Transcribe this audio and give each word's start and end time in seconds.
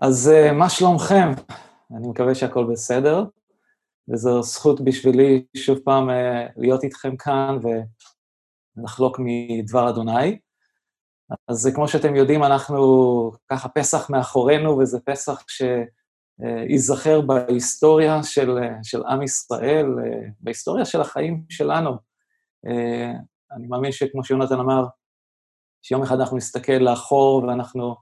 אז 0.00 0.30
uh, 0.32 0.52
מה 0.52 0.70
שלומכם? 0.70 1.28
אני 1.96 2.08
מקווה 2.08 2.34
שהכל 2.34 2.66
בסדר, 2.72 3.24
וזו 4.12 4.42
זכות 4.42 4.80
בשבילי 4.80 5.44
שוב 5.56 5.78
פעם 5.84 6.10
uh, 6.10 6.12
להיות 6.56 6.84
איתכם 6.84 7.16
כאן 7.16 7.58
ולחלוק 8.76 9.16
מדבר 9.18 9.88
אדוני. 9.88 10.38
אז 11.48 11.72
כמו 11.74 11.88
שאתם 11.88 12.16
יודעים, 12.16 12.44
אנחנו 12.44 13.32
ככה 13.48 13.68
פסח 13.68 14.10
מאחורינו, 14.10 14.78
וזה 14.78 14.98
פסח 15.04 15.44
שייזכר 15.48 17.20
בהיסטוריה 17.20 18.22
של, 18.22 18.58
של 18.82 19.02
עם 19.06 19.22
ישראל, 19.22 19.86
בהיסטוריה 20.40 20.84
של 20.84 21.00
החיים 21.00 21.44
שלנו. 21.48 21.90
אני 23.52 23.66
מאמין 23.68 23.92
שכמו 23.92 24.24
שיונתן 24.24 24.60
אמר, 24.60 24.84
שיום 25.82 26.02
אחד 26.02 26.20
אנחנו 26.20 26.36
נסתכל 26.36 26.72
לאחור 26.72 27.44
ואנחנו 27.44 27.94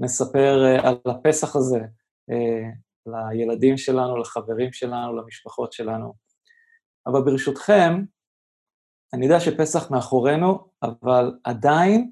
נספר 0.00 0.64
אה, 0.64 0.88
על 0.88 0.96
הפסח 1.06 1.56
הזה 1.56 1.80
אה, 2.30 2.70
לילדים 3.06 3.76
שלנו, 3.76 4.16
לחברים 4.16 4.72
שלנו, 4.72 5.16
למשפחות 5.16 5.72
שלנו. 5.72 6.14
אבל 7.06 7.22
ברשותכם, 7.22 8.04
אני 9.12 9.24
יודע 9.24 9.40
שפסח 9.40 9.90
מאחורינו, 9.90 10.68
אבל 10.82 11.38
עדיין 11.44 12.10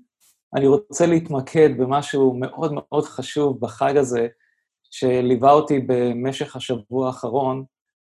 אני 0.56 0.66
רוצה 0.66 1.06
להתמקד 1.06 1.70
במשהו 1.78 2.34
מאוד 2.40 2.72
מאוד 2.74 3.04
חשוב 3.04 3.60
בחג 3.60 3.96
הזה, 3.96 4.28
שליווה 4.90 5.52
אותי 5.52 5.80
במשך 5.86 6.56
השבוע 6.56 7.06
האחרון, 7.06 7.64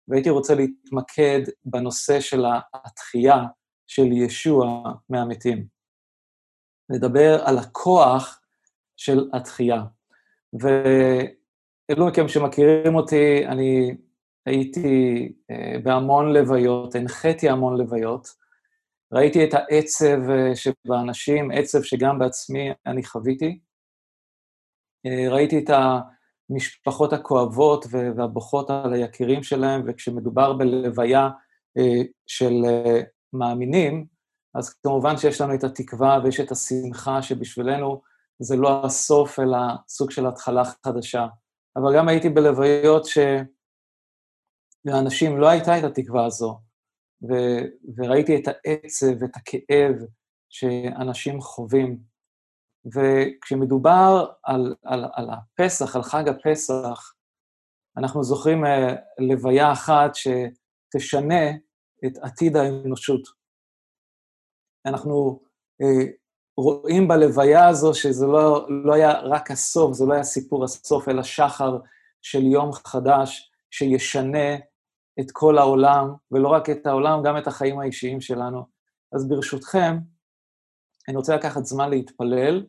והייתי 0.09 0.31
רוצה 0.31 0.55
להתמקד 0.55 1.41
בנושא 1.65 2.21
של 2.21 2.45
התחייה 2.75 3.45
של 3.87 4.13
ישוע 4.13 4.83
מהמתים. 5.09 5.67
לדבר 6.91 7.43
על 7.45 7.59
הכוח 7.59 8.41
של 8.97 9.31
התחייה. 9.33 9.83
ואלו 10.61 12.07
מכם 12.07 12.29
שמכירים 12.29 12.95
אותי, 12.95 13.47
אני 13.47 13.97
הייתי 14.47 15.29
uh, 15.53 15.81
בהמון 15.83 16.33
לוויות, 16.33 16.95
הנחיתי 16.95 17.49
המון 17.49 17.77
לוויות. 17.77 18.29
ראיתי 19.13 19.45
את 19.45 19.55
העצב 19.55 20.19
uh, 20.29 20.55
שבאנשים, 20.55 21.51
עצב 21.51 21.83
שגם 21.83 22.19
בעצמי 22.19 22.71
אני 22.87 23.05
חוויתי. 23.05 23.59
Uh, 25.07 25.31
ראיתי 25.31 25.59
את 25.59 25.71
המשפחות 26.51 27.13
הכואבות 27.13 27.87
והבוכות 27.93 28.71
על 28.71 28.93
היקירים 28.93 29.43
שלהם, 29.43 29.83
וכשמדובר 29.87 30.53
בלוויה 30.53 31.29
של 32.27 32.53
מאמינים, 33.33 34.07
אז 34.55 34.75
כמובן 34.75 35.17
שיש 35.17 35.41
לנו 35.41 35.55
את 35.55 35.65
התקווה 35.65 36.19
ויש 36.25 36.41
את 36.41 36.51
השמחה 36.51 37.23
שבשבילנו 37.23 38.03
זה 38.39 38.57
לא 38.57 38.87
הסוף, 38.87 39.39
אלא 39.39 39.59
סוג 39.89 40.11
של 40.11 40.27
התחלה 40.27 40.63
חדשה. 40.65 41.27
אבל 41.77 41.97
גם 41.97 42.09
הייתי 42.09 42.29
בלוויות 42.29 43.07
שלאנשים 44.85 45.39
לא 45.39 45.49
הייתה 45.49 45.79
את 45.79 45.85
התקווה 45.85 46.27
הזו, 46.27 46.61
ו- 47.29 47.67
וראיתי 47.97 48.37
את 48.37 48.43
העצב, 48.49 49.25
את 49.25 49.37
הכאב 49.37 49.95
שאנשים 50.49 51.41
חווים. 51.41 52.17
וכשמדובר 52.95 54.27
על, 54.43 54.75
על, 54.85 55.05
על 55.13 55.31
הפסח, 55.31 55.97
על 55.97 56.03
חג 56.03 56.29
הפסח, 56.29 57.13
אנחנו 57.97 58.23
זוכרים 58.23 58.65
uh, 58.65 58.69
לוויה 59.19 59.73
אחת 59.73 60.11
שתשנה 60.15 61.51
את 62.07 62.19
עתיד 62.23 62.57
האנושות. 62.57 63.23
אנחנו 64.87 65.41
uh, 65.83 66.11
רואים 66.57 67.09
בלוויה 67.09 67.69
הזו 67.69 67.95
שזה 67.95 68.27
לא, 68.27 68.67
לא 68.85 68.95
היה 68.95 69.21
רק 69.21 69.51
הסוף, 69.51 69.93
זה 69.93 70.05
לא 70.07 70.15
היה 70.15 70.25
סיפור 70.25 70.65
הסוף, 70.65 71.09
אלא 71.09 71.23
שחר 71.23 71.79
של 72.23 72.43
יום 72.43 72.73
חדש 72.73 73.51
שישנה 73.71 74.55
את 75.21 75.31
כל 75.33 75.59
העולם, 75.59 76.15
ולא 76.31 76.49
רק 76.49 76.71
את 76.71 76.87
העולם, 76.87 77.23
גם 77.25 77.39
את 77.39 77.47
החיים 77.47 77.81
האישיים 77.81 78.21
שלנו. 78.21 78.67
אז 79.13 79.29
ברשותכם, 79.29 79.99
אני 81.09 81.17
רוצה 81.17 81.37
לקחת 81.37 81.65
זמן 81.65 81.91
להתפלל 81.91 82.67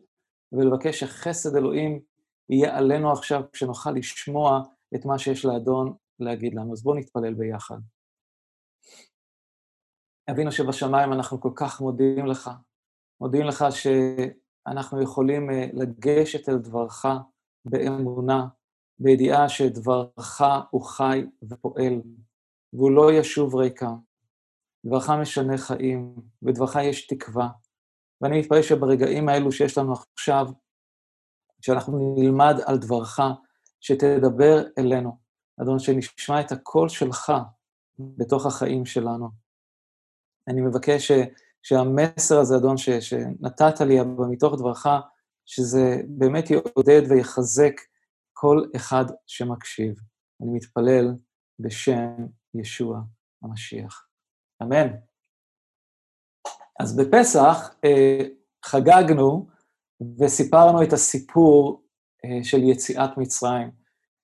ולבקש 0.52 1.00
שחסד 1.00 1.56
אלוהים 1.56 2.00
יהיה 2.50 2.76
עלינו 2.76 3.12
עכשיו, 3.12 3.42
כשנוכל 3.52 3.90
לשמוע 3.90 4.62
את 4.94 5.04
מה 5.04 5.18
שיש 5.18 5.44
לאדון 5.44 5.94
להגיד 6.20 6.54
לנו. 6.54 6.72
אז 6.72 6.82
בואו 6.82 6.96
נתפלל 6.96 7.34
ביחד. 7.34 7.78
אבינו 10.30 10.52
שבשמיים, 10.52 11.12
אנחנו 11.12 11.40
כל 11.40 11.52
כך 11.56 11.80
מודים 11.80 12.26
לך 12.26 12.50
מודים 13.20 13.42
לך 13.42 13.64
שאנחנו 13.70 15.02
יכולים 15.02 15.50
אה, 15.50 15.66
לגשת 15.72 16.48
אל 16.48 16.58
דברך 16.58 17.06
באמונה, 17.64 18.46
בידיעה 18.98 19.48
שדברך 19.48 20.42
הוא 20.70 20.82
חי 20.82 21.26
ופועל, 21.42 22.02
והוא 22.72 22.90
לא 22.90 23.12
ישוב 23.12 23.56
ריקה. 23.56 23.90
דברך 24.86 25.10
משנה 25.10 25.58
חיים, 25.58 26.14
בדברך 26.42 26.76
יש 26.82 27.06
תקווה. 27.06 27.48
ואני 28.20 28.40
מתפלל 28.40 28.62
שברגעים 28.62 29.28
האלו 29.28 29.52
שיש 29.52 29.78
לנו 29.78 29.94
עכשיו, 30.12 30.46
שאנחנו 31.60 32.14
נלמד 32.18 32.54
על 32.66 32.78
דברך, 32.78 33.20
שתדבר 33.80 34.62
אלינו, 34.78 35.18
אדון, 35.62 35.78
שנשמע 35.78 36.40
את 36.40 36.52
הקול 36.52 36.88
שלך 36.88 37.32
בתוך 37.98 38.46
החיים 38.46 38.86
שלנו. 38.86 39.28
אני 40.48 40.60
מבקש. 40.60 41.10
שהמסר 41.68 42.38
הזה, 42.40 42.56
אדון, 42.56 42.76
ש, 42.76 42.90
שנתת 42.90 43.80
לי 43.80 43.96
מתוך 44.30 44.54
דברך, 44.58 44.86
שזה 45.46 46.00
באמת 46.08 46.50
יעודד 46.50 47.02
ויחזק 47.08 47.72
כל 48.32 48.64
אחד 48.76 49.04
שמקשיב. 49.26 49.94
אני 50.42 50.50
מתפלל 50.52 51.14
בשם 51.58 52.26
ישוע 52.54 53.00
המשיח. 53.42 54.06
אמן. 54.62 54.88
אז 56.80 56.96
בפסח 56.96 57.74
אה, 57.84 58.18
חגגנו 58.64 59.46
וסיפרנו 60.18 60.82
את 60.82 60.92
הסיפור 60.92 61.82
אה, 62.24 62.44
של 62.44 62.62
יציאת 62.62 63.10
מצרים. 63.16 63.70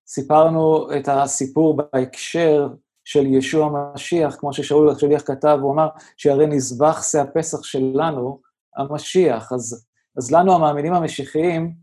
סיפרנו 0.07 0.89
את 0.97 1.09
הסיפור 1.09 1.77
בהקשר 1.77 2.69
של 3.05 3.27
ישוע 3.27 3.67
המשיח, 3.67 4.37
כמו 4.37 4.53
ששאול 4.53 4.91
השליח 4.91 5.23
כתב, 5.27 5.59
הוא 5.63 5.73
אמר 5.73 5.89
שהרי 6.17 6.47
נזבח 6.47 7.03
שא 7.03 7.19
הפסח 7.19 7.63
שלנו, 7.63 8.41
המשיח. 8.77 9.53
אז, 9.53 9.87
אז 10.19 10.33
לנו, 10.33 10.55
המאמינים 10.55 10.95
המשיחיים, 10.95 11.75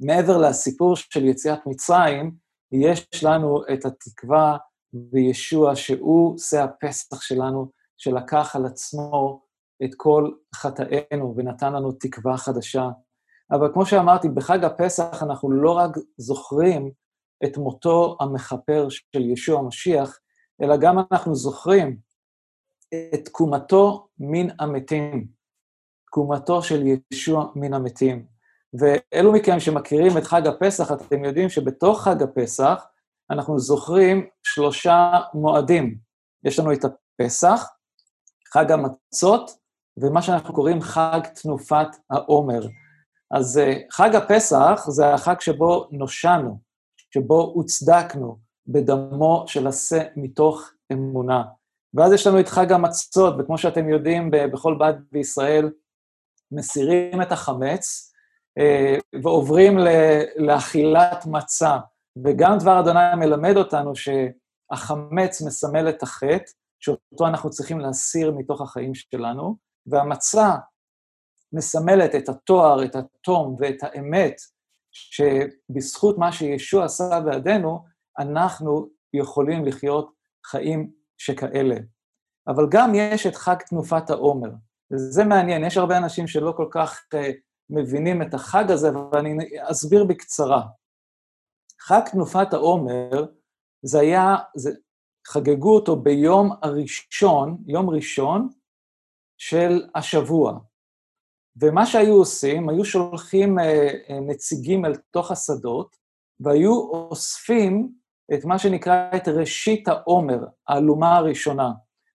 מעבר 0.00 0.38
לסיפור 0.38 0.96
של 0.96 1.24
יציאת 1.24 1.66
מצרים, 1.66 2.34
יש 2.72 3.24
לנו 3.24 3.62
את 3.72 3.84
התקווה 3.84 4.56
בישוע, 4.92 5.76
שהוא 5.76 6.38
שא 6.38 6.62
הפסח 6.62 7.22
שלנו, 7.22 7.70
שלקח 7.96 8.56
על 8.56 8.66
עצמו 8.66 9.42
את 9.84 9.90
כל 9.96 10.30
חטאינו 10.54 11.34
ונתן 11.36 11.72
לנו 11.72 11.92
תקווה 11.92 12.36
חדשה. 12.36 12.88
אבל 13.50 13.70
כמו 13.72 13.86
שאמרתי, 13.86 14.28
בחג 14.28 14.64
הפסח 14.64 15.22
אנחנו 15.22 15.52
לא 15.52 15.70
רק 15.70 15.90
זוכרים 16.16 16.90
את 17.44 17.56
מותו 17.56 18.16
המכפר 18.20 18.88
של 18.88 19.30
ישוע 19.30 19.58
המשיח, 19.58 20.18
אלא 20.62 20.76
גם 20.76 20.96
אנחנו 21.12 21.34
זוכרים 21.34 21.96
את 23.14 23.24
תקומתו 23.24 24.08
מן 24.18 24.46
המתים, 24.60 25.26
תקומתו 26.06 26.62
של 26.62 26.82
ישוע 27.12 27.52
מן 27.54 27.74
המתים. 27.74 28.26
ואלו 28.74 29.32
מכם 29.32 29.60
שמכירים 29.60 30.18
את 30.18 30.24
חג 30.24 30.46
הפסח, 30.46 30.92
אתם 30.92 31.24
יודעים 31.24 31.48
שבתוך 31.48 32.02
חג 32.02 32.22
הפסח 32.22 32.86
אנחנו 33.30 33.58
זוכרים 33.58 34.26
שלושה 34.42 35.20
מועדים. 35.34 35.98
יש 36.44 36.58
לנו 36.58 36.72
את 36.72 36.84
הפסח, 36.84 37.68
חג 38.52 38.72
המצות, 38.72 39.50
ומה 39.96 40.22
שאנחנו 40.22 40.54
קוראים 40.54 40.80
חג 40.80 41.20
תנופת 41.42 41.86
העומר. 42.10 42.60
אז 43.30 43.58
אה, 43.58 43.74
חג 43.90 44.14
הפסח 44.14 44.84
זה 44.88 45.14
החג 45.14 45.40
שבו 45.40 45.88
נושענו, 45.90 46.58
שבו 47.14 47.52
הוצדקנו 47.54 48.38
בדמו 48.66 49.44
של 49.46 49.66
השה 49.66 50.02
מתוך 50.16 50.70
אמונה. 50.92 51.42
ואז 51.94 52.12
יש 52.12 52.26
לנו 52.26 52.40
את 52.40 52.48
חג 52.48 52.72
המצות, 52.72 53.34
וכמו 53.38 53.58
שאתם 53.58 53.88
יודעים, 53.88 54.30
בכל 54.30 54.76
בית 54.78 54.96
בישראל 55.12 55.70
מסירים 56.52 57.22
את 57.22 57.32
החמץ 57.32 58.12
אה, 58.58 58.96
ועוברים 59.22 59.78
לאכילת 60.36 61.26
מצה. 61.26 61.78
וגם 62.24 62.58
דבר 62.58 62.80
אדוני 62.80 63.00
מלמד 63.16 63.56
אותנו 63.56 63.92
שהחמץ 63.94 65.42
מסמל 65.42 65.88
את 65.88 66.02
החטא, 66.02 66.52
שאותו 66.80 67.26
אנחנו 67.26 67.50
צריכים 67.50 67.80
להסיר 67.80 68.32
מתוך 68.36 68.60
החיים 68.60 68.94
שלנו, 68.94 69.56
והמצה 69.86 70.54
מסמלת 71.52 72.14
את 72.14 72.28
התואר, 72.28 72.84
את 72.84 72.96
התום 72.96 73.56
ואת 73.58 73.76
האמת, 73.82 74.40
שבזכות 74.92 76.18
מה 76.18 76.32
שישוע 76.32 76.84
עשה 76.84 77.20
בעדינו, 77.20 77.84
אנחנו 78.18 78.88
יכולים 79.14 79.64
לחיות 79.64 80.12
חיים 80.46 80.92
שכאלה. 81.18 81.76
אבל 82.48 82.64
גם 82.70 82.92
יש 82.94 83.26
את 83.26 83.36
חג 83.36 83.56
תנופת 83.68 84.10
העומר. 84.10 84.48
וזה 84.92 85.24
מעניין, 85.24 85.64
יש 85.64 85.76
הרבה 85.76 85.96
אנשים 85.96 86.26
שלא 86.26 86.52
כל 86.56 86.68
כך 86.70 87.00
uh, 87.14 87.18
מבינים 87.70 88.22
את 88.22 88.34
החג 88.34 88.70
הזה, 88.70 88.88
ואני 89.12 89.36
אסביר 89.70 90.04
בקצרה. 90.04 90.62
חג 91.80 92.00
תנופת 92.10 92.52
העומר, 92.52 93.26
זה 93.84 94.00
היה, 94.00 94.36
זה, 94.56 94.70
חגגו 95.26 95.74
אותו 95.74 95.96
ביום 95.96 96.50
הראשון, 96.62 97.62
יום 97.66 97.90
ראשון 97.90 98.48
של 99.38 99.88
השבוע. 99.94 100.58
ומה 101.60 101.86
שהיו 101.86 102.14
עושים, 102.14 102.68
היו 102.68 102.84
שולחים 102.84 103.58
אה, 103.58 103.88
אה, 104.10 104.20
נציגים 104.20 104.84
אל 104.84 104.96
תוך 105.10 105.30
השדות, 105.30 105.96
והיו 106.40 106.72
אוספים 106.90 107.92
את 108.34 108.44
מה 108.44 108.58
שנקרא 108.58 109.10
את 109.16 109.28
ראשית 109.28 109.88
העומר, 109.88 110.38
האלומה 110.68 111.16
הראשונה. 111.16 111.70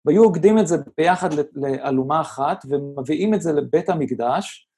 והיו 0.05 0.23
עוגדים 0.23 0.59
את 0.59 0.67
זה 0.67 0.75
ביחד 0.97 1.29
לאלומה 1.53 2.21
אחת, 2.21 2.65
ומביאים 2.69 3.33
את 3.33 3.41
זה 3.41 3.51
לבית 3.53 3.89
המקדש, 3.89 4.69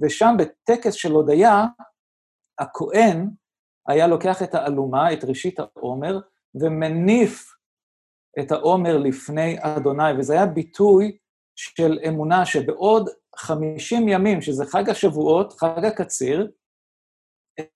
ושם 0.00 0.36
בטקס 0.38 0.94
של 0.94 1.12
הודיה, 1.12 1.64
הכהן 2.58 3.30
היה 3.88 4.06
לוקח 4.06 4.42
את 4.42 4.54
האלומה, 4.54 5.12
את 5.12 5.24
ראשית 5.24 5.60
העומר, 5.60 6.20
ומניף 6.54 7.54
את 8.40 8.52
העומר 8.52 8.98
לפני 8.98 9.56
אדוני, 9.60 10.12
וזה 10.18 10.32
היה 10.32 10.46
ביטוי 10.46 11.16
של 11.56 11.98
אמונה 12.08 12.46
שבעוד 12.46 13.08
50 13.38 14.08
ימים, 14.08 14.42
שזה 14.42 14.64
חג 14.66 14.90
השבועות, 14.90 15.52
חג 15.52 15.84
הקציר, 15.84 16.50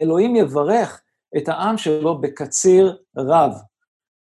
אלוהים 0.03 0.37
יברך 0.37 1.03
את 1.37 1.49
העם 1.49 1.79
שלו 1.79 2.21
בקציר 2.21 2.99
רב. 3.17 3.53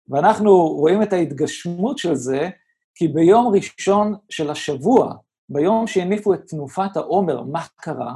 ואנחנו 0.08 0.66
רואים 0.66 1.02
את 1.02 1.12
ההתגשמות 1.12 1.98
של 1.98 2.14
זה, 2.14 2.48
כי 2.94 3.08
ביום 3.08 3.54
ראשון 3.54 4.14
של 4.30 4.50
השבוע, 4.50 5.14
ביום 5.48 5.86
שהניפו 5.86 6.34
את 6.34 6.40
תנופת 6.48 6.96
העומר, 6.96 7.42
מה 7.42 7.62
קרה? 7.76 8.14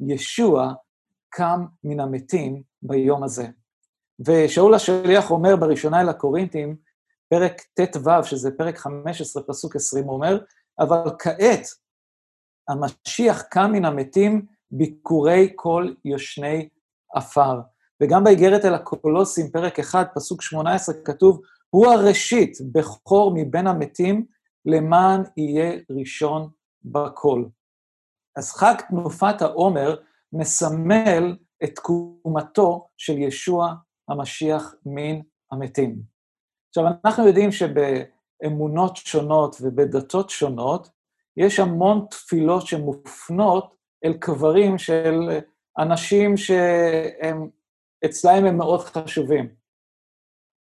ישוע 0.00 0.72
קם 1.28 1.64
מן 1.84 2.00
המתים 2.00 2.62
ביום 2.82 3.22
הזה. 3.22 3.46
ושאול 4.26 4.74
השליח 4.74 5.30
אומר 5.30 5.56
בראשונה 5.56 6.00
אל 6.00 6.08
הקורינתים, 6.08 6.76
פרק 7.28 7.60
ט"ו, 7.74 8.24
שזה 8.24 8.50
פרק 8.58 8.78
15, 8.78 9.42
פסוק 9.42 9.76
20, 9.76 10.04
הוא 10.04 10.14
אומר, 10.14 10.38
אבל 10.78 11.10
כעת 11.18 11.66
המשיח 12.68 13.42
קם 13.42 13.70
מן 13.72 13.84
המתים 13.84 14.46
ביקורי 14.70 15.52
כל 15.54 15.92
יושני 16.04 16.68
עפר. 17.14 17.60
וגם 18.02 18.24
באיגרת 18.24 18.64
אל 18.64 18.74
הקולוסים, 18.74 19.50
פרק 19.50 19.80
1, 19.80 20.10
פסוק 20.14 20.42
18, 20.42 20.94
כתוב, 21.04 21.40
הוא 21.70 21.86
הראשית, 21.86 22.58
בכור 22.72 23.32
מבין 23.34 23.66
המתים, 23.66 24.26
למען 24.66 25.22
יהיה 25.36 25.78
ראשון 25.90 26.48
בכל. 26.84 27.44
אז 28.36 28.52
חג 28.52 28.74
תנופת 28.88 29.42
העומר 29.42 29.96
מסמל 30.32 31.36
את 31.64 31.74
תקומתו 31.74 32.88
של 32.96 33.18
ישוע 33.18 33.74
המשיח 34.08 34.74
מן 34.86 35.20
המתים. 35.52 36.02
עכשיו, 36.68 36.84
אנחנו 37.04 37.26
יודעים 37.26 37.50
שבאמונות 37.52 38.96
שונות 38.96 39.56
ובדתות 39.60 40.30
שונות, 40.30 40.88
יש 41.36 41.60
המון 41.60 42.06
תפילות 42.10 42.66
שמופנות 42.66 43.76
אל 44.04 44.12
קברים 44.12 44.78
של 44.78 45.40
אנשים 45.78 46.36
שהם, 46.36 47.48
אצלהם 48.04 48.44
הם 48.44 48.56
מאוד 48.56 48.80
חשובים. 48.80 49.48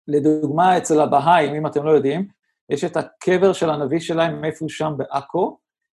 לדוגמה, 0.08 0.78
אצל 0.78 1.00
הבהאים, 1.00 1.54
אם 1.54 1.66
אתם 1.66 1.84
לא 1.84 1.90
יודעים, 1.90 2.28
יש 2.70 2.84
את 2.84 2.96
הקבר 2.96 3.52
של 3.52 3.70
הנביא 3.70 4.00
שלהם 4.00 4.44
איפה 4.44 4.64
שם 4.68 4.92
בעכו. 4.96 5.58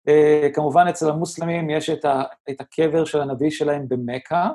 Uh, 0.09 0.53
כמובן, 0.55 0.87
אצל 0.89 1.11
המוסלמים 1.11 1.71
יש 1.71 1.91
את, 1.91 2.05
ה, 2.05 2.23
את 2.51 2.61
הקבר 2.61 3.05
של 3.05 3.21
הנביא 3.21 3.51
שלהם 3.51 3.89
במכה. 3.89 4.51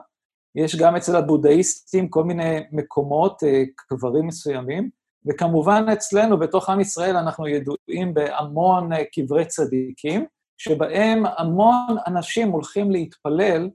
יש 0.56 0.76
גם 0.76 0.96
אצל 0.96 1.16
הבודהיסטים 1.16 2.10
כל 2.10 2.24
מיני 2.24 2.60
מקומות, 2.72 3.44
uh, 3.44 3.48
קברים 3.76 4.28
מסוימים. 4.28 4.90
וכמובן 5.26 5.86
אצלנו, 5.94 6.40
בתוך 6.40 6.70
עם 6.70 6.80
ישראל, 6.80 7.16
אנחנו 7.16 7.48
ידועים 7.48 8.14
בהמון 8.14 8.94
אה, 8.94 9.06
קברי 9.06 9.46
צדיקים, 9.46 10.26
שבהם 10.58 11.24
המון 11.38 11.96
אנשים 12.08 12.50
הולכים 12.50 12.92
להתפלל 12.92 13.70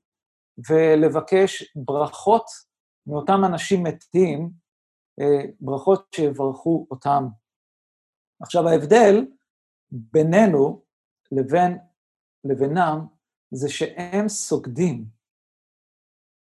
ולבקש 0.71 1.73
ברכות 1.77 2.45
מאותם 3.07 3.45
אנשים 3.45 3.83
מתים, 3.83 4.51
אה, 5.21 5.51
ברכות 5.61 6.07
שיברכו 6.15 6.87
אותם. 6.91 7.27
עכשיו, 8.43 8.69
ההבדל 8.69 9.27
בינינו 9.91 10.83
לבין, 11.33 11.79
לבינם 12.45 13.07
זה 13.51 13.69
שהם 13.69 14.29
סוגדים 14.29 15.05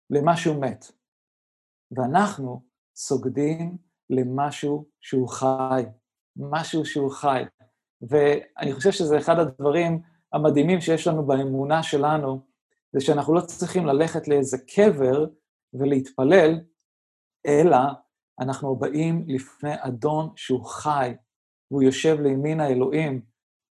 למשהו 0.10 0.60
מת, 0.60 0.86
ואנחנו 1.92 2.62
סוגדים 2.96 3.78
למשהו 4.12 4.86
שהוא 5.02 5.30
חי, 5.30 5.84
משהו 6.36 6.86
שהוא 6.86 7.12
חי. 7.12 7.44
ואני 8.02 8.74
חושב 8.74 8.92
שזה 8.92 9.18
אחד 9.18 9.40
הדברים 9.40 10.02
המדהימים 10.34 10.82
שיש 10.82 11.08
לנו 11.08 11.26
באמונה 11.26 11.84
שלנו, 11.84 12.42
זה 12.94 13.02
שאנחנו 13.02 13.34
לא 13.34 13.42
צריכים 13.42 13.86
ללכת 13.86 14.28
לאיזה 14.28 14.58
קבר 14.76 15.26
ולהתפלל, 15.74 16.60
אלא 17.48 17.78
אנחנו 18.40 18.76
באים 18.76 19.26
לפני 19.28 19.74
אדון 19.80 20.30
שהוא 20.36 20.66
חי, 20.66 21.14
והוא 21.72 21.84
יושב 21.84 22.18
לימין 22.22 22.60
האלוהים, 22.60 23.22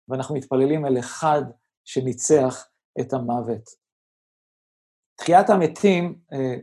ואנחנו 0.08 0.34
מתפללים 0.34 0.86
אל 0.86 0.98
אחד 0.98 1.42
שניצח 1.84 2.68
את 3.00 3.12
המוות. 3.12 3.70
תחיית 5.16 5.50
המתים, 5.50 6.18
אה, 6.32 6.56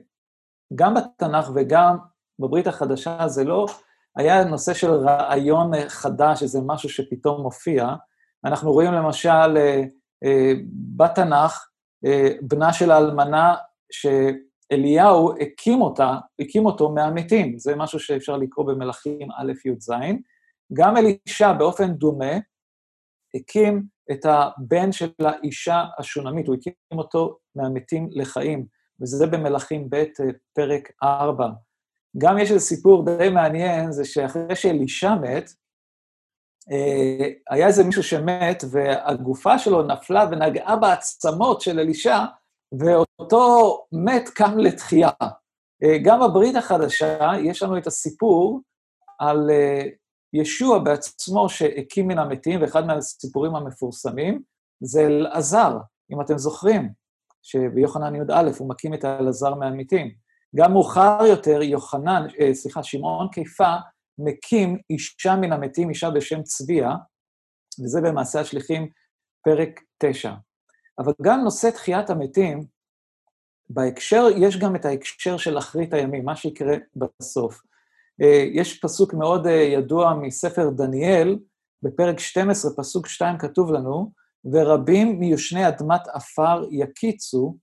גם 0.75 0.93
בתנ"ך 0.93 1.49
וגם 1.55 1.97
בברית 2.41 2.67
החדשה 2.67 3.27
זה 3.27 3.43
לא 3.43 3.65
היה 4.15 4.43
נושא 4.43 4.73
של 4.73 4.91
רעיון 4.91 5.71
חדש, 5.87 6.43
איזה 6.43 6.59
משהו 6.65 6.89
שפתאום 6.89 7.41
מופיע. 7.41 7.87
אנחנו 8.45 8.71
רואים 8.71 8.93
למשל 8.93 9.57
אה, 9.57 9.83
אה, 10.23 10.53
בתנ"ך, 10.97 11.67
אה, 12.05 12.29
בנה 12.41 12.73
של 12.73 12.91
האלמנה, 12.91 13.55
שאליהו 13.91 15.33
הקים 15.39 15.81
אותה, 15.81 16.17
הקים 16.39 16.65
אותו 16.65 16.89
מהמתים. 16.89 17.59
זה 17.59 17.75
משהו 17.75 17.99
שאפשר 17.99 18.37
לקרוא 18.37 18.65
במלכים 18.65 19.31
א', 19.31 19.51
י', 19.65 19.79
ז'. 19.79 19.91
גם 20.73 20.97
אלישע, 20.97 21.53
באופן 21.53 21.93
דומה, 21.93 22.33
הקים 23.35 23.83
את 24.11 24.25
הבן 24.25 24.91
של 24.91 25.11
האישה 25.19 25.83
השונמית, 25.99 26.47
הוא 26.47 26.55
הקים 26.55 26.73
אותו 26.91 27.37
מהמתים 27.55 28.09
לחיים, 28.11 28.65
וזה 29.01 29.27
במלכים 29.27 29.87
ב', 29.89 30.03
פרק 30.53 30.91
4. 31.03 31.49
גם 32.17 32.37
יש 32.37 32.51
איזה 32.51 32.65
סיפור 32.65 33.05
די 33.05 33.29
מעניין, 33.29 33.91
זה 33.91 34.05
שאחרי 34.05 34.55
שאלישע 34.55 35.15
מת, 35.15 35.51
אה, 36.71 37.29
היה 37.49 37.67
איזה 37.67 37.83
מישהו 37.83 38.03
שמת, 38.03 38.63
והגופה 38.71 39.59
שלו 39.59 39.83
נפלה 39.83 40.25
ונגעה 40.31 40.75
בעצמות 40.75 41.61
של 41.61 41.79
אלישע, 41.79 42.19
ואותו 42.79 43.77
מת 43.91 44.29
קם 44.29 44.57
לתחייה. 44.57 45.09
אה, 45.83 45.97
גם 46.03 46.19
בברית 46.19 46.55
החדשה 46.55 47.31
יש 47.43 47.63
לנו 47.63 47.77
את 47.77 47.87
הסיפור 47.87 48.61
על 49.19 49.49
אה, 49.49 49.83
ישוע 50.33 50.79
בעצמו 50.79 51.49
שהקים 51.49 52.07
מן 52.07 52.19
המתים, 52.19 52.61
ואחד 52.61 52.85
מהסיפורים 52.85 53.55
המפורסמים 53.55 54.41
זה 54.83 55.01
אלעזר, 55.01 55.77
אם 56.11 56.21
אתם 56.21 56.37
זוכרים, 56.37 56.89
שביוחנן 57.41 58.15
י"א 58.15 58.49
הוא 58.59 58.69
מקים 58.69 58.93
את 58.93 59.05
אלעזר 59.05 59.55
מהמתים. 59.55 60.11
גם 60.55 60.71
מאוחר 60.73 61.25
יותר, 61.29 61.61
יוחנן, 61.61 62.27
אה, 62.39 62.53
סליחה, 62.53 62.83
שמעון 62.83 63.27
קיפה, 63.31 63.73
מקים 64.17 64.77
אישה 64.89 65.35
מן 65.35 65.51
המתים, 65.51 65.89
אישה 65.89 66.09
בשם 66.09 66.43
צביה, 66.43 66.89
וזה 67.83 68.01
במעשה 68.01 68.39
השליחים, 68.39 68.89
פרק 69.43 69.79
9. 69.97 70.33
אבל 70.99 71.13
גם 71.21 71.41
נושא 71.43 71.69
תחיית 71.69 72.09
המתים, 72.09 72.65
בהקשר, 73.69 74.25
יש 74.37 74.57
גם 74.57 74.75
את 74.75 74.85
ההקשר 74.85 75.37
של 75.37 75.57
אחרית 75.57 75.93
הימים, 75.93 76.25
מה 76.25 76.35
שיקרה 76.35 76.75
בסוף. 76.95 77.61
אה, 78.21 78.45
יש 78.53 78.79
פסוק 78.79 79.13
מאוד 79.13 79.47
אה, 79.47 79.51
ידוע 79.51 80.13
מספר 80.13 80.69
דניאל, 80.69 81.39
בפרק 81.83 82.19
12, 82.19 82.71
פסוק 82.77 83.07
2 83.07 83.37
כתוב 83.37 83.71
לנו, 83.71 84.11
ורבים 84.51 85.19
מיושני 85.19 85.67
אדמת 85.67 86.07
עפר 86.13 86.63
יקיצו, 86.71 87.57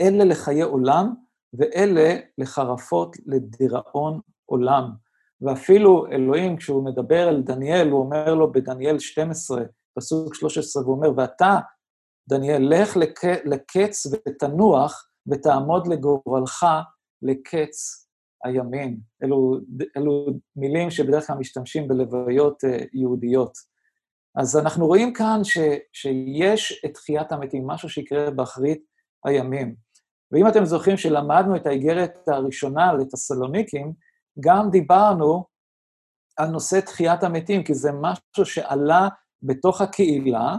אלה 0.00 0.24
לחיי 0.24 0.62
עולם, 0.62 1.14
ואלה 1.52 2.16
לחרפות 2.38 3.16
לדיראון 3.26 4.20
עולם. 4.46 4.90
ואפילו 5.40 6.06
אלוהים, 6.12 6.56
כשהוא 6.56 6.84
מדבר 6.84 7.28
אל 7.28 7.42
דניאל, 7.42 7.88
הוא 7.88 8.00
אומר 8.00 8.34
לו 8.34 8.52
בדניאל 8.52 8.98
12, 8.98 9.62
פסוק 9.94 10.34
13, 10.34 10.82
והוא 10.82 10.94
אומר, 10.96 11.10
ואתה, 11.16 11.58
דניאל, 12.28 12.68
לך 12.70 12.96
לק... 12.96 13.24
לקץ 13.24 14.06
ותנוח, 14.06 15.08
ותעמוד 15.30 15.86
לגורלך 15.86 16.66
לקץ 17.22 18.08
הימים. 18.44 18.98
אלו, 19.22 19.58
אלו 19.96 20.26
מילים 20.56 20.90
שבדרך 20.90 21.26
כלל 21.26 21.36
משתמשים 21.36 21.88
בלוויות 21.88 22.64
uh, 22.64 22.68
יהודיות. 22.92 23.52
אז 24.36 24.56
אנחנו 24.56 24.86
רואים 24.86 25.12
כאן 25.12 25.40
ש, 25.44 25.58
שיש 25.92 26.82
את 26.84 26.94
תחיית 26.94 27.32
המתים, 27.32 27.66
משהו 27.66 27.88
שיקרה 27.88 28.30
באחרית 28.30 28.82
הימים. 29.24 29.74
ואם 30.32 30.48
אתם 30.48 30.64
זוכרים 30.64 30.96
שלמדנו 30.96 31.56
את 31.56 31.66
האיגרת 31.66 32.28
הראשונה 32.28 32.92
לתסלוניקים, 32.92 33.92
גם 34.40 34.70
דיברנו 34.70 35.44
על 36.36 36.48
נושא 36.48 36.80
תחיית 36.80 37.22
המתים, 37.22 37.64
כי 37.64 37.74
זה 37.74 37.90
משהו 37.92 38.44
שעלה 38.44 39.08
בתוך 39.42 39.80
הקהילה, 39.80 40.56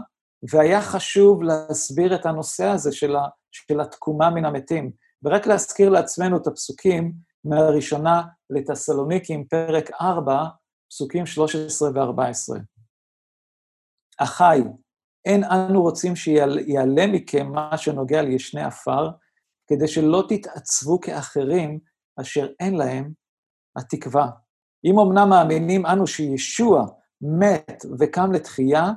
והיה 0.52 0.82
חשוב 0.82 1.42
להסביר 1.42 2.14
את 2.14 2.26
הנושא 2.26 2.64
הזה 2.64 2.92
של, 2.92 3.16
ה, 3.16 3.28
של 3.50 3.80
התקומה 3.80 4.30
מן 4.30 4.44
המתים. 4.44 4.92
ורק 5.22 5.46
להזכיר 5.46 5.88
לעצמנו 5.88 6.36
את 6.36 6.46
הפסוקים 6.46 7.12
מהראשונה 7.44 8.22
לתסלוניקים, 8.50 9.44
פרק 9.44 9.90
4, 10.00 10.44
פסוקים 10.90 11.26
13 11.26 11.90
ו-14. 11.90 12.60
אחי, 14.18 14.60
אין 15.24 15.44
אנו 15.44 15.82
רוצים 15.82 16.16
שיעלה 16.16 17.06
מכם 17.12 17.52
מה 17.52 17.78
שנוגע 17.78 18.22
לישני 18.22 18.62
עפר, 18.62 19.10
כדי 19.70 19.88
שלא 19.88 20.24
תתעצבו 20.28 21.00
כאחרים 21.00 21.78
אשר 22.20 22.48
אין 22.60 22.76
להם 22.76 23.12
התקווה. 23.76 24.30
אם 24.84 24.98
אמנם 24.98 25.28
מאמינים 25.30 25.86
אנו 25.86 26.06
שישוע 26.06 26.86
מת 27.20 27.84
וקם 27.98 28.32
לתחייה, 28.32 28.92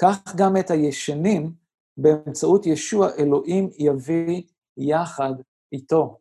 כך 0.00 0.34
גם 0.36 0.56
את 0.56 0.70
הישנים, 0.70 1.52
באמצעות 1.96 2.66
ישוע 2.66 3.08
אלוהים 3.18 3.70
יביא 3.78 4.42
יחד 4.76 5.32
איתו. 5.72 6.18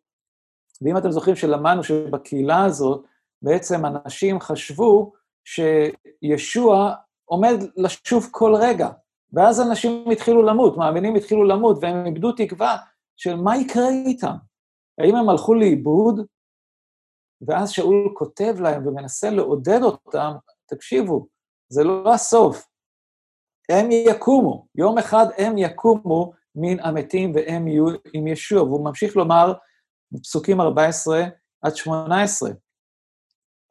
ואם 0.82 0.98
אתם 0.98 1.12
זוכרים 1.12 1.36
שלמדנו 1.36 1.84
שבקהילה 1.84 2.64
הזאת, 2.64 3.06
בעצם 3.42 3.86
אנשים 3.86 4.40
חשבו 4.40 5.14
שישוע 5.44 6.94
עומד 7.26 7.56
לשוב 7.78 8.28
כל 8.32 8.56
רגע, 8.56 8.90
ואז 9.34 9.62
אנשים 9.62 10.12
התחילו 10.12 10.44
למות, 10.44 10.78
מאמינים 10.78 11.16
התחילו 11.16 11.44
למות, 11.44 11.78
והם 11.82 12.06
איבדו 12.06 12.32
תקווה 12.32 12.78
של 13.18 13.36
מה 13.36 13.58
יקרה 13.58 13.90
איתם. 13.90 14.36
האם 14.98 15.16
הם 15.16 15.30
הלכו 15.30 15.54
לאיבוד? 15.54 16.26
ואז 17.42 17.70
שאול 17.70 18.14
כותב 18.18 18.56
להם 18.60 18.88
ומנסה 18.88 19.30
לעודד 19.30 19.80
אותם, 19.84 20.32
תקשיבו, 20.66 21.28
זה 21.70 21.84
לא 21.84 22.14
הסוף. 22.14 22.68
הם 23.70 23.92
יקומו, 23.92 24.68
יום 24.76 24.98
אחד 24.98 25.26
הם 25.38 25.58
יקומו 25.58 26.34
מן 26.56 26.80
המתים 26.80 27.32
והם 27.36 27.68
יהיו 27.68 27.86
עם 28.14 28.28
ישוע. 28.28 28.64
והוא 28.64 28.86
ממשיך 28.86 29.16
לומר 29.16 29.54
בפסוקים 30.12 30.62
14 30.62 31.24
עד 31.62 31.76
18, 31.76 32.50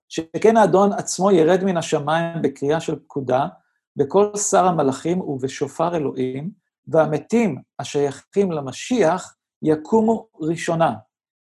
שכן 0.08 0.56
האדון 0.56 0.92
עצמו 0.92 1.30
ירד 1.30 1.64
מן 1.64 1.76
השמיים 1.76 2.42
בקריאה 2.42 2.80
של 2.80 2.98
פקודה, 2.98 3.46
בכל 3.96 4.36
שר 4.36 4.64
המלאכים 4.64 5.20
ובשופר 5.20 5.96
אלוהים, 5.96 6.50
והמתים 6.88 7.62
השייכים 7.78 8.52
למשיח 8.52 9.35
יקומו 9.62 10.26
ראשונה. 10.40 10.94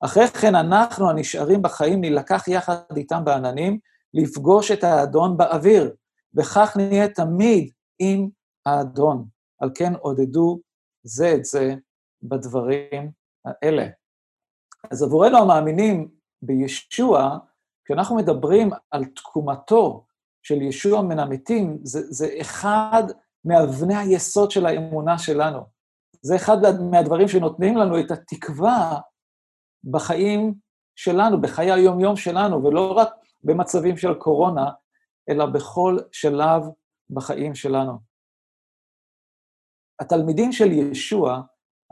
אחרי 0.01 0.27
כן 0.27 0.55
אנחנו 0.55 1.10
הנשארים 1.10 1.62
בחיים 1.62 2.01
נילקח 2.01 2.48
יחד 2.48 2.75
איתם 2.96 3.25
בעננים, 3.25 3.79
לפגוש 4.13 4.72
את 4.72 4.84
האדון 4.84 5.38
באוויר, 5.38 5.96
וכך 6.36 6.77
נהיה 6.77 7.08
תמיד 7.08 7.72
עם 8.00 8.29
האדון. 8.65 9.25
על 9.60 9.70
כן 9.75 9.93
עודדו 9.96 10.60
זה 11.03 11.34
את 11.36 11.46
זה 11.46 11.75
בדברים 12.24 13.12
האלה. 13.46 13.88
אז 14.91 15.03
עבורנו 15.03 15.38
המאמינים 15.38 16.10
בישוע, 16.41 17.38
כשאנחנו 17.86 18.15
מדברים 18.15 18.70
על 18.91 19.05
תקומתו 19.05 20.05
של 20.43 20.62
ישוע 20.62 21.01
מן 21.01 21.20
המתים, 21.20 21.79
זה, 21.84 22.00
זה 22.10 22.27
אחד 22.41 23.03
מאבני 23.46 23.96
היסוד 23.96 24.51
של 24.51 24.65
האמונה 24.65 25.17
שלנו. 25.17 25.60
זה 26.25 26.35
אחד 26.35 26.57
מהדברים 26.91 27.27
שנותנים 27.27 27.77
לנו 27.77 27.99
את 27.99 28.11
התקווה 28.11 28.99
בחיים 29.91 30.53
שלנו, 30.95 31.41
בחיי 31.41 31.71
היום-יום 31.71 32.15
שלנו, 32.15 32.63
ולא 32.63 32.91
רק 32.91 33.09
במצבים 33.43 33.97
של 33.97 34.13
קורונה, 34.13 34.71
אלא 35.29 35.45
בכל 35.45 35.97
שלב 36.11 36.63
בחיים 37.09 37.55
שלנו. 37.55 37.99
התלמידים 40.01 40.51
של 40.51 40.71
ישוע 40.71 41.41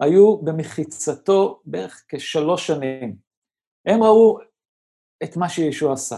היו 0.02 0.38
במחיצתו 0.38 1.62
בערך 1.66 2.06
כשלוש 2.08 2.68
שנים. 2.68 3.16
הם 3.86 4.04
ראו 4.04 4.38
את 5.24 5.38
מה 5.38 5.50
שישוע 5.50 5.94
עשה. 5.94 6.18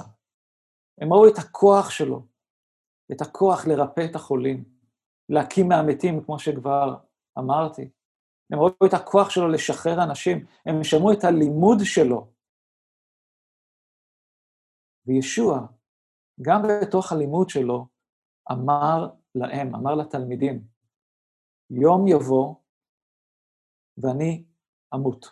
הם 1.02 1.14
ראו 1.14 1.28
את 1.28 1.38
הכוח 1.38 1.90
שלו, 1.90 2.26
את 3.12 3.22
הכוח 3.22 3.68
לרפא 3.68 4.06
את 4.10 4.16
החולים, 4.16 4.64
להקים 5.30 5.68
מהמתים, 5.68 6.24
כמו 6.24 6.40
שכבר 6.40 6.96
אמרתי. 7.40 7.90
הם 8.52 8.60
ראו 8.60 8.86
את 8.86 8.94
הכוח 8.94 9.30
שלו 9.30 9.48
לשחרר 9.48 10.04
אנשים, 10.04 10.46
הם 10.66 10.84
שמעו 10.84 11.14
את 11.14 11.24
הלימוד 11.24 11.78
שלו. 11.84 12.28
וישוע, 15.06 15.68
גם 16.42 16.62
בתוך 16.62 17.12
הלימוד 17.12 17.50
שלו, 17.50 17.88
אמר 18.52 19.10
להם, 19.36 19.76
אמר 19.76 19.96
לתלמידים, 19.96 20.64
יום 21.70 22.08
יבוא 22.08 22.56
ואני 23.98 24.44
אמות. 24.96 25.26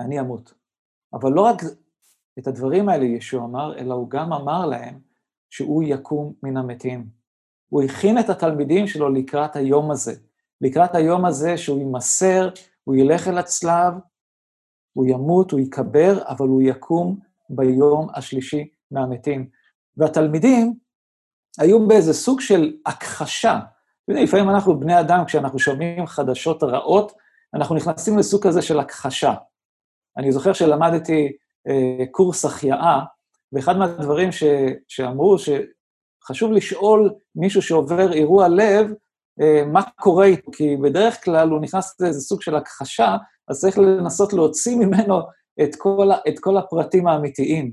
אני 0.00 0.20
אמות. 0.20 0.54
אבל 1.12 1.30
לא 1.32 1.40
רק 1.40 1.56
את 2.38 2.46
הדברים 2.46 2.88
האלה 2.88 3.04
ישוע 3.04 3.44
אמר, 3.44 3.78
אלא 3.78 3.94
הוא 3.94 4.10
גם 4.10 4.32
אמר 4.32 4.66
להם 4.66 5.00
שהוא 5.50 5.82
יקום 5.86 6.34
מן 6.42 6.56
המתים. 6.56 7.10
הוא 7.68 7.82
הכין 7.82 8.18
את 8.18 8.28
התלמידים 8.28 8.86
שלו 8.86 9.08
לקראת 9.08 9.56
היום 9.56 9.90
הזה, 9.90 10.12
לקראת 10.60 10.94
היום 10.94 11.24
הזה 11.24 11.58
שהוא 11.58 11.78
יימסר, 11.78 12.48
הוא 12.84 12.96
ילך 12.96 13.28
אל 13.28 13.38
הצלב, 13.38 13.94
הוא 14.92 15.06
ימות, 15.06 15.50
הוא 15.50 15.60
ייקבר, 15.60 16.22
אבל 16.28 16.46
הוא 16.48 16.62
יקום 16.62 17.18
ביום 17.50 18.08
השלישי 18.14 18.68
מהמתים. 18.90 19.48
והתלמידים 19.96 20.74
היו 21.58 21.88
באיזה 21.88 22.14
סוג 22.14 22.40
של 22.40 22.76
הכחשה. 22.86 23.58
אתה 24.04 24.12
יודע, 24.12 24.22
לפעמים 24.22 24.50
אנחנו 24.50 24.80
בני 24.80 25.00
אדם, 25.00 25.24
כשאנחנו 25.26 25.58
שומעים 25.58 26.06
חדשות 26.06 26.62
רעות, 26.62 27.12
אנחנו 27.54 27.74
נכנסים 27.74 28.18
לסוג 28.18 28.46
כזה 28.46 28.62
של 28.62 28.80
הכחשה. 28.80 29.34
אני 30.16 30.32
זוכר 30.32 30.52
שלמדתי 30.52 31.32
אה, 31.68 32.06
קורס 32.10 32.44
החייאה, 32.44 33.00
ואחד 33.52 33.76
מהדברים 33.76 34.32
ש, 34.32 34.44
שאמרו, 34.88 35.36
שחשוב 35.38 36.52
לשאול 36.52 37.14
מישהו 37.34 37.62
שעובר 37.62 38.12
אירוע 38.12 38.48
לב, 38.48 38.92
מה 39.66 39.82
קורה 40.00 40.24
איתו, 40.24 40.52
כי 40.52 40.76
בדרך 40.76 41.24
כלל 41.24 41.48
הוא 41.48 41.60
נכנס 41.60 42.00
לאיזה 42.00 42.20
סוג 42.20 42.42
של 42.42 42.56
הכחשה, 42.56 43.16
אז 43.48 43.60
צריך 43.60 43.78
לנסות 43.78 44.32
להוציא 44.32 44.76
ממנו 44.76 45.20
את 45.62 45.76
כל, 45.78 46.08
את 46.28 46.38
כל 46.40 46.56
הפרטים 46.56 47.06
האמיתיים. 47.06 47.72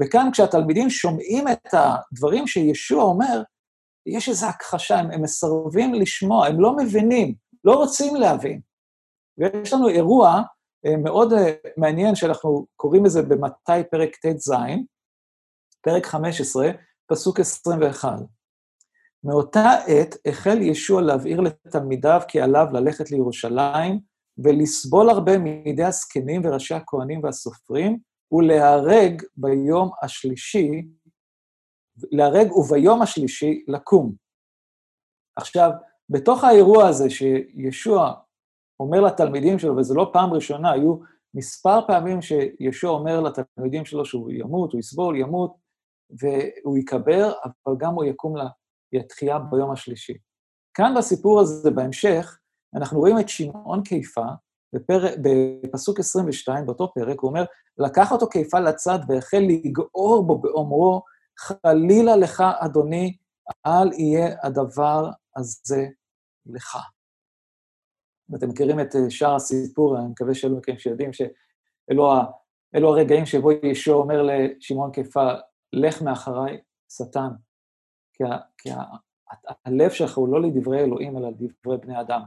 וכאן, 0.00 0.28
כשהתלמידים 0.32 0.90
שומעים 0.90 1.48
את 1.48 1.66
הדברים 1.72 2.46
שישוע 2.46 3.02
אומר, 3.02 3.42
יש 4.06 4.28
איזו 4.28 4.46
הכחשה, 4.46 4.98
הם, 4.98 5.10
הם 5.10 5.22
מסרבים 5.22 5.94
לשמוע, 5.94 6.46
הם 6.46 6.60
לא 6.60 6.76
מבינים, 6.76 7.34
לא 7.64 7.74
רוצים 7.74 8.16
להבין. 8.16 8.60
ויש 9.38 9.72
לנו 9.72 9.88
אירוע 9.88 10.42
אה, 10.86 10.96
מאוד 10.96 11.32
אה, 11.32 11.52
מעניין, 11.76 12.14
שאנחנו 12.14 12.66
קוראים 12.76 13.04
לזה 13.04 13.22
במתי 13.22 13.84
פרק 13.90 14.16
ט"ז, 14.16 14.52
פרק 15.82 16.06
15, 16.06 16.70
פסוק 17.06 17.40
21. 17.40 18.12
מאותה 19.26 19.70
עת 19.86 20.14
החל 20.28 20.58
ישוע 20.60 21.02
להבהיר 21.02 21.40
לתלמידיו 21.40 22.20
כי 22.28 22.40
עליו 22.40 22.66
ללכת 22.72 23.10
לירושלים 23.10 24.00
ולסבול 24.38 25.10
הרבה 25.10 25.38
מידי 25.38 25.84
הזקנים 25.84 26.42
וראשי 26.44 26.74
הכהנים 26.74 27.24
והסופרים, 27.24 27.98
ולהרג 28.32 29.22
ביום 29.36 29.90
השלישי, 30.02 30.70
להרג 32.12 32.52
וביום 32.52 33.02
השלישי 33.02 33.64
לקום. 33.68 34.12
עכשיו, 35.36 35.70
בתוך 36.10 36.44
האירוע 36.44 36.88
הזה 36.88 37.10
שישוע 37.10 38.12
אומר 38.80 39.00
לתלמידים 39.00 39.58
שלו, 39.58 39.76
וזו 39.76 39.94
לא 39.94 40.10
פעם 40.12 40.32
ראשונה, 40.32 40.72
היו 40.72 40.96
מספר 41.34 41.86
פעמים 41.86 42.22
שישוע 42.22 42.90
אומר 42.90 43.20
לתלמידים 43.20 43.84
שלו 43.84 44.04
שהוא 44.04 44.30
ימות, 44.30 44.72
הוא 44.72 44.78
יסבול, 44.78 45.16
ימות, 45.16 45.54
והוא 46.10 46.76
ייקבר, 46.76 47.32
אבל 47.44 47.76
גם 47.78 47.94
הוא 47.94 48.04
יקום 48.04 48.36
לתחייה 48.92 49.38
ביום 49.38 49.70
השלישי. 49.70 50.14
כאן 50.74 50.94
בסיפור 50.98 51.40
הזה, 51.40 51.70
בהמשך, 51.70 52.38
אנחנו 52.74 52.98
רואים 52.98 53.18
את 53.18 53.28
שמעון 53.28 53.82
קיפה, 53.82 54.26
בפר... 54.72 55.04
בפסוק 55.22 55.98
22, 55.98 56.66
באותו 56.66 56.92
פרק, 56.94 57.20
הוא 57.20 57.28
אומר, 57.28 57.44
לקח 57.78 58.12
אותו 58.12 58.28
קיפה 58.28 58.60
לצד 58.60 58.98
והחל 59.08 59.42
לגעור 59.48 60.26
בו 60.26 60.38
באומרו, 60.38 61.02
חלילה 61.38 62.16
לך, 62.16 62.42
אדוני, 62.58 63.16
אל 63.66 63.92
יהיה 63.92 64.36
הדבר 64.42 65.10
הזה 65.36 65.86
לך. 66.46 66.78
ואתם 68.28 68.48
מכירים 68.48 68.80
את 68.80 68.96
אה, 68.96 69.10
שאר 69.10 69.34
הסיפור, 69.34 69.98
אני 69.98 70.06
מקווה 70.06 70.34
שאלו 70.34 70.56
מכם 70.56 70.78
שיודעים 70.78 71.10
שאלו 71.12 72.88
הרגעים 72.88 73.26
שבו 73.26 73.52
ישוע 73.52 73.94
אומר 73.94 74.22
לשמעון 74.22 74.92
קיפה, 74.92 75.32
לך 75.72 76.02
מאחריי, 76.02 76.60
שטן, 76.92 77.28
כי, 78.58 78.70
הלב 79.64 79.90
שלך 79.90 80.16
הוא 80.16 80.28
לא 80.28 80.42
לדברי 80.42 80.80
אלוהים, 80.80 81.18
אלא 81.18 81.28
לדברי 81.28 81.78
בני 81.78 82.00
אדם. 82.00 82.22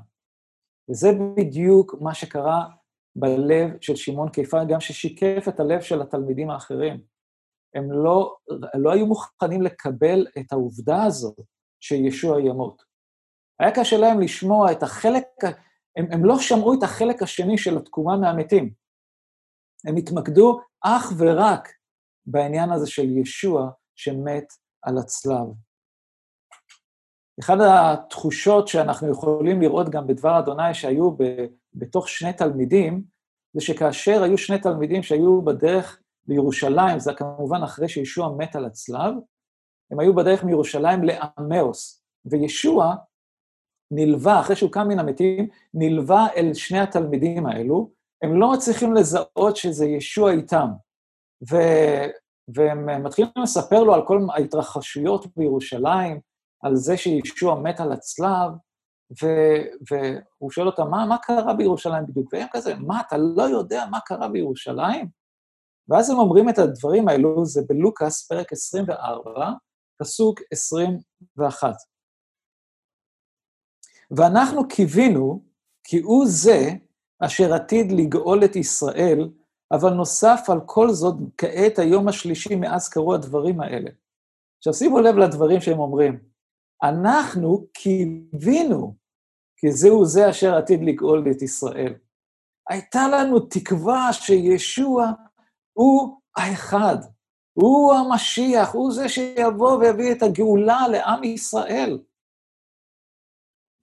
וזה 0.89 1.07
בדיוק 1.37 1.95
מה 2.01 2.13
שקרה 2.13 2.65
בלב 3.15 3.81
של 3.81 3.95
שמעון 3.95 4.29
קיפה, 4.29 4.63
גם 4.63 4.79
ששיקף 4.79 5.45
את 5.49 5.59
הלב 5.59 5.81
של 5.81 6.01
התלמידים 6.01 6.49
האחרים. 6.49 7.01
הם 7.75 7.91
לא, 7.91 8.35
לא 8.73 8.91
היו 8.91 9.05
מוכנים 9.05 9.61
לקבל 9.61 10.27
את 10.39 10.51
העובדה 10.51 11.03
הזאת 11.03 11.35
שישוע 11.79 12.41
ימות. 12.41 12.83
היה 13.59 13.71
קשה 13.75 13.97
להם 13.97 14.21
לשמוע 14.21 14.71
את 14.71 14.83
החלק, 14.83 15.25
הם, 15.97 16.05
הם 16.11 16.25
לא 16.25 16.39
שמעו 16.39 16.73
את 16.73 16.83
החלק 16.83 17.21
השני 17.21 17.57
של 17.57 17.77
התקומה 17.77 18.17
מהמתים. 18.17 18.73
הם 19.87 19.95
התמקדו 19.95 20.59
אך 20.81 21.13
ורק 21.17 21.69
בעניין 22.25 22.71
הזה 22.71 22.87
של 22.87 23.17
ישוע 23.17 23.69
שמת 23.95 24.45
על 24.81 24.97
הצלב. 24.97 25.47
אחת 27.39 27.57
התחושות 27.61 28.67
שאנחנו 28.67 29.11
יכולים 29.11 29.61
לראות 29.61 29.89
גם 29.89 30.07
בדבר 30.07 30.39
אדוני 30.39 30.73
שהיו 30.73 31.11
ב, 31.11 31.23
בתוך 31.73 32.09
שני 32.09 32.33
תלמידים, 32.33 33.03
זה 33.53 33.61
שכאשר 33.61 34.23
היו 34.23 34.37
שני 34.37 34.59
תלמידים 34.59 35.03
שהיו 35.03 35.41
בדרך 35.41 35.99
לירושלים, 36.27 36.99
זה 36.99 37.13
כמובן 37.13 37.63
אחרי 37.63 37.89
שישוע 37.89 38.35
מת 38.37 38.55
על 38.55 38.65
הצלב, 38.65 39.13
הם 39.91 39.99
היו 39.99 40.15
בדרך 40.15 40.43
מירושלים 40.43 40.99
לעמאוס, 41.03 42.03
וישוע 42.25 42.95
נלווה, 43.91 44.39
אחרי 44.39 44.55
שהוא 44.55 44.71
קם 44.71 44.87
מן 44.87 44.99
המתים, 44.99 45.47
נלווה 45.73 46.27
אל 46.35 46.53
שני 46.53 46.79
התלמידים 46.79 47.45
האלו, 47.45 47.91
הם 48.21 48.39
לא 48.39 48.51
מצליחים 48.51 48.93
לזהות 48.93 49.55
שזה 49.55 49.85
ישוע 49.85 50.31
איתם. 50.31 50.67
ו... 51.51 51.55
והם 52.55 53.03
מתחילים 53.03 53.31
לספר 53.37 53.83
לו 53.83 53.93
על 53.93 54.07
כל 54.07 54.21
ההתרחשויות 54.33 55.37
בירושלים, 55.37 56.19
על 56.61 56.75
זה 56.75 56.97
שישוע 56.97 57.55
מת 57.55 57.79
על 57.79 57.91
הצלב, 57.91 58.51
ו... 59.23 59.25
והוא 59.91 60.51
שואל 60.51 60.67
אותם, 60.67 60.89
מה, 60.89 61.05
מה 61.05 61.17
קרה 61.17 61.53
בירושלים 61.53 62.05
בדיוק? 62.07 62.33
והם 62.33 62.47
כזה, 62.51 62.75
מה, 62.75 63.01
אתה 63.07 63.17
לא 63.17 63.43
יודע 63.43 63.85
מה 63.91 63.99
קרה 63.99 64.27
בירושלים? 64.27 65.09
ואז 65.89 66.09
הם 66.09 66.17
אומרים 66.17 66.49
את 66.49 66.57
הדברים 66.57 67.07
האלו, 67.07 67.45
זה 67.45 67.61
בלוקאס, 67.67 68.27
פרק 68.27 68.51
24, 68.51 69.49
פסוק 69.97 70.39
21. 70.51 71.75
ואנחנו 74.17 74.67
קיווינו, 74.67 75.43
כי 75.83 75.99
הוא 75.99 76.25
זה 76.27 76.69
אשר 77.19 77.53
עתיד 77.53 77.91
לגאול 77.91 78.45
את 78.45 78.55
ישראל, 78.55 79.29
אבל 79.71 79.93
נוסף 79.93 80.39
על 80.49 80.59
כל 80.65 80.89
זאת, 80.89 81.15
כעת 81.37 81.79
היום 81.79 82.07
השלישי 82.07 82.55
מאז 82.55 82.89
קרו 82.89 83.13
הדברים 83.13 83.61
האלה. 83.61 83.89
עכשיו, 84.57 84.73
שימו 84.73 84.99
לב 84.99 85.15
לדברים 85.15 85.61
שהם 85.61 85.79
אומרים. 85.79 86.28
אנחנו 86.83 87.67
קיווינו, 87.73 88.95
כי 89.57 89.71
זהו 89.71 90.05
זה 90.05 90.29
אשר 90.29 90.55
עתיד 90.55 90.79
לגאול 90.83 91.25
את 91.31 91.41
ישראל. 91.41 91.93
הייתה 92.69 92.99
לנו 93.11 93.39
תקווה 93.39 94.13
שישוע 94.13 95.05
הוא 95.73 96.21
האחד, 96.37 96.97
הוא 97.53 97.93
המשיח, 97.93 98.73
הוא 98.73 98.91
זה 98.91 99.09
שיבוא 99.09 99.77
ויביא 99.77 100.11
את 100.11 100.21
הגאולה 100.21 100.87
לעם 100.91 101.23
ישראל. 101.23 102.03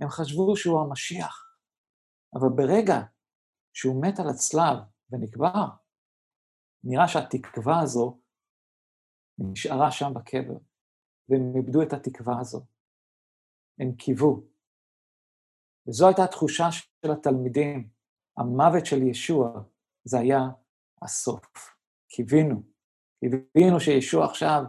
הם 0.01 0.09
חשבו 0.09 0.57
שהוא 0.57 0.81
המשיח, 0.81 1.45
אבל 2.35 2.49
ברגע 2.57 3.01
שהוא 3.73 4.03
מת 4.03 4.19
על 4.21 4.29
הצלב 4.29 4.77
ונקבר, 5.11 5.67
נראה 6.85 7.09
שהתקווה 7.09 7.81
הזו 7.81 8.21
נשארה 9.39 9.91
שם 9.91 10.13
בקבר, 10.15 10.59
והם 11.29 11.53
איבדו 11.57 11.83
את 11.83 11.93
התקווה 11.93 12.41
הזו. 12.41 12.76
הם 13.79 13.93
קיוו. 13.93 14.43
וזו 15.89 16.07
הייתה 16.07 16.25
התחושה 16.25 16.69
של 16.73 17.11
התלמידים. 17.13 17.89
המוות 18.37 18.87
של 18.87 19.03
ישוע, 19.03 19.63
זה 20.05 20.19
היה 20.19 20.41
הסוף. 21.03 21.77
קיווינו. 22.09 22.63
קיווינו 23.21 23.81
שישוע 23.81 24.25
עכשיו 24.25 24.63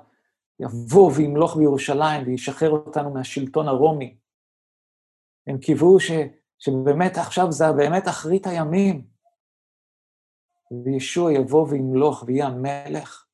יבוא 0.59 1.11
וימלוך 1.17 1.57
בירושלים 1.57 2.27
וישחרר 2.27 2.69
אותנו 2.69 3.13
מהשלטון 3.13 3.67
הרומי. 3.67 4.17
הם 5.47 5.57
קיוו 5.57 5.99
ש, 5.99 6.11
שבאמת 6.59 7.17
עכשיו 7.17 7.51
זה 7.51 7.65
באמת 7.77 8.07
אחרית 8.07 8.47
הימים, 8.47 9.07
וישוע 10.85 11.33
יבוא 11.33 11.67
וימלוך 11.69 12.23
ויהיה 12.27 12.47
המלך. 12.47 13.27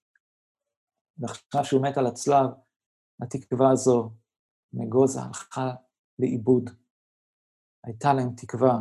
ועכשיו 1.18 1.66
שהוא 1.66 1.82
מת 1.82 1.98
על 1.98 2.08
הצלב, 2.08 2.50
התקווה 3.22 3.72
הזו 3.72 4.12
נגוזה 4.74 5.22
הלכה 5.22 5.72
לאיבוד. 6.20 6.70
הייתה 7.84 8.14
להם 8.14 8.30
תקווה, 8.38 8.80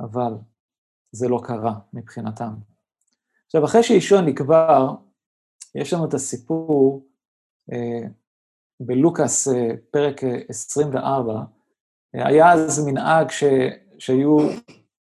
אבל 0.00 0.32
זה 1.12 1.28
לא 1.28 1.40
קרה 1.44 1.78
מבחינתם. 1.92 2.54
עכשיו, 3.46 3.64
אחרי 3.64 3.82
שישוע 3.82 4.20
נקבר, 4.20 4.94
יש 5.74 5.92
לנו 5.92 6.08
את 6.08 6.14
הסיפור 6.14 7.06
אה, 7.72 8.08
בלוקאס, 8.80 9.48
אה, 9.48 9.76
פרק 9.90 10.20
24, 10.48 11.32
אה, 12.14 12.26
היה 12.28 12.52
אז 12.52 12.86
מנהג 12.86 13.30
ש, 13.30 13.44
שהיו 13.98 14.36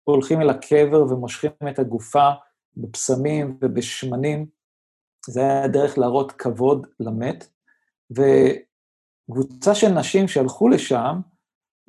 הולכים 0.04 0.42
אל 0.42 0.50
הקבר 0.50 1.04
ומושכים 1.04 1.52
את 1.70 1.80
הגופה 1.80 2.30
בפסמים 2.78 3.58
ובשמנים. 3.62 4.46
זה 5.30 5.42
היה 5.42 5.68
דרך 5.68 5.98
להראות 5.98 6.32
כבוד 6.32 6.88
למת, 7.00 7.50
וקבוצה 9.30 9.76
של 9.76 9.90
נשים 9.90 10.28
שהלכו 10.28 10.70
לשם, 10.70 11.20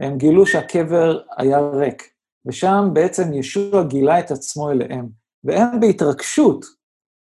הם 0.01 0.19
גילו 0.19 0.47
שהקבר 0.47 1.21
היה 1.37 1.59
ריק, 1.61 2.03
ושם 2.47 2.91
בעצם 2.93 3.33
ישוע 3.33 3.83
גילה 3.83 4.21
את 4.21 4.31
עצמו 4.31 4.71
אליהם. 4.71 5.09
והן 5.45 5.81
בהתרגשות 5.81 6.65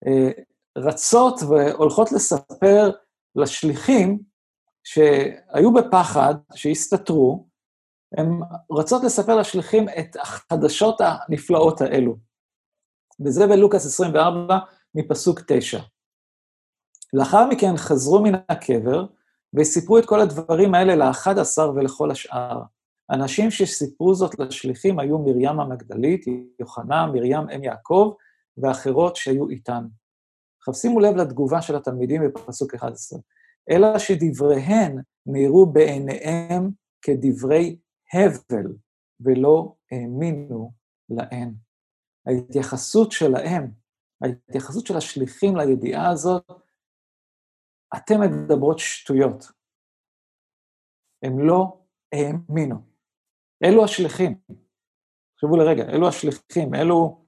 אה, 0.08 0.32
רצות 0.78 1.40
והולכות 1.50 2.12
לספר 2.12 2.92
לשליחים 3.36 4.20
שהיו 4.84 5.74
בפחד, 5.74 6.36
שהסתתרו, 6.56 7.48
הן 8.18 8.28
רצות 8.72 9.04
לספר 9.04 9.36
לשליחים 9.36 9.90
את 9.90 10.16
החדשות 10.16 11.02
הנפלאות 11.02 11.82
האלו. 11.82 12.18
וזה 13.26 13.48
בלוקאס 13.48 13.86
24, 13.86 14.58
מפסוק 14.96 15.40
9. 15.48 15.80
לאחר 17.14 17.48
מכן 17.48 17.78
חזרו 17.78 18.22
מן 18.24 18.36
הקבר 18.50 19.06
וסיפרו 19.54 19.98
את 19.98 20.06
כל 20.06 20.22
הדברים 20.22 20.74
האלה 20.74 20.96
לאחד 20.96 21.40
עשר 21.40 21.72
ולכל 21.76 22.12
השאר. 22.12 22.62
אנשים 23.12 23.52
שסיפרו 23.52 24.16
זאת 24.16 24.40
לשליחים 24.40 25.00
היו 25.00 25.20
מרים 25.20 25.60
המגדלית, 25.60 26.26
יוחנה, 26.60 27.06
מרים 27.06 27.50
אם 27.56 27.64
יעקב, 27.64 28.14
ואחרות 28.58 29.16
שהיו 29.16 29.50
איתן. 29.50 29.86
עכשיו 30.60 30.74
שימו 30.74 31.00
לב 31.00 31.16
לתגובה 31.16 31.62
של 31.62 31.76
התלמידים 31.76 32.22
בפסוק 32.28 32.76
11. 32.76 33.20
אלא 33.70 34.00
שדבריהן 34.00 35.02
נראו 35.26 35.66
בעיניהם 35.66 36.70
כדברי 37.02 37.78
הבל, 38.14 38.74
ולא 39.22 39.74
האמינו 39.92 40.72
להן. 41.10 41.54
ההתייחסות 42.28 43.12
שלהם, 43.12 43.72
ההתייחסות 44.22 44.86
של 44.86 44.98
השליחים 44.98 45.56
לידיעה 45.56 46.10
הזאת, 46.10 46.44
אתם 47.98 48.16
מדברות 48.22 48.80
שטויות. 48.80 49.46
הם 51.24 51.40
לא 51.40 51.82
האמינו. 52.14 52.76
אלו 53.64 53.84
השליחים. 53.84 54.42
תחשבו 55.36 55.58
לרגע, 55.58 55.84
אלו 55.84 56.08
השליחים, 56.08 56.76
אלו 56.76 57.26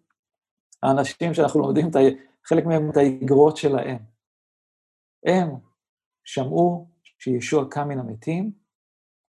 האנשים 0.84 1.34
שאנחנו 1.34 1.60
לומדים 1.60 1.90
את 1.90 1.96
ה... 1.96 2.00
חלק 2.46 2.66
מהם 2.66 2.90
את 2.92 2.98
האגרות 2.98 3.58
שלהם. 3.58 3.98
הם 5.26 5.50
שמעו 6.24 6.90
שישוע 7.20 7.64
קם 7.72 7.88
מן 7.88 8.00
המתים, 8.00 8.52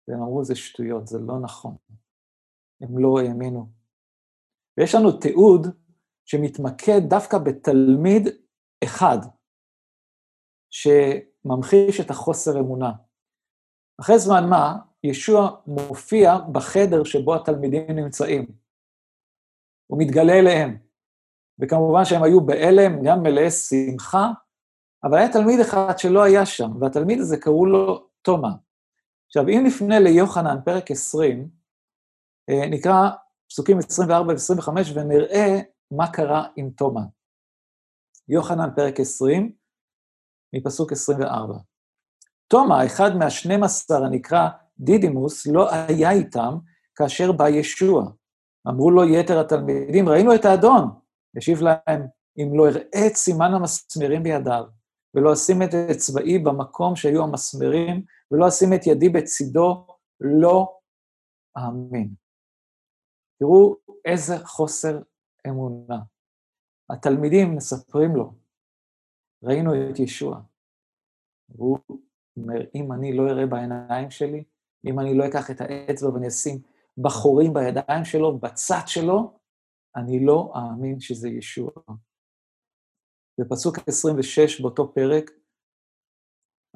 והם 0.08 0.22
אמרו, 0.22 0.44
זה 0.44 0.54
שטויות, 0.54 1.06
זה 1.06 1.18
לא 1.18 1.40
נכון. 1.42 1.76
הם 2.80 2.98
לא 2.98 3.20
האמינו. 3.20 3.72
ויש 4.78 4.94
לנו 4.94 5.12
תיעוד 5.20 5.66
שמתמקד 6.24 7.00
דווקא 7.08 7.38
בתלמיד 7.38 8.22
אחד, 8.84 9.18
שממחיש 10.70 12.00
את 12.00 12.10
החוסר 12.10 12.60
אמונה. 12.60 12.92
אחרי 14.00 14.18
זמן 14.18 14.48
מה, 14.48 14.76
ישוע 15.04 15.50
מופיע 15.66 16.38
בחדר 16.52 17.04
שבו 17.04 17.34
התלמידים 17.34 17.90
נמצאים. 17.90 18.46
הוא 19.86 19.98
מתגלה 19.98 20.32
אליהם. 20.32 20.78
וכמובן 21.58 22.04
שהם 22.04 22.22
היו 22.22 22.40
בהלם, 22.40 23.02
גם 23.04 23.22
מלאי 23.22 23.50
שמחה, 23.50 24.30
אבל 25.04 25.18
היה 25.18 25.32
תלמיד 25.32 25.60
אחד 25.60 25.98
שלא 25.98 26.22
היה 26.22 26.46
שם, 26.46 26.70
והתלמיד 26.80 27.20
הזה 27.20 27.36
קראו 27.36 27.66
לו 27.66 28.08
תומא. 28.22 28.48
עכשיו, 29.26 29.48
אם 29.48 29.62
נפנה 29.66 30.00
ליוחנן, 30.00 30.56
פרק 30.64 30.90
20, 30.90 31.48
אה, 32.50 32.68
נקרא 32.70 33.10
פסוקים 33.50 33.78
24 33.78 34.32
ו-25, 34.32 34.68
ונראה 34.94 35.60
מה 35.90 36.12
קרה 36.12 36.46
עם 36.56 36.70
תומא. 36.70 37.00
יוחנן, 38.28 38.68
פרק 38.76 39.00
20, 39.00 39.52
מפסוק 40.52 40.92
24. 40.92 41.54
תומא, 42.48 42.86
אחד 42.86 43.16
מהשנים 43.16 43.62
עשר 43.62 44.04
הנקרא 44.04 44.48
דידימוס 44.78 45.46
לא 45.46 45.68
היה 45.72 46.10
איתם 46.10 46.58
כאשר 46.94 47.32
בא 47.32 47.48
ישוע. 47.48 48.10
אמרו 48.68 48.90
לו 48.90 49.04
יתר 49.04 49.40
התלמידים, 49.40 50.08
ראינו 50.08 50.34
את 50.34 50.44
האדון. 50.44 50.88
השיב 51.36 51.60
להם, 51.62 52.06
אם 52.38 52.58
לא 52.58 52.68
אראה 52.68 53.06
את 53.06 53.16
סימן 53.16 53.54
המסמרים 53.54 54.22
בידיו, 54.22 54.64
ולא 55.14 55.32
אשים 55.32 55.62
את 55.62 55.74
אצבעי 55.74 56.38
במקום 56.38 56.96
שהיו 56.96 57.22
המסמרים, 57.22 58.02
ולא 58.30 58.48
אשים 58.48 58.72
את 58.74 58.86
ידי 58.86 59.08
בצידו, 59.08 59.86
לא 60.20 60.78
אאמין. 61.58 62.14
תראו 63.38 63.76
איזה 64.04 64.46
חוסר 64.46 64.98
אמונה. 65.48 65.98
התלמידים 66.90 67.56
מספרים 67.56 68.16
לו, 68.16 68.32
ראינו 69.42 69.90
את 69.90 69.98
ישוע. 69.98 70.40
והוא 71.48 71.78
אומר, 72.36 72.60
אם 72.74 72.92
אני 72.92 73.16
לא 73.16 73.30
אראה 73.30 73.46
בעיניים 73.46 74.10
שלי, 74.10 74.44
אם 74.86 75.00
אני 75.00 75.14
לא 75.14 75.26
אקח 75.26 75.50
את 75.50 75.60
האצבע 75.60 76.08
ואני 76.08 76.28
אשים 76.28 76.58
בחורים 76.98 77.54
בידיים 77.54 78.04
שלו, 78.04 78.38
בצד 78.38 78.82
שלו, 78.86 79.38
אני 79.96 80.24
לא 80.24 80.52
אאמין 80.56 81.00
שזה 81.00 81.28
ישוע. 81.28 81.70
בפסוק 83.38 83.78
26 83.86 84.60
באותו 84.60 84.92
פרק, 84.94 85.30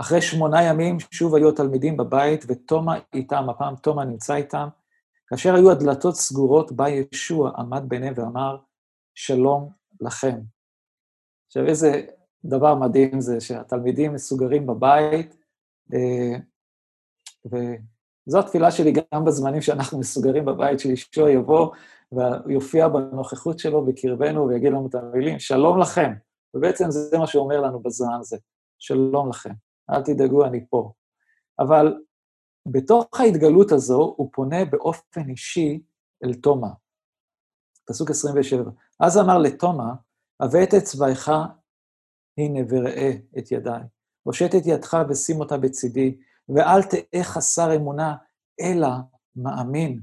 אחרי 0.01 0.23
שמונה 0.23 0.63
ימים 0.63 0.97
שוב 1.11 1.35
היו 1.35 1.49
התלמידים 1.49 1.97
בבית, 1.97 2.45
ותומא 2.49 2.93
איתם, 3.15 3.51
הפעם 3.51 3.77
תומא 3.77 4.03
נמצא 4.03 4.35
איתם, 4.35 4.69
כאשר 5.27 5.55
היו 5.55 5.71
הדלתות 5.71 6.15
סגורות, 6.15 6.73
בא 6.73 6.89
ישוע, 6.89 7.51
עמד 7.57 7.83
ביניהם 7.89 8.15
ואמר, 8.17 8.59
שלום 9.15 9.71
לכם. 10.01 10.41
עכשיו, 11.47 11.67
איזה 11.67 12.07
דבר 12.45 12.75
מדהים 12.75 13.21
זה 13.21 13.41
שהתלמידים 13.41 14.15
מסוגרים 14.15 14.67
בבית, 14.67 15.37
אה, 15.95 16.39
וזו 17.47 18.39
התפילה 18.39 18.71
שלי 18.71 18.93
גם 18.93 19.25
בזמנים 19.25 19.63
שאנחנו 19.63 19.99
מסוגרים 19.99 20.45
בבית, 20.45 20.81
שישוע 20.81 21.31
יבוא 21.31 21.71
ויופיע 22.13 22.89
בנוכחות 22.89 23.59
שלו 23.59 23.85
בקרבנו 23.85 24.49
ויגיד 24.49 24.73
לנו 24.73 24.87
את 24.87 24.95
המילים, 24.95 25.39
שלום 25.39 25.81
לכם. 25.81 26.13
ובעצם 26.55 26.91
זה 26.91 27.19
מה 27.19 27.27
שהוא 27.27 27.45
אומר 27.45 27.61
לנו 27.61 27.81
בזמן 27.81 28.15
הזה, 28.21 28.37
שלום 28.79 29.29
לכם, 29.29 29.53
אל 29.91 30.03
תדאגו, 30.03 30.45
אני 30.45 30.67
פה. 30.71 30.93
אבל 31.59 31.95
בתוך 32.67 33.21
ההתגלות 33.21 33.73
הזו, 33.73 34.15
הוא 34.17 34.31
פונה 34.33 34.65
באופן 34.65 35.29
אישי 35.29 35.83
אל 36.25 36.35
תומא. 36.35 36.69
פסוק 37.87 38.11
27. 38.11 38.71
אז 39.01 39.19
אמר 39.19 39.39
לתומא, 39.39 39.85
הבא 40.41 40.63
את 40.63 40.75
אצבעך, 40.75 41.31
הנה 42.39 42.61
וראה 42.69 43.11
את 43.39 43.53
ידיי. 43.53 43.83
הושט 44.23 44.55
את 44.55 44.63
ידך 44.67 44.97
ושים 45.09 45.41
אותה 45.41 45.57
בצידי, 45.59 46.17
ואל 46.49 46.83
תהא 46.83 47.23
חסר 47.23 47.77
אמונה, 47.77 48.17
אלא 48.61 48.89
מאמין. 49.37 50.01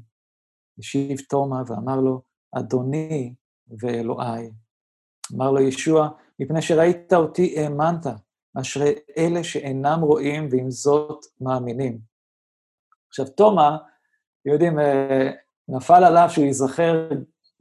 השיב 0.79 1.19
תומא 1.29 1.61
ואמר 1.67 1.99
לו, 1.99 2.21
אדוני 2.51 3.33
ואלוהי. 3.79 4.51
אמר 5.35 5.51
לו 5.51 5.61
ישוע, 5.61 6.09
מפני 6.39 6.61
שראית 6.61 7.13
אותי 7.13 7.59
האמנת, 7.59 8.05
אשרי 8.61 8.93
אלה 9.17 9.43
שאינם 9.43 9.99
רואים 10.01 10.47
ועם 10.51 10.71
זאת 10.71 11.25
מאמינים. 11.41 11.99
עכשיו, 13.09 13.27
תומא, 13.27 13.69
יודעים, 14.45 14.79
אה, 14.79 15.31
נפל 15.67 16.03
עליו 16.03 16.27
שהוא 16.29 16.45
ייזכר 16.45 17.09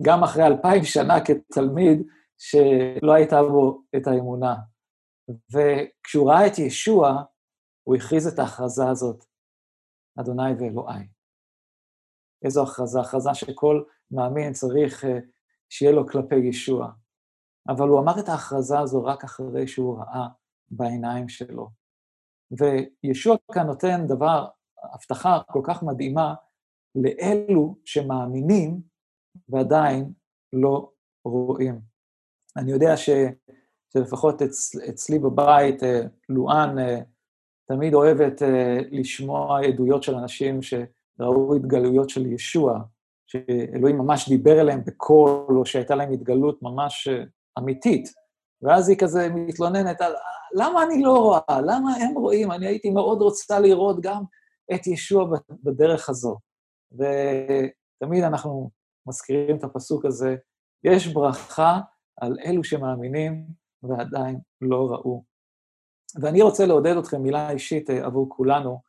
גם 0.02 0.22
אחרי 0.22 0.46
אלפיים 0.46 0.84
שנה 0.84 1.24
כתלמיד, 1.24 2.02
שלא 2.40 3.12
הייתה 3.12 3.42
בו 3.42 3.82
את 3.96 4.06
האמונה. 4.06 4.54
וכשהוא 5.28 6.30
ראה 6.30 6.46
את 6.46 6.58
ישוע, 6.58 7.22
הוא 7.82 7.96
הכריז 7.96 8.26
את 8.26 8.38
ההכרזה 8.38 8.88
הזאת, 8.88 9.24
אדוני 10.20 10.52
ואלוהי. 10.58 11.08
איזו 12.44 12.62
הכרזה? 12.62 13.00
הכרזה 13.00 13.34
שכל 13.34 13.82
מאמין 14.10 14.52
צריך 14.52 15.04
אה, 15.04 15.18
שיהיה 15.68 15.92
לו 15.92 16.06
כלפי 16.06 16.36
ישוע. 16.36 16.92
אבל 17.68 17.88
הוא 17.88 18.00
אמר 18.00 18.20
את 18.20 18.28
ההכרזה 18.28 18.78
הזו 18.78 19.04
רק 19.04 19.24
אחרי 19.24 19.68
שהוא 19.68 19.98
ראה 19.98 20.28
בעיניים 20.70 21.28
שלו. 21.28 21.70
וישוע 22.50 23.36
כאן 23.52 23.66
נותן 23.66 24.06
דבר, 24.06 24.48
הבטחה 24.94 25.40
כל 25.46 25.60
כך 25.64 25.82
מדהימה 25.82 26.34
לאלו 26.94 27.76
שמאמינים 27.84 28.82
ועדיין 29.48 30.12
לא 30.52 30.90
רואים. 31.24 31.89
אני 32.60 32.72
יודע 32.72 32.96
ש, 32.96 33.10
שלפחות 33.92 34.42
אצ, 34.42 34.76
אצלי 34.88 35.18
בבית, 35.18 35.82
אה, 35.82 36.00
לואן 36.28 36.78
אה, 36.78 37.00
תמיד 37.68 37.94
אוהבת 37.94 38.42
אה, 38.42 38.78
לשמוע 38.90 39.60
עדויות 39.60 40.02
של 40.02 40.14
אנשים 40.14 40.60
שראו 40.62 41.54
התגלויות 41.56 42.10
של 42.10 42.32
ישוע, 42.32 42.80
שאלוהים 43.26 43.98
ממש 43.98 44.28
דיבר 44.28 44.60
אליהם 44.60 44.84
בקול, 44.84 45.58
או 45.58 45.66
שהייתה 45.66 45.94
להם 45.94 46.12
התגלות 46.12 46.62
ממש 46.62 47.08
אמיתית. 47.58 48.08
ואז 48.62 48.88
היא 48.88 48.98
כזה 48.98 49.28
מתלוננת 49.28 50.00
על, 50.00 50.12
למה 50.54 50.82
אני 50.82 51.02
לא 51.02 51.18
רואה? 51.18 51.60
למה 51.60 51.96
הם 51.96 52.14
רואים? 52.14 52.52
אני 52.52 52.66
הייתי 52.66 52.90
מאוד 52.90 53.22
רוצה 53.22 53.60
לראות 53.60 54.00
גם 54.00 54.22
את 54.74 54.86
ישוע 54.86 55.28
בדרך 55.62 56.08
הזו. 56.08 56.36
ותמיד 56.92 58.24
אנחנו 58.24 58.70
מזכירים 59.06 59.56
את 59.56 59.64
הפסוק 59.64 60.04
הזה, 60.04 60.36
יש 60.84 61.06
ברכה 61.06 61.80
על 62.20 62.36
אלו 62.44 62.64
שמאמינים 62.64 63.46
ועדיין 63.82 64.40
לא 64.60 64.90
ראו. 64.90 65.24
ואני 66.22 66.42
רוצה 66.42 66.66
לעודד 66.66 66.96
אתכם, 66.96 67.22
מילה 67.22 67.50
אישית 67.50 67.90
אה, 67.90 68.06
עבור 68.06 68.28
כולנו, 68.28 68.80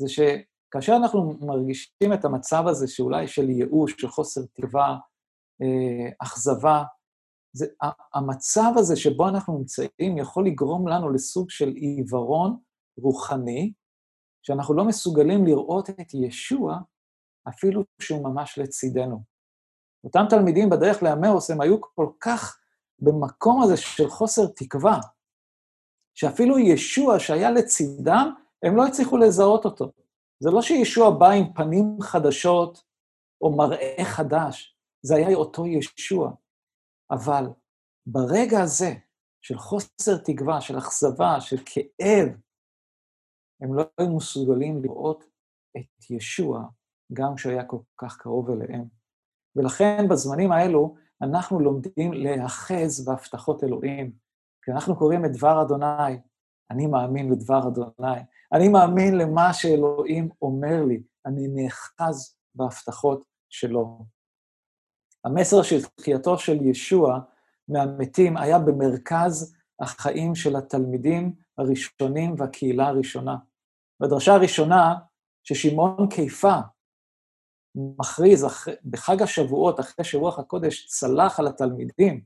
זה 0.00 0.08
שכאשר 0.08 0.96
אנחנו 0.96 1.34
מרגישים 1.40 2.12
את 2.14 2.24
המצב 2.24 2.64
הזה, 2.66 2.88
שאולי 2.88 3.28
של 3.28 3.50
ייאוש, 3.50 3.94
של 3.98 4.08
חוסר 4.08 4.40
תקווה, 4.54 4.98
אה, 5.62 6.10
אכזבה, 6.18 6.82
זה, 7.52 7.66
המצב 8.14 8.72
הזה 8.76 8.96
שבו 8.96 9.28
אנחנו 9.28 9.58
נמצאים 9.58 10.18
יכול 10.18 10.46
לגרום 10.46 10.88
לנו 10.88 11.10
לסוג 11.10 11.50
של 11.50 11.68
עיוורון 11.68 12.56
רוחני, 12.98 13.72
שאנחנו 14.42 14.74
לא 14.74 14.84
מסוגלים 14.84 15.46
לראות 15.46 15.90
את 15.90 16.14
ישוע 16.14 16.78
אפילו 17.48 17.84
שהוא 18.02 18.24
ממש 18.24 18.58
לצידנו. 18.58 19.22
אותם 20.04 20.24
תלמידים 20.30 20.70
בדרך 20.70 21.02
לאמאוס, 21.02 21.50
הם 21.50 21.60
היו 21.60 21.80
כל 21.80 22.10
כך 22.20 22.59
במקום 23.00 23.62
הזה 23.62 23.76
של 23.76 24.08
חוסר 24.08 24.46
תקווה, 24.56 25.00
שאפילו 26.14 26.58
ישוע 26.58 27.18
שהיה 27.18 27.50
לצידם, 27.50 28.34
הם 28.62 28.76
לא 28.76 28.86
הצליחו 28.86 29.16
לזהות 29.16 29.64
אותו. 29.64 29.92
זה 30.42 30.50
לא 30.50 30.62
שישוע 30.62 31.10
בא 31.10 31.30
עם 31.30 31.52
פנים 31.54 31.96
חדשות 32.00 32.82
או 33.40 33.56
מראה 33.56 34.04
חדש, 34.04 34.76
זה 35.02 35.14
היה 35.16 35.36
אותו 35.36 35.66
ישוע. 35.66 36.32
אבל 37.10 37.44
ברגע 38.06 38.60
הזה 38.62 38.94
של 39.42 39.58
חוסר 39.58 40.16
תקווה, 40.24 40.60
של 40.60 40.78
אכזבה, 40.78 41.40
של 41.40 41.56
כאב, 41.66 42.28
הם 43.60 43.74
לא 43.74 43.84
היו 43.98 44.16
מסוגלים 44.16 44.82
לראות 44.82 45.24
את 45.76 46.10
ישוע 46.10 46.62
גם 47.12 47.34
כשהוא 47.36 47.52
היה 47.52 47.64
כל 47.64 47.78
כך 47.96 48.16
קרוב 48.16 48.50
אליהם. 48.50 48.84
ולכן 49.56 50.08
בזמנים 50.10 50.52
האלו 50.52 50.94
אנחנו 51.22 51.60
לומדים 51.60 52.12
להיאחז 52.12 53.04
בהבטחות 53.04 53.64
אלוהים, 53.64 54.12
כי 54.64 54.70
אנחנו 54.70 54.96
קוראים 54.96 55.24
את 55.24 55.32
דבר 55.32 55.62
אדוני, 55.62 56.18
אני 56.70 56.86
מאמין 56.86 57.32
לדבר 57.32 57.68
אדוני, 57.68 58.20
אני 58.52 58.68
מאמין 58.68 59.18
למה 59.18 59.52
שאלוהים 59.52 60.28
אומר 60.42 60.84
לי, 60.84 61.02
אני 61.26 61.48
נאחז 61.48 62.36
בהבטחות 62.54 63.24
שלו. 63.48 64.04
המסר 65.24 65.62
של 65.62 65.84
תחייתו 65.84 66.38
של 66.38 66.62
ישוע 66.62 67.20
מהמתים 67.68 68.36
היה 68.36 68.58
במרכז 68.58 69.56
החיים 69.80 70.34
של 70.34 70.56
התלמידים 70.56 71.34
הראשונים 71.58 72.34
והקהילה 72.38 72.88
הראשונה. 72.88 73.36
בדרשה 74.00 74.34
הראשונה, 74.34 74.94
ששמעון 75.44 76.08
קיפה 76.08 76.58
מכריז 77.74 78.46
בחג 78.84 79.22
השבועות, 79.22 79.80
אחרי 79.80 80.04
שרוח 80.04 80.38
הקודש 80.38 80.86
צלח 80.86 81.40
על 81.40 81.46
התלמידים, 81.46 82.20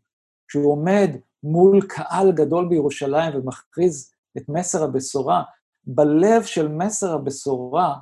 כשהוא 0.48 0.72
עומד 0.72 1.10
מול 1.42 1.86
קהל 1.88 2.32
גדול 2.32 2.68
בירושלים 2.68 3.36
ומכריז 3.36 4.12
את 4.36 4.48
מסר 4.48 4.84
הבשורה, 4.84 5.42
בלב 5.84 6.42
של 6.42 6.68
מסר 6.68 7.14
הבשורה, 7.14 7.96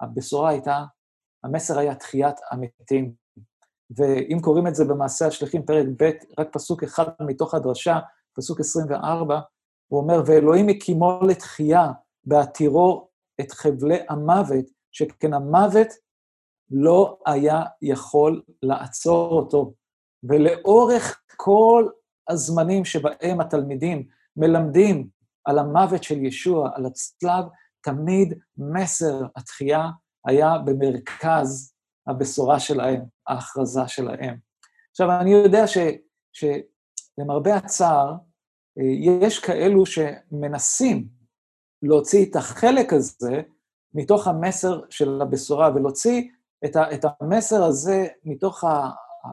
הבשורה 0.00 0.50
הייתה, 0.50 0.84
המסר 1.44 1.78
היה 1.78 1.94
תחיית 1.94 2.36
המתים. 2.50 3.12
ואם 3.96 4.38
קוראים 4.40 4.66
את 4.66 4.74
זה 4.74 4.84
במעשה 4.84 5.26
השליחים, 5.26 5.62
פרק 5.62 5.86
ב', 6.00 6.10
רק 6.38 6.48
פסוק 6.52 6.82
אחד 6.82 7.04
מתוך 7.20 7.54
הדרשה, 7.54 7.98
פסוק 8.36 8.60
24, 8.60 9.40
הוא 9.88 10.00
אומר, 10.00 10.22
ואלוהים 10.26 10.68
הקימו 10.68 11.20
לתחייה 11.28 11.88
בהתירו 12.24 13.08
את 13.40 13.52
חבלי 13.52 13.98
המוות, 14.08 14.64
שכן 14.92 15.34
המוות 15.34 15.88
לא 16.72 17.18
היה 17.26 17.62
יכול 17.82 18.42
לעצור 18.62 19.32
אותו. 19.32 19.74
ולאורך 20.22 21.20
כל 21.36 21.88
הזמנים 22.28 22.84
שבהם 22.84 23.40
התלמידים 23.40 24.06
מלמדים 24.36 25.08
על 25.44 25.58
המוות 25.58 26.02
של 26.02 26.24
ישוע, 26.24 26.70
על 26.74 26.86
הצלב, 26.86 27.44
תמיד 27.82 28.38
מסר 28.56 29.22
התחייה 29.36 29.88
היה 30.26 30.58
במרכז 30.58 31.74
הבשורה 32.06 32.60
שלהם. 32.60 33.02
ההכרזה 33.26 33.88
שלהם. 33.88 34.36
עכשיו, 34.90 35.20
אני 35.20 35.30
יודע 35.30 35.66
ש, 35.66 35.78
שלמרבה 36.32 37.56
הצער, 37.56 38.14
יש 39.22 39.38
כאלו 39.38 39.86
שמנסים 39.86 41.08
להוציא 41.82 42.26
את 42.30 42.36
החלק 42.36 42.92
הזה 42.92 43.42
מתוך 43.94 44.26
המסר 44.26 44.80
של 44.90 45.22
הבשורה, 45.22 45.70
ולהוציא 45.74 46.22
את, 46.64 46.76
ה, 46.76 46.94
את 46.94 47.04
המסר 47.20 47.64
הזה 47.64 48.06
מתוך 48.24 48.64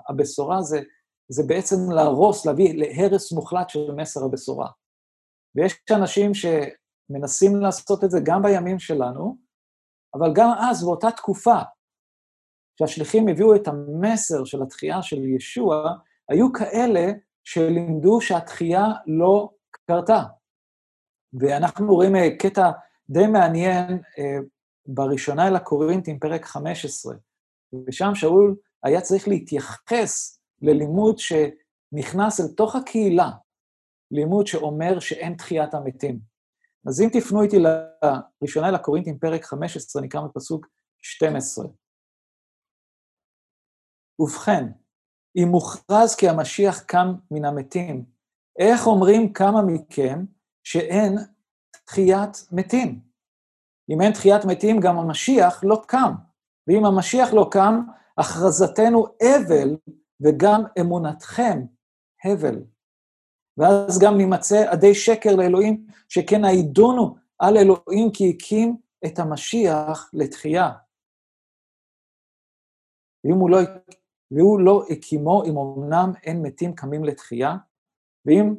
הבשורה, 0.10 0.62
זה, 0.62 0.82
זה 1.30 1.44
בעצם 1.48 1.92
להרוס, 1.92 2.46
להביא 2.46 2.74
להרס 2.76 3.32
מוחלט 3.32 3.70
של 3.70 3.92
מסר 3.92 4.26
הבשורה. 4.26 4.68
ויש 5.56 5.76
אנשים 5.92 6.32
שמנסים 6.34 7.56
לעשות 7.56 8.04
את 8.04 8.12
זה 8.12 8.20
גם 8.24 8.42
בימים 8.42 8.80
שלנו, 8.80 9.38
אבל 10.14 10.34
גם 10.36 10.50
אז, 10.60 10.84
באותה 10.84 11.12
תקופה, 11.12 11.60
שהשליחים 12.80 13.28
הביאו 13.28 13.56
את 13.56 13.68
המסר 13.68 14.46
של 14.46 14.62
התחייה 14.62 15.02
של 15.02 15.24
ישוע, 15.24 15.94
היו 16.30 16.54
כאלה 16.54 17.12
שלימדו 17.44 18.22
שהתחייה 18.22 18.86
לא 19.08 19.50
קרתה. 19.72 20.24
ואנחנו 21.34 21.96
רואים 21.96 22.16
אה, 22.16 22.38
קטע 22.40 22.72
די 23.10 23.28
מעניין 23.28 24.02
אה, 24.20 24.38
בראשונה 24.94 25.48
אל 25.48 25.56
הקורינטים, 25.56 26.20
פרק 26.20 26.46
15, 26.46 27.16
ושם 27.88 28.16
שאול 28.16 28.56
היה 28.84 29.02
צריך 29.02 29.28
להתייחס 29.28 30.42
ללימוד 30.62 31.16
שנכנס 31.18 32.40
אל 32.40 32.48
תוך 32.58 32.76
הקהילה, 32.76 33.30
לימוד 34.12 34.48
שאומר 34.48 35.00
שאין 35.00 35.36
תחיית 35.36 35.74
המתים. 35.74 36.20
אז 36.88 37.02
אם 37.02 37.08
תפנו 37.14 37.42
איתי 37.42 37.58
לראשונה 37.60 38.70
אל 38.70 38.76
הקורינטים, 38.76 39.20
פרק 39.20 39.46
15, 39.46 40.02
נקרא 40.02 40.22
מפסוק 40.22 40.68
12. 41.02 41.66
ובכן, 44.20 44.66
אם 45.36 45.48
מוכרז 45.48 46.16
כי 46.16 46.30
המשיח 46.30 46.84
קם 46.84 47.14
מן 47.32 47.46
המתים, 47.46 48.06
איך 48.60 48.88
אומרים 48.88 49.34
כמה 49.34 49.62
מכם 49.62 50.26
שאין 50.64 51.18
תחיית 51.86 52.48
מתים? 52.52 53.09
אם 53.90 54.02
אין 54.02 54.14
תחיית 54.14 54.46
מתים, 54.46 54.80
גם 54.80 54.98
המשיח 54.98 55.64
לא 55.64 55.82
קם. 55.88 56.14
ואם 56.68 56.86
המשיח 56.86 57.34
לא 57.34 57.48
קם, 57.52 57.82
הכרזתנו 58.18 59.06
אבל, 59.22 59.78
וגם 60.22 60.64
אמונתכם 60.80 61.62
הבל. 62.24 62.64
ואז 63.58 64.00
גם 64.00 64.18
נימצא 64.18 64.72
עדי 64.72 64.96
שקר 64.96 65.36
לאלוהים, 65.36 65.88
שכן 66.10 66.44
העידונו 66.44 67.16
על 67.40 67.58
אלוהים 67.58 68.12
כי 68.14 68.34
הקים 68.36 68.78
את 69.06 69.20
המשיח 69.20 70.10
לתחייה. 70.14 70.72
ואם 73.24 73.36
הוא 73.36 73.50
לא, 73.50 73.58
והוא 74.32 74.60
לא 74.60 74.84
הקימו, 74.90 75.44
אם 75.46 75.58
אמנם 75.58 76.12
אין 76.24 76.42
מתים 76.42 76.76
קמים 76.76 77.04
לתחייה, 77.04 77.56
ואם 78.26 78.56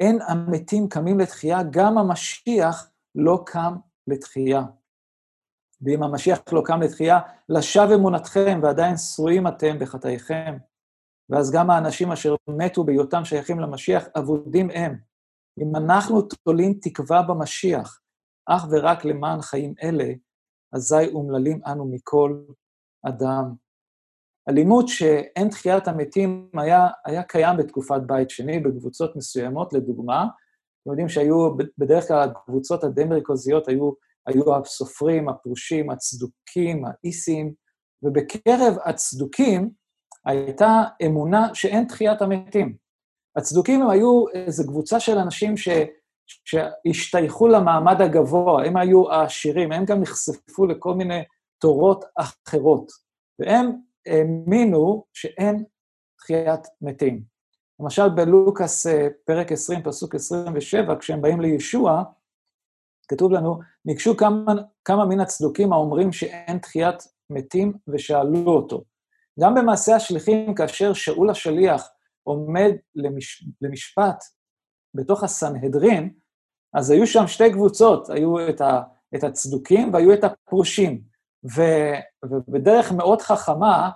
אין 0.00 0.18
המתים 0.28 0.88
קמים 0.88 1.20
לתחייה, 1.20 1.58
גם 1.70 1.98
המשיח 1.98 2.90
לא 3.14 3.42
קם 3.46 3.76
לתחייה. 4.08 4.62
ואם 5.82 6.02
המשיח 6.02 6.38
לא 6.52 6.62
קם 6.64 6.80
לתחייה, 6.82 7.18
לשווא 7.48 7.94
אמונתכם, 7.94 8.60
ועדיין 8.62 8.96
שרועים 8.96 9.46
אתם 9.46 9.78
בחטאיכם. 9.78 10.56
ואז 11.30 11.52
גם 11.52 11.70
האנשים 11.70 12.12
אשר 12.12 12.34
מתו 12.48 12.84
בהיותם 12.84 13.24
שייכים 13.24 13.60
למשיח, 13.60 14.04
אבודים 14.18 14.70
הם. 14.74 14.98
אם 15.62 15.76
אנחנו 15.76 16.22
תולים 16.22 16.78
תקווה 16.82 17.22
במשיח, 17.22 18.00
אך 18.46 18.66
ורק 18.70 19.04
למען 19.04 19.42
חיים 19.42 19.74
אלה, 19.82 20.12
אזי 20.72 21.06
אומללים 21.12 21.60
אנו 21.66 21.90
מכל 21.90 22.42
אדם. 23.08 23.54
הלימוד 24.48 24.88
שאין 24.88 25.48
תחיית 25.48 25.88
המתים 25.88 26.50
היה, 26.54 26.88
היה 27.04 27.22
קיים 27.22 27.56
בתקופת 27.56 28.00
בית 28.06 28.30
שני, 28.30 28.60
בקבוצות 28.60 29.16
מסוימות, 29.16 29.72
לדוגמה. 29.72 30.26
אתם 30.82 30.90
יודעים 30.90 31.08
שהיו, 31.08 31.56
בדרך 31.78 32.08
כלל 32.08 32.28
הקבוצות 32.28 32.84
הדי-מרכזיות 32.84 33.68
היו, 33.68 33.90
היו 34.26 34.56
הסופרים, 34.56 35.28
הפרושים, 35.28 35.90
הצדוקים, 35.90 36.84
האיסים, 36.84 37.52
ובקרב 38.02 38.76
הצדוקים 38.84 39.70
הייתה 40.26 40.82
אמונה 41.06 41.54
שאין 41.54 41.84
תחיית 41.88 42.22
המתים. 42.22 42.76
הצדוקים 43.36 43.82
הם 43.82 43.90
היו 43.90 44.24
איזו 44.34 44.66
קבוצה 44.66 45.00
של 45.00 45.18
אנשים 45.18 45.56
ש, 45.56 45.68
שהשתייכו 46.26 47.48
למעמד 47.48 48.00
הגבוה, 48.00 48.66
הם 48.66 48.76
היו 48.76 49.12
העשירים, 49.12 49.72
הם 49.72 49.84
גם 49.84 50.00
נחשפו 50.00 50.66
לכל 50.66 50.94
מיני 50.94 51.22
תורות 51.60 52.04
אחרות, 52.18 52.92
והם 53.38 53.72
האמינו 54.06 55.04
שאין 55.12 55.64
תחיית 56.18 56.60
מתים. 56.80 57.37
למשל, 57.80 58.08
בלוקאס 58.08 58.86
אה, 58.86 59.08
פרק 59.24 59.52
20, 59.52 59.82
פסוק 59.82 60.14
27, 60.14 60.96
כשהם 60.98 61.22
באים 61.22 61.40
לישוע, 61.40 62.02
כתוב 63.08 63.32
לנו, 63.32 63.60
ניגשו 63.84 64.16
כמה, 64.16 64.54
כמה 64.84 65.04
מן 65.04 65.20
הצדוקים 65.20 65.72
האומרים 65.72 66.12
שאין 66.12 66.58
תחיית 66.58 67.02
מתים, 67.30 67.72
ושאלו 67.88 68.50
אותו. 68.50 68.84
גם 69.40 69.54
במעשה 69.54 69.96
השליחים, 69.96 70.54
כאשר 70.54 70.92
שאול 70.92 71.30
השליח 71.30 71.88
עומד 72.22 72.70
למש, 72.94 73.44
למשפט 73.60 74.24
בתוך 74.94 75.24
הסנהדרין, 75.24 76.12
אז 76.74 76.90
היו 76.90 77.06
שם 77.06 77.26
שתי 77.26 77.52
קבוצות, 77.52 78.10
היו 78.10 78.48
את, 78.48 78.60
ה, 78.60 78.82
את 79.14 79.24
הצדוקים 79.24 79.94
והיו 79.94 80.14
את 80.14 80.24
הפרושים. 80.24 81.02
ו, 81.56 81.62
ובדרך 82.24 82.92
מאוד 82.92 83.22
חכמה, 83.22 83.90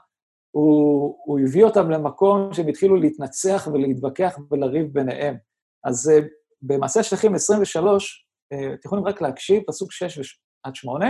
הוא, 0.55 1.19
הוא 1.25 1.41
הביא 1.41 1.65
אותם 1.65 1.91
למקום 1.91 2.55
שהם 2.55 2.69
התחילו 2.69 2.97
להתנצח 2.97 3.69
ולהתווכח 3.73 4.39
ולריב 4.51 4.87
ביניהם. 4.93 5.37
אז 5.85 6.11
uh, 6.11 6.25
במעשה 6.63 7.01
השליחים 7.01 7.35
23, 7.35 8.27
uh, 8.55 8.57
אתם 8.57 8.81
יכולים 8.85 9.05
רק 9.05 9.21
להקשיב, 9.21 9.63
פסוק 9.67 9.93
6 9.93 10.41
עד 10.63 10.75
8, 10.75 11.07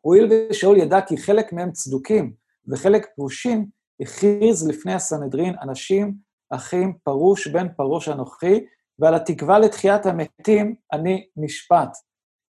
הואיל 0.00 0.28
ושאול 0.50 0.78
ידע 0.78 1.00
כי 1.00 1.16
חלק 1.16 1.52
מהם 1.52 1.72
צדוקים 1.72 2.32
וחלק 2.68 3.06
פרושים, 3.16 3.66
הכריז 4.00 4.68
לפני 4.68 4.94
הסנהדרין 4.94 5.54
אנשים, 5.62 6.14
אחים, 6.50 6.98
פרוש 7.02 7.48
בן 7.48 7.66
פרוש 7.76 8.08
אנוכי, 8.08 8.64
ועל 8.98 9.14
התקווה 9.14 9.58
לתחיית 9.58 10.06
המתים 10.06 10.74
אני 10.92 11.26
נשפט. 11.36 11.88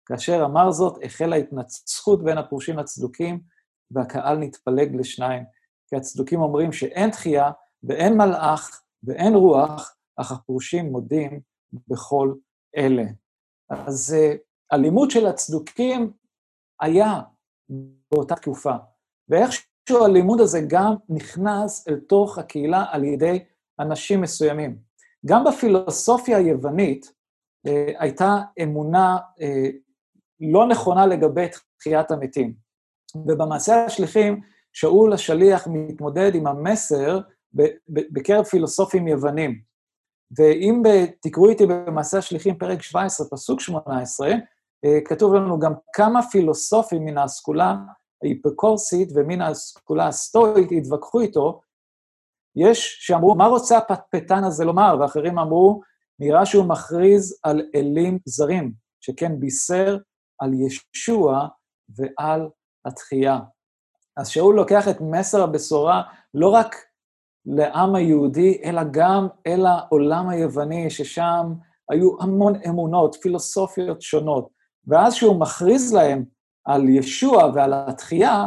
כאשר 0.05 0.45
אמר 0.45 0.71
זאת, 0.71 0.97
החלה 1.03 1.35
התנצחות 1.35 2.23
בין 2.23 2.37
הפרושים 2.37 2.77
לצדוקים, 2.77 3.39
והקהל 3.91 4.37
נתפלג 4.37 4.95
לשניים. 4.95 5.43
כי 5.89 5.95
הצדוקים 5.95 6.41
אומרים 6.41 6.71
שאין 6.71 7.11
תחייה 7.11 7.51
ואין 7.83 8.17
מלאך 8.17 8.81
ואין 9.03 9.33
רוח, 9.33 9.95
אך 10.15 10.31
הפרושים 10.31 10.85
מודים 10.85 11.41
בכל 11.87 12.33
אלה. 12.77 13.03
אז 13.69 14.15
uh, 14.17 14.37
הלימוד 14.71 15.11
של 15.11 15.27
הצדוקים 15.27 16.11
היה 16.81 17.21
באותה 18.11 18.35
תקופה, 18.35 18.73
ואיכשהו 19.29 20.05
הלימוד 20.05 20.41
הזה 20.41 20.61
גם 20.67 20.95
נכנס 21.09 21.87
אל 21.87 21.99
תוך 21.99 22.37
הקהילה 22.37 22.85
על 22.89 23.03
ידי 23.03 23.45
אנשים 23.79 24.21
מסוימים. 24.21 24.79
גם 25.25 25.43
בפילוסופיה 25.43 26.37
היוונית 26.37 27.05
uh, 27.05 27.71
הייתה 27.99 28.37
אמונה 28.63 29.17
uh, 29.17 29.75
לא 30.39 30.67
נכונה 30.67 31.05
לגבי 31.05 31.45
תחיית 31.79 32.11
המתים. 32.11 32.53
ובמעשה 33.15 33.85
השליחים, 33.85 34.41
שאול 34.73 35.13
השליח 35.13 35.67
מתמודד 35.67 36.35
עם 36.35 36.47
המסר 36.47 37.19
בקרב 37.89 38.45
פילוסופים 38.45 39.07
יוונים. 39.07 39.61
ואם 40.37 40.83
תקראו 41.21 41.49
איתי 41.49 41.65
במעשה 41.65 42.17
השליחים, 42.17 42.57
פרק 42.57 42.81
17, 42.81 43.27
פסוק 43.31 43.59
18, 43.59 44.31
אה, 44.85 44.99
כתוב 45.05 45.33
לנו 45.33 45.59
גם 45.59 45.73
כמה 45.93 46.19
פילוסופים 46.31 47.05
מן 47.05 47.17
האסכולה 47.17 47.75
ההיפוקורסית 48.23 49.09
ומן 49.15 49.41
האסכולה 49.41 50.07
הסטואית 50.07 50.69
התווכחו 50.71 51.19
איתו, 51.21 51.61
יש 52.55 52.97
שאמרו, 52.99 53.35
מה 53.35 53.45
רוצה 53.45 53.77
הפטפטן 53.77 54.43
הזה 54.43 54.65
לומר? 54.65 54.97
ואחרים 54.99 55.39
אמרו, 55.39 55.81
נראה 56.19 56.45
שהוא 56.45 56.65
מכריז 56.65 57.39
על 57.43 57.61
אלים 57.75 58.19
זרים, 58.25 58.73
שכן 58.99 59.39
בישר 59.39 59.97
על 60.39 60.51
ישוע 60.53 61.47
ועל 61.89 62.49
התחייה. 62.85 63.39
אז 64.19 64.27
שאול 64.27 64.55
לוקח 64.55 64.87
את 64.87 65.01
מסר 65.01 65.43
הבשורה 65.43 66.01
לא 66.33 66.49
רק 66.49 66.75
לעם 67.45 67.95
היהודי, 67.95 68.61
אלא 68.63 68.81
גם 68.91 69.27
אל 69.47 69.65
העולם 69.65 70.29
היווני, 70.29 70.89
ששם 70.89 71.53
היו 71.89 72.21
המון 72.21 72.53
אמונות, 72.69 73.15
פילוסופיות 73.21 74.01
שונות. 74.01 74.49
ואז 74.87 75.13
שהוא 75.13 75.39
מכריז 75.39 75.93
להם 75.93 76.25
על 76.65 76.89
ישוע 76.89 77.51
ועל 77.55 77.73
התחייה, 77.73 78.45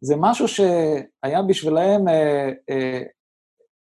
זה 0.00 0.14
משהו 0.18 0.48
שהיה 0.48 1.42
בשבילם 1.48 2.08
אה, 2.08 2.50
אה, 2.70 3.02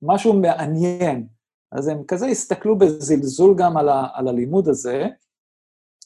משהו 0.03 0.33
מעניין. 0.33 1.27
אז 1.73 1.89
הם 1.89 2.05
כזה 2.09 2.27
הסתכלו 2.27 2.79
בזלזול 2.79 3.55
גם 3.59 3.77
על, 3.77 3.89
ה, 3.89 4.07
על 4.15 4.29
הלימוד 4.29 4.69
הזה, 4.69 5.07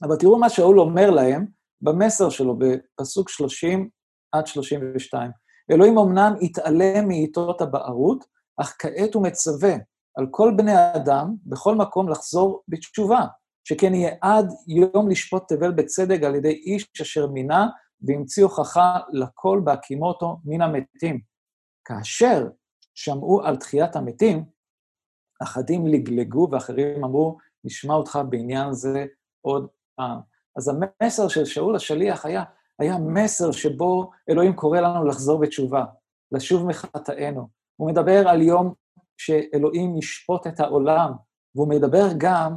אבל 0.02 0.16
תראו 0.16 0.38
מה 0.38 0.48
שאול 0.48 0.80
אומר 0.80 1.10
להם 1.10 1.46
במסר 1.80 2.30
שלו, 2.30 2.56
בפסוק 2.58 3.28
30 3.28 3.95
עד 4.38 4.46
32. 4.46 5.30
אלוהים 5.70 5.98
אמנם 5.98 6.34
התעלם 6.42 7.08
מעיתות 7.08 7.60
הבערות, 7.60 8.24
אך 8.60 8.76
כעת 8.78 9.14
הוא 9.14 9.22
מצווה 9.22 9.74
על 10.16 10.26
כל 10.30 10.52
בני 10.56 10.72
האדם, 10.72 11.34
בכל 11.46 11.74
מקום, 11.74 12.08
לחזור 12.08 12.62
בתשובה, 12.68 13.20
שכן 13.64 13.94
יהיה 13.94 14.14
עד 14.20 14.52
יום 14.68 15.10
לשפוט 15.10 15.52
תבל 15.52 15.72
בצדק 15.72 16.22
על 16.22 16.34
ידי 16.34 16.52
איש 16.52 16.90
אשר 17.02 17.26
מינה, 17.26 17.66
והמציא 18.02 18.42
הוכחה 18.42 18.98
לכל 19.12 19.60
בהקימו 19.64 20.06
אותו 20.06 20.36
מן 20.44 20.62
המתים. 20.62 21.20
כאשר 21.84 22.48
שמעו 22.94 23.42
על 23.42 23.56
תחיית 23.56 23.96
המתים, 23.96 24.44
אחדים 25.42 25.86
לגלגו 25.86 26.48
ואחרים 26.52 27.04
אמרו, 27.04 27.38
נשמע 27.64 27.94
אותך 27.94 28.18
בעניין 28.28 28.72
זה 28.72 29.04
עוד 29.40 29.68
פעם. 29.96 30.18
אז 30.56 30.68
המסר 30.68 31.28
של 31.28 31.44
שאול 31.44 31.76
השליח 31.76 32.26
היה, 32.26 32.44
היה 32.78 32.98
מסר 32.98 33.52
שבו 33.52 34.10
אלוהים 34.30 34.52
קורא 34.52 34.80
לנו 34.80 35.04
לחזור 35.06 35.40
בתשובה, 35.40 35.84
לשוב 36.32 36.66
מחטאינו. 36.66 37.48
הוא 37.76 37.90
מדבר 37.90 38.28
על 38.28 38.42
יום 38.42 38.74
שאלוהים 39.16 39.96
ישפוט 39.98 40.46
את 40.46 40.60
העולם, 40.60 41.12
והוא 41.54 41.68
מדבר 41.68 42.06
גם 42.18 42.56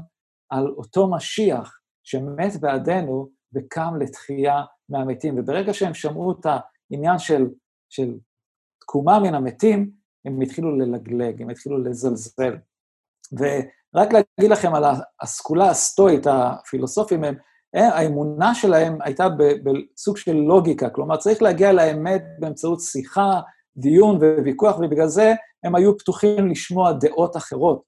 על 0.49 0.67
אותו 0.67 1.12
משיח 1.12 1.79
שמת 2.03 2.62
בעדנו 2.62 3.29
וקם 3.55 3.93
לתחייה 3.99 4.63
מהמתים. 4.89 5.39
וברגע 5.39 5.73
שהם 5.73 5.93
שמעו 5.93 6.32
את 6.32 6.45
העניין 6.45 7.19
של, 7.19 7.47
של 7.89 8.13
תקומה 8.82 9.19
מן 9.19 9.34
המתים, 9.34 9.91
הם 10.25 10.41
התחילו 10.41 10.77
ללגלג, 10.77 11.41
הם 11.41 11.49
התחילו 11.49 11.84
לזלזל. 11.84 12.58
ורק 13.32 14.13
להגיד 14.13 14.51
לכם 14.51 14.75
על 14.75 14.84
הסגולה 15.21 15.69
הסטואית, 15.69 16.27
הפילוסופים, 16.27 17.23
הם, 17.23 17.36
האמונה 17.73 18.55
שלהם 18.55 18.97
הייתה 19.01 19.27
בסוג 19.63 20.17
של 20.17 20.34
לוגיקה, 20.34 20.89
כלומר, 20.89 21.17
צריך 21.17 21.41
להגיע 21.41 21.73
לאמת 21.73 22.23
באמצעות 22.39 22.82
שיחה, 22.82 23.39
דיון 23.77 24.15
וויכוח, 24.15 24.79
ובגלל 24.79 25.08
זה 25.08 25.34
הם 25.63 25.75
היו 25.75 25.97
פתוחים 25.97 26.47
לשמוע 26.47 26.91
דעות 26.91 27.38
אחרות. 27.38 27.82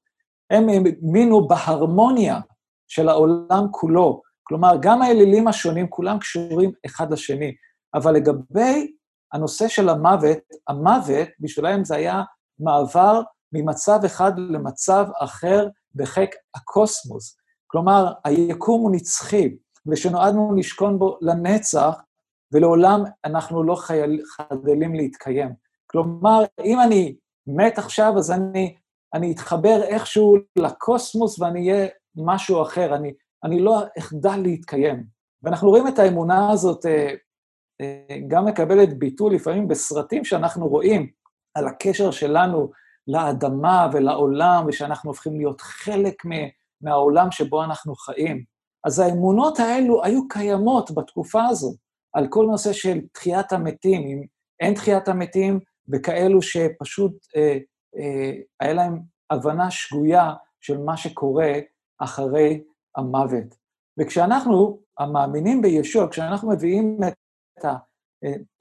הם 0.50 0.70
האמינו 0.70 1.48
בהרמוניה 1.48 2.40
של 2.88 3.10
העולם 3.10 3.68
כולו, 3.72 4.22
כלומר, 4.44 4.78
גם 4.82 5.02
האלילים 5.02 5.48
השונים, 5.48 5.88
כולם 5.88 6.20
קשורים 6.20 6.72
אחד 6.86 7.14
לשני. 7.14 7.52
אבל 7.94 8.14
לגבי 8.14 8.92
הנושא 9.34 9.68
של 9.68 9.90
המוות, 9.90 10.38
המוות, 10.68 11.28
בשבילם 11.40 11.84
זה 11.84 11.96
היה 11.96 12.24
מעבר 12.60 13.22
ממצב 13.54 14.00
אחד 14.06 14.32
למצב 14.38 15.06
אחר 15.20 15.68
בחיק 15.96 16.36
הקוסמוס. 16.56 17.38
כלומר, 17.68 18.14
היקום 18.26 18.82
הוא 18.82 18.92
נצחי, 18.92 19.58
ושנועדנו 19.86 20.56
לשכון 20.56 21.00
בו 21.00 21.18
לנצח, 21.22 22.02
ולעולם 22.52 23.04
אנחנו 23.26 23.64
לא 23.64 23.76
חייל, 23.76 24.22
חדלים 24.26 24.96
להתקיים. 24.96 25.54
כלומר, 25.88 26.44
אם 26.64 26.80
אני 26.80 27.16
מת 27.48 27.78
עכשיו, 27.78 28.14
אז 28.18 28.32
אני, 28.32 28.76
אני 29.14 29.32
אתחבר 29.32 29.84
איכשהו 29.84 30.38
לקוסמוס 30.56 31.40
ואני 31.40 31.72
אהיה 31.72 31.88
משהו 32.16 32.62
אחר, 32.62 32.96
אני, 32.96 33.14
אני 33.44 33.60
לא 33.60 33.84
אחדל 34.00 34.38
להתקיים. 34.38 35.04
ואנחנו 35.44 35.70
רואים 35.70 35.88
את 35.88 36.00
האמונה 36.00 36.52
הזאת 36.52 36.86
אה, 36.86 37.14
אה, 37.82 38.18
גם 38.28 38.46
מקבלת 38.46 39.00
ביטוי 39.00 39.36
לפעמים 39.36 39.68
בסרטים 39.68 40.26
שאנחנו 40.26 40.68
רואים 40.68 41.10
על 41.56 41.68
הקשר 41.68 42.12
שלנו 42.12 42.72
לאדמה 43.08 43.90
ולעולם, 43.94 44.66
ושאנחנו 44.68 45.10
הופכים 45.10 45.38
להיות 45.38 45.62
חלק 45.62 46.16
מהעולם 46.82 47.32
שבו 47.32 47.64
אנחנו 47.64 47.96
חיים. 47.96 48.51
אז 48.84 49.00
האמונות 49.00 49.60
האלו 49.60 50.04
היו 50.04 50.28
קיימות 50.28 50.92
בתקופה 50.92 51.46
הזו, 51.46 51.74
על 52.14 52.28
כל 52.28 52.46
נושא 52.46 52.74
של 52.74 53.00
תחיית 53.12 53.52
המתים. 53.52 54.02
אם 54.02 54.24
אין 54.60 54.74
תחיית 54.74 55.08
המתים, 55.08 55.60
וכאלו 55.94 56.42
שפשוט 56.42 57.14
אה, 57.36 57.58
אה, 57.98 58.32
היה 58.60 58.74
להם 58.74 59.00
הבנה 59.30 59.72
שגויה 59.72 60.34
של 60.62 60.78
מה 60.78 60.98
שקורה 60.98 61.54
אחרי 62.00 62.64
המוות. 62.98 63.56
וכשאנחנו, 64.00 64.80
המאמינים 65.00 65.62
בישוע, 65.62 66.10
כשאנחנו 66.10 66.50
מביאים 66.50 67.00
את, 67.58 67.66
ה, 67.66 67.76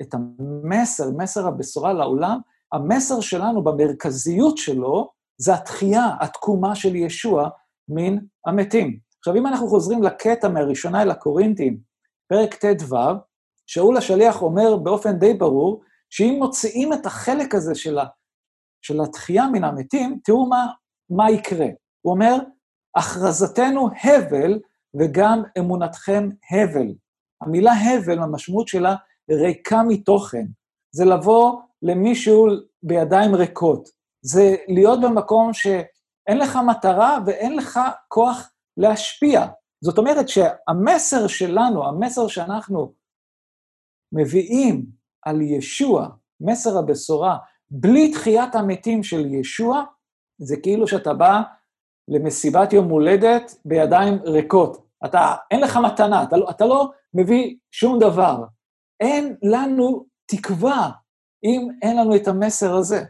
את 0.03 0.15
המסר, 0.15 1.05
מסר 1.17 1.47
הבשורה 1.47 1.93
לעולם, 1.93 2.41
המסר 2.73 3.21
שלנו 3.21 3.65
במרכזיות 3.65 4.59
שלו 4.59 5.11
זה 5.41 5.55
התחייה, 5.55 6.07
התקומה 6.21 6.75
של 6.75 6.97
ישוע 6.97 7.49
מן 7.89 8.19
המתים. 8.47 9.10
עכשיו, 9.21 9.37
אם 9.37 9.47
אנחנו 9.47 9.69
חוזרים 9.69 10.03
לקטע 10.03 10.49
מהראשונה 10.49 11.03
אל 11.03 11.11
הקורינטים, 11.11 11.79
פרק 12.29 12.55
ט"ו, 12.55 12.97
שאול 13.67 13.97
השליח 13.97 14.43
אומר 14.43 14.77
באופן 14.77 15.19
די 15.19 15.35
ברור, 15.35 15.83
שאם 16.11 16.37
מוציאים 16.39 16.93
את 16.93 17.07
החלק 17.07 17.55
הזה 17.55 17.75
של, 17.75 17.99
ה, 17.99 18.05
של 18.83 19.01
התחייה 19.01 19.47
מן 19.53 19.65
המתים, 19.65 20.19
תראו 20.25 20.47
מה, 20.49 20.67
מה 21.11 21.31
יקרה. 21.31 21.67
הוא 22.03 22.13
אומר, 22.13 22.37
הכרזתנו 22.97 23.89
הבל 24.05 24.59
וגם 25.01 25.43
אמונתכם 25.59 26.29
הבל. 26.51 26.95
המילה 27.41 27.73
הבל, 27.73 28.19
המשמעות 28.19 28.69
שלה 28.69 28.95
ריקה 29.31 29.83
מתוכן. 29.89 30.47
זה 30.93 31.05
לבוא 31.05 31.61
למישהו 31.83 32.47
בידיים 32.83 33.35
ריקות. 33.35 33.89
זה 34.23 34.57
להיות 34.69 35.01
במקום 35.01 35.53
שאין 35.53 36.39
לך 36.39 36.59
מטרה 36.71 37.19
ואין 37.27 37.57
לך 37.57 37.81
כוח 38.09 38.51
להשפיע. 38.81 39.47
זאת 39.85 39.99
אומרת 39.99 40.29
שהמסר 40.29 41.27
שלנו, 41.27 41.89
המסר 41.89 42.29
שאנחנו 42.29 42.93
מביאים 44.13 44.87
על 45.23 45.41
ישוע, 45.41 46.09
מסר 46.41 46.79
הבשורה, 46.79 47.37
בלי 47.71 48.13
תחיית 48.13 48.55
המתים 48.55 49.03
של 49.03 49.35
ישוע, 49.35 49.85
זה 50.39 50.57
כאילו 50.63 50.87
שאתה 50.87 51.15
בא 51.15 51.43
למסיבת 52.09 52.73
יום 52.73 52.89
הולדת 52.89 53.55
בידיים 53.65 54.19
ריקות. 54.25 54.87
אתה, 55.05 55.35
אין 55.51 55.61
לך 55.61 55.77
מתנה, 55.77 56.23
אתה 56.23 56.37
לא, 56.37 56.51
אתה 56.51 56.67
לא 56.67 56.91
מביא 57.15 57.57
שום 57.71 57.99
דבר. 57.99 58.45
אין 59.01 59.37
לנו 59.43 60.07
תקווה 60.27 60.91
אם 61.45 61.69
אין 61.83 61.97
לנו 61.97 62.17
את 62.17 62.29
המסר 62.29 62.75
הזה. 62.75 63.05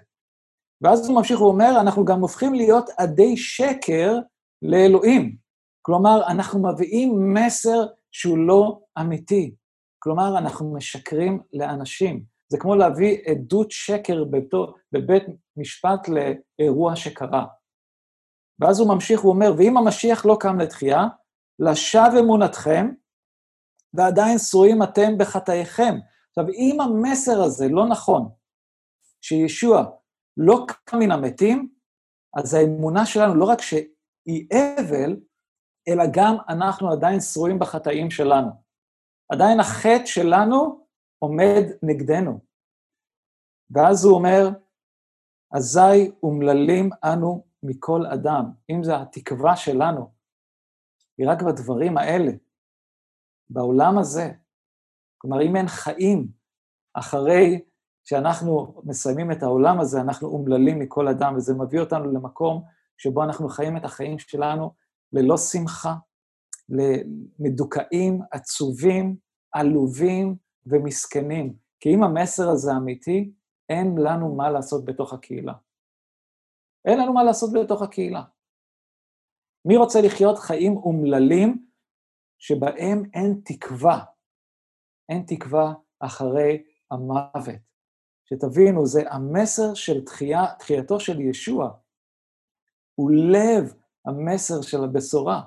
ואז 0.83 1.09
הוא 1.09 1.17
ממשיך 1.17 1.41
ואומר, 1.41 1.81
אנחנו 1.81 2.05
גם 2.05 2.21
הופכים 2.21 2.55
להיות 2.55 2.91
עדי 2.99 3.37
שקר 3.37 4.19
לאלוהים. 4.63 5.37
כלומר, 5.83 6.23
אנחנו 6.27 6.73
מביאים 6.73 7.35
מסר 7.35 7.87
שהוא 8.12 8.38
לא 8.38 8.81
אמיתי. 9.01 9.55
כלומר, 9.99 10.38
אנחנו 10.38 10.75
משקרים 10.75 11.43
לאנשים. 11.53 12.25
זה 12.49 12.59
כמו 12.59 12.75
להביא 12.75 13.19
עדות 13.27 13.71
שקר 13.71 14.25
בביתו, 14.25 14.75
בבית 14.93 15.23
משפט 15.57 16.09
לאירוע 16.09 16.97
שקרה. 16.97 17.47
ואז 18.61 18.81
הוא 18.81 18.88
ממשיך 18.95 19.25
ואומר, 19.25 19.53
ואם 19.59 19.77
המשיח 19.77 20.27
לא 20.27 20.37
קם 20.40 20.59
לתחייה, 20.59 21.05
לשווא 21.59 22.21
אמונתכם, 22.21 22.90
ועדיין 23.95 24.38
שרועים 24.38 24.83
אתם 24.83 25.19
בחטאיכם. 25.19 25.95
עכשיו, 26.29 26.49
אם 26.49 26.81
המסר 26.81 27.43
הזה 27.43 27.69
לא 27.69 27.88
נכון, 27.88 28.29
שישוע 29.21 29.85
לא 30.37 30.66
קם 30.85 30.99
מן 30.99 31.11
המתים, 31.11 31.69
אז 32.37 32.55
האמונה 32.55 33.07
שלנו 33.07 33.35
לא 33.35 33.45
רק 33.45 33.61
שהיא 33.61 34.47
אבל, 34.53 35.16
אלא 35.90 36.05
גם 36.12 36.37
אנחנו 36.48 36.92
עדיין 36.92 37.20
שרועים 37.20 37.59
בחטאים 37.59 38.11
שלנו. 38.11 38.50
עדיין 39.33 39.61
החטא 39.61 40.07
שלנו 40.07 40.87
עומד 41.18 41.62
נגדנו. 41.83 42.40
ואז 43.70 44.05
הוא 44.05 44.14
אומר, 44.14 44.48
אזי 45.53 46.11
אומללים 46.22 46.90
אנו 47.05 47.44
מכל 47.62 48.07
אדם. 48.07 48.44
אם 48.70 48.85
זו 48.85 48.94
התקווה 48.94 49.57
שלנו, 49.57 50.12
היא 51.18 51.29
רק 51.29 51.42
בדברים 51.42 51.98
האלה, 51.98 52.33
בעולם 53.50 53.98
הזה. 53.98 54.33
כלומר, 55.18 55.42
אם 55.42 55.57
אין 55.57 55.68
חיים 55.68 56.29
אחרי 56.95 57.61
שאנחנו 58.05 58.82
מסיימים 58.84 59.32
את 59.32 59.43
העולם 59.43 59.80
הזה, 59.80 60.01
אנחנו 60.01 60.28
אומללים 60.28 60.78
מכל 60.78 61.09
אדם, 61.09 61.36
וזה 61.36 61.55
מביא 61.55 61.80
אותנו 61.80 62.12
למקום 62.12 62.64
שבו 62.99 63.24
אנחנו 63.24 63.49
חיים 63.49 63.76
את 63.76 63.84
החיים 63.84 64.18
שלנו 64.18 64.74
ללא 65.13 65.37
שמחה, 65.37 65.95
מדוכאים, 67.39 68.21
עצובים, 68.31 69.17
עלובים 69.53 70.37
ומסכנים. 70.67 71.55
כי 71.81 71.95
אם 71.95 72.03
המסר 72.03 72.49
הזה 72.49 72.71
אמיתי, 72.77 73.33
אין 73.69 73.95
לנו 73.99 74.35
מה 74.35 74.51
לעשות 74.51 74.85
בתוך 74.85 75.13
הקהילה. 75.13 75.53
אין 76.85 76.99
לנו 76.99 77.13
מה 77.13 77.25
לעשות 77.25 77.51
בתוך 77.53 77.83
הקהילה. 77.83 78.23
מי 79.65 79.77
רוצה 79.77 80.01
לחיות 80.01 80.39
חיים 80.39 80.77
אומללים 80.77 81.67
שבהם 82.39 83.03
אין 83.15 83.41
תקווה? 83.45 84.05
אין 85.09 85.25
תקווה 85.27 85.73
אחרי 86.01 86.65
המוות. 86.91 87.61
שתבינו, 88.25 88.87
זה 88.87 89.03
המסר 89.11 89.75
של 89.75 90.05
תחייה, 90.05 90.55
תחייתו 90.59 91.01
של 91.01 91.21
ישוע. 91.21 91.71
הוא 92.95 93.11
לב 93.11 93.75
המסר 94.07 94.62
של 94.62 94.84
הבשורה. 94.84 95.42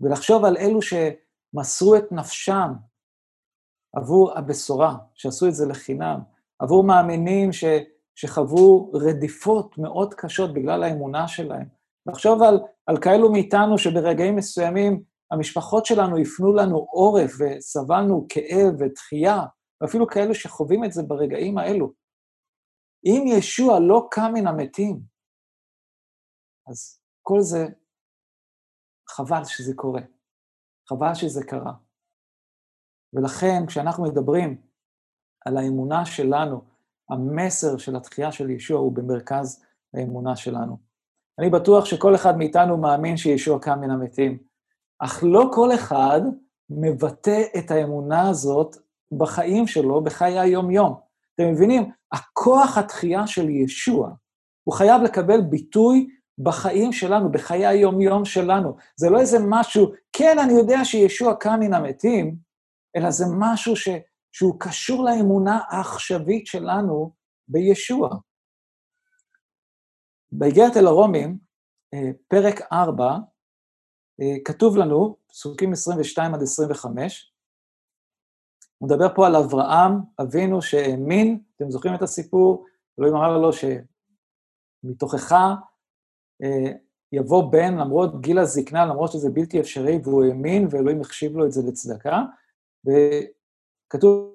ולחשוב 0.00 0.44
על 0.44 0.56
אלו 0.56 0.78
שמסרו 0.82 1.96
את 1.96 2.12
נפשם 2.12 2.72
עבור 3.96 4.38
הבשורה, 4.38 4.96
שעשו 5.14 5.46
את 5.46 5.54
זה 5.54 5.66
לחינם, 5.66 6.20
עבור 6.58 6.84
מאמינים 6.84 7.52
ש, 7.52 7.64
שחוו 8.14 8.92
רדיפות 8.94 9.78
מאוד 9.78 10.14
קשות 10.14 10.54
בגלל 10.54 10.82
האמונה 10.82 11.28
שלהם. 11.28 11.68
לחשוב 12.06 12.42
על, 12.42 12.60
על 12.86 12.96
כאלו 13.02 13.32
מאיתנו 13.32 13.78
שברגעים 13.78 14.36
מסוימים 14.36 15.02
המשפחות 15.30 15.86
שלנו 15.86 16.18
הפנו 16.18 16.52
לנו 16.52 16.86
עורף 16.90 17.30
וסבלנו 17.38 18.26
כאב 18.28 18.74
ודחייה, 18.78 19.38
ואפילו 19.80 20.06
כאלו 20.06 20.34
שחווים 20.34 20.84
את 20.84 20.92
זה 20.92 21.02
ברגעים 21.02 21.58
האלו. 21.58 21.92
אם 23.04 23.24
ישוע 23.26 23.80
לא 23.80 24.08
קם 24.10 24.30
מן 24.34 24.46
המתים, 24.46 25.00
אז 26.68 27.03
כל 27.26 27.40
זה, 27.40 27.66
חבל 29.08 29.44
שזה 29.44 29.74
קורה. 29.74 30.00
חבל 30.88 31.14
שזה 31.14 31.44
קרה. 31.44 31.72
ולכן, 33.12 33.66
כשאנחנו 33.66 34.04
מדברים 34.04 34.56
על 35.46 35.56
האמונה 35.56 36.06
שלנו, 36.06 36.64
המסר 37.10 37.76
של 37.78 37.96
התחייה 37.96 38.32
של 38.32 38.50
ישוע 38.50 38.78
הוא 38.78 38.92
במרכז 38.92 39.64
האמונה 39.94 40.36
שלנו. 40.36 40.76
אני 41.38 41.50
בטוח 41.50 41.84
שכל 41.84 42.14
אחד 42.14 42.36
מאיתנו 42.36 42.76
מאמין 42.76 43.16
שישוע 43.16 43.58
קם 43.60 43.80
מן 43.80 43.90
המתים, 43.90 44.38
אך 44.98 45.24
לא 45.26 45.50
כל 45.54 45.74
אחד 45.74 46.20
מבטא 46.70 47.42
את 47.58 47.70
האמונה 47.70 48.28
הזאת 48.28 48.76
בחיים 49.18 49.66
שלו, 49.66 50.04
בחיי 50.04 50.38
היום-יום. 50.38 51.00
אתם 51.34 51.52
מבינים? 51.52 51.90
הכוח 52.12 52.78
התחייה 52.78 53.26
של 53.26 53.50
ישוע, 53.50 54.10
הוא 54.64 54.74
חייב 54.74 55.02
לקבל 55.02 55.40
ביטוי 55.40 56.13
בחיים 56.38 56.92
שלנו, 56.92 57.32
בחיי 57.32 57.66
היום-יום 57.66 58.24
שלנו. 58.24 58.76
זה 58.96 59.10
לא 59.10 59.20
איזה 59.20 59.38
משהו, 59.48 59.92
כן, 60.12 60.36
אני 60.38 60.52
יודע 60.52 60.84
שישוע 60.84 61.34
קם 61.34 61.56
מן 61.60 61.74
המתים, 61.74 62.36
אלא 62.96 63.10
זה 63.10 63.24
משהו 63.38 63.76
ש, 63.76 63.88
שהוא 64.32 64.60
קשור 64.60 65.04
לאמונה 65.04 65.60
העכשווית 65.68 66.46
שלנו 66.46 67.12
בישוע. 67.48 68.08
באיגרת 70.32 70.76
אל 70.76 70.86
הרומים, 70.86 71.38
אה, 71.94 72.10
פרק 72.28 72.72
4, 72.72 73.18
אה, 74.20 74.36
כתוב 74.44 74.76
לנו, 74.76 75.16
פסוקים 75.28 75.72
22 75.72 76.34
עד 76.34 76.42
25, 76.42 77.34
הוא 78.78 78.88
מדבר 78.88 79.14
פה 79.14 79.26
על 79.26 79.36
אברהם, 79.36 79.92
אבינו 80.22 80.62
שהאמין, 80.62 81.42
אתם 81.56 81.70
זוכרים 81.70 81.94
את 81.94 82.02
הסיפור? 82.02 82.66
אלוהים 82.98 83.16
אמר 83.16 83.38
לו 83.38 83.50
שמתוכך 84.84 85.34
יבוא 87.12 87.52
בן 87.52 87.74
למרות 87.78 88.20
גיל 88.20 88.38
הזקנה, 88.38 88.86
למרות 88.86 89.12
שזה 89.12 89.30
בלתי 89.30 89.60
אפשרי, 89.60 90.00
והוא 90.04 90.24
האמין, 90.24 90.66
ואלוהים 90.70 91.00
החשיב 91.00 91.36
לו 91.36 91.46
את 91.46 91.52
זה 91.52 91.62
לצדקה. 91.68 92.22
וכתוב 92.86 94.34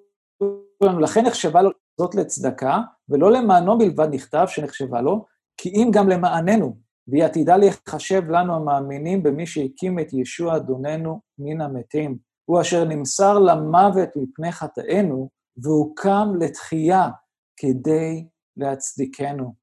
לנו, 0.83 0.99
לכן 0.99 1.25
נחשבה 1.25 1.61
לו 1.61 1.69
זאת 1.99 2.15
לצדקה, 2.15 2.79
ולא 3.09 3.31
למענו 3.31 3.77
בלבד 3.77 4.07
נכתב 4.11 4.45
שנחשבה 4.47 5.01
לו, 5.01 5.25
כי 5.57 5.69
אם 5.69 5.91
גם 5.93 6.09
למעננו, 6.09 6.75
והיא 7.07 7.23
עתידה 7.23 7.57
להיחשב 7.57 8.23
לנו 8.29 8.55
המאמינים 8.55 9.23
במי 9.23 9.47
שהקים 9.47 9.99
את 9.99 10.13
ישוע 10.13 10.55
אדוננו 10.55 11.19
מן 11.39 11.61
המתים. 11.61 12.17
הוא 12.45 12.61
אשר 12.61 12.83
נמסר 12.83 13.39
למוות 13.39 14.09
מפני 14.15 14.51
חטאינו, 14.51 15.29
והוא 15.57 15.95
קם 15.95 16.27
לתחייה 16.39 17.09
כדי 17.57 18.27
להצדיקנו. 18.57 19.53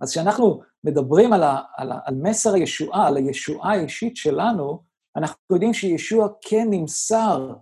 אז 0.00 0.10
כשאנחנו 0.10 0.60
מדברים 0.84 1.32
על, 1.32 1.42
ה, 1.42 1.62
על, 1.76 1.92
ה, 1.92 1.98
על 2.04 2.14
מסר 2.14 2.54
הישועה, 2.54 3.08
על 3.08 3.16
הישועה 3.16 3.72
האישית 3.72 4.16
שלנו, 4.16 4.82
אנחנו 5.16 5.38
יודעים 5.52 5.74
שישוע 5.74 6.28
כן 6.40 6.66
נמסר 6.70 7.54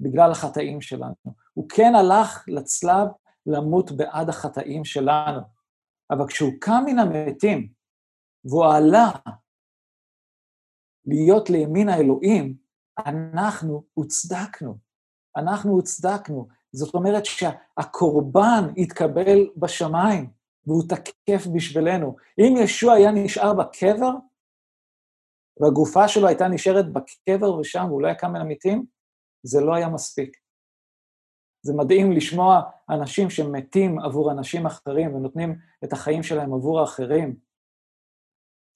בגלל 0.00 0.30
החטאים 0.30 0.80
שלנו. 0.80 1.14
הוא 1.54 1.68
כן 1.68 1.92
הלך 1.94 2.44
לצלב 2.48 3.08
למות 3.46 3.92
בעד 3.92 4.28
החטאים 4.28 4.84
שלנו. 4.84 5.40
אבל 6.10 6.26
כשהוא 6.26 6.52
קם 6.60 6.82
מן 6.86 6.98
המתים, 6.98 7.68
והוא 8.44 8.66
עלה 8.66 9.10
להיות 11.06 11.50
לימין 11.50 11.88
האלוהים, 11.88 12.56
אנחנו 13.06 13.82
הוצדקנו. 13.94 14.78
אנחנו 15.36 15.72
הוצדקנו. 15.72 16.48
זאת 16.72 16.94
אומרת 16.94 17.24
שהקורבן 17.24 18.64
התקבל 18.76 19.38
בשמיים. 19.56 20.37
והוא 20.68 20.82
תקף 20.88 21.46
בשבילנו. 21.54 22.16
אם 22.38 22.54
ישוע 22.62 22.92
היה 22.92 23.10
נשאר 23.10 23.54
בקבר, 23.54 24.10
והגופה 25.60 26.08
שלו 26.08 26.26
הייתה 26.28 26.48
נשארת 26.48 26.84
בקבר 26.92 27.58
ושם, 27.58 27.84
והוא 27.88 28.02
לא 28.02 28.06
היה 28.06 28.16
קם 28.16 28.32
מן 28.32 28.40
המתים, 28.40 28.86
זה 29.42 29.60
לא 29.60 29.74
היה 29.74 29.88
מספיק. 29.88 30.36
זה 31.62 31.72
מדהים 31.76 32.12
לשמוע 32.12 32.62
אנשים 32.90 33.30
שמתים 33.30 33.98
עבור 34.00 34.32
אנשים 34.32 34.66
אחרים 34.66 35.14
ונותנים 35.14 35.58
את 35.84 35.92
החיים 35.92 36.22
שלהם 36.22 36.54
עבור 36.54 36.80
האחרים. 36.80 37.36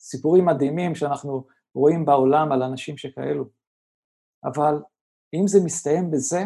סיפורים 0.01 0.45
מדהימים 0.45 0.95
שאנחנו 0.95 1.47
רואים 1.75 2.05
בעולם 2.05 2.53
על 2.53 2.63
אנשים 2.63 2.99
שכאלו. 2.99 3.45
אבל 4.45 4.75
אם 5.35 5.47
זה 5.47 5.59
מסתיים 5.65 6.11
בזה, 6.11 6.43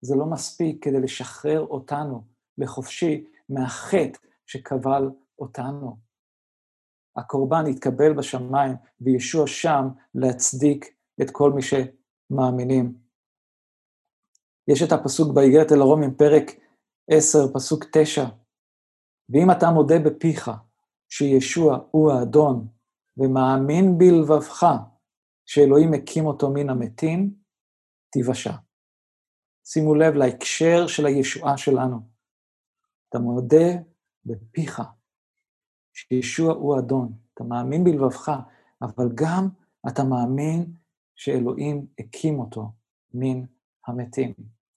זה 0.00 0.14
לא 0.16 0.26
מספיק 0.26 0.84
כדי 0.84 1.00
לשחרר 1.00 1.60
אותנו 1.60 2.24
לחופשי 2.58 3.24
מהחטא 3.48 4.18
שקבל 4.46 5.10
אותנו. 5.38 5.96
הקורבן 7.16 7.64
התקבל 7.70 8.12
בשמיים, 8.12 8.72
וישוע 9.00 9.46
שם 9.46 9.84
להצדיק 10.14 10.84
את 11.22 11.30
כל 11.30 11.52
מי 11.52 11.62
שמאמינים. 11.62 12.94
יש 14.68 14.82
את 14.82 14.92
הפסוק 14.92 15.34
באיגרת 15.34 15.72
אל 15.72 15.80
הרומים, 15.80 16.14
פרק 16.14 16.50
10, 17.10 17.38
פסוק 17.54 17.84
9, 17.92 18.24
ואם 19.28 19.50
אתה 19.50 19.70
מודה 19.70 19.98
בפיך 19.98 20.50
שישוע 21.08 21.78
הוא 21.90 22.12
האדון, 22.12 22.68
ומאמין 23.16 23.98
בלבבך 23.98 24.66
שאלוהים 25.46 25.94
הקים 25.94 26.26
אותו 26.26 26.50
מן 26.50 26.70
המתים, 26.70 27.34
תיוושע. 28.12 28.52
שימו 29.64 29.94
לב 29.94 30.14
להקשר 30.14 30.86
של 30.86 31.06
הישועה 31.06 31.56
שלנו. 31.56 32.11
אתה 33.12 33.20
מודה 33.20 33.72
בפיך 34.24 34.82
שישוע 35.92 36.52
הוא 36.52 36.78
אדון, 36.78 37.12
אתה 37.34 37.44
מאמין 37.44 37.84
בלבבך, 37.84 38.32
אבל 38.82 39.08
גם 39.14 39.48
אתה 39.88 40.04
מאמין 40.04 40.72
שאלוהים 41.16 41.86
הקים 41.98 42.40
אותו 42.40 42.72
מן 43.14 43.44
המתים. 43.86 44.34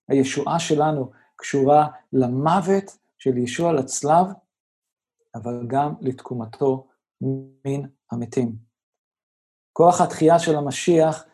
הישועה 0.07 0.59
שלנו 0.59 1.11
קשורה 1.35 1.87
למוות 2.13 2.97
של 3.17 3.37
ישוע 3.37 3.73
לצלב, 3.73 4.27
אבל 5.35 5.67
גם 5.67 5.93
לתקומתו 6.01 6.87
מן 7.21 7.81
המתים. 8.11 8.55
כוח 9.73 10.01
התחייה 10.01 10.39
של 10.39 10.55
המשיח 10.55 11.25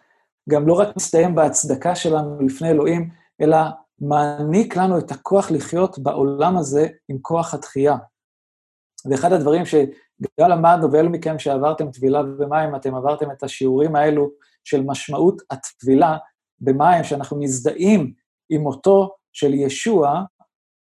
גם 0.49 0.67
לא 0.67 0.73
רק 0.73 0.95
מסתיים 0.95 1.35
בהצדקה 1.35 1.95
שלנו 1.95 2.41
לפני 2.41 2.69
אלוהים, 2.69 3.09
אלא 3.41 3.57
מעניק 4.01 4.77
לנו 4.77 4.99
את 4.99 5.11
הכוח 5.11 5.51
לחיות 5.51 5.99
בעולם 5.99 6.57
הזה 6.57 6.87
עם 7.07 7.17
כוח 7.21 7.53
התחייה. 7.53 7.97
ואחד 9.09 9.31
הדברים 9.33 9.65
שגם 9.65 10.49
למדנו, 10.49 10.91
ואלו 10.91 11.09
מכם 11.09 11.39
שעברתם 11.39 11.91
טבילה 11.91 12.23
במים, 12.23 12.75
אתם 12.75 12.95
עברתם 12.95 13.31
את 13.31 13.43
השיעורים 13.43 13.95
האלו 13.95 14.29
של 14.63 14.83
משמעות 14.85 15.41
הטבילה 15.51 16.17
במים, 16.59 17.03
שאנחנו 17.03 17.39
מזדהים 17.39 18.13
עם 18.49 18.61
מותו 18.61 19.15
של 19.33 19.53
ישוע, 19.53 20.23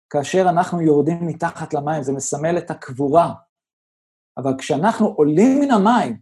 כאשר 0.09 0.45
אנחנו 0.49 0.81
יורדים 0.81 1.27
מתחת 1.27 1.73
למים, 1.73 2.03
זה 2.03 2.13
מסמל 2.13 2.57
את 2.57 2.71
הקבורה. 2.71 3.33
אבל 4.37 4.51
כשאנחנו 4.57 5.07
עולים 5.07 5.59
מן 5.59 5.71
המים, 5.71 6.19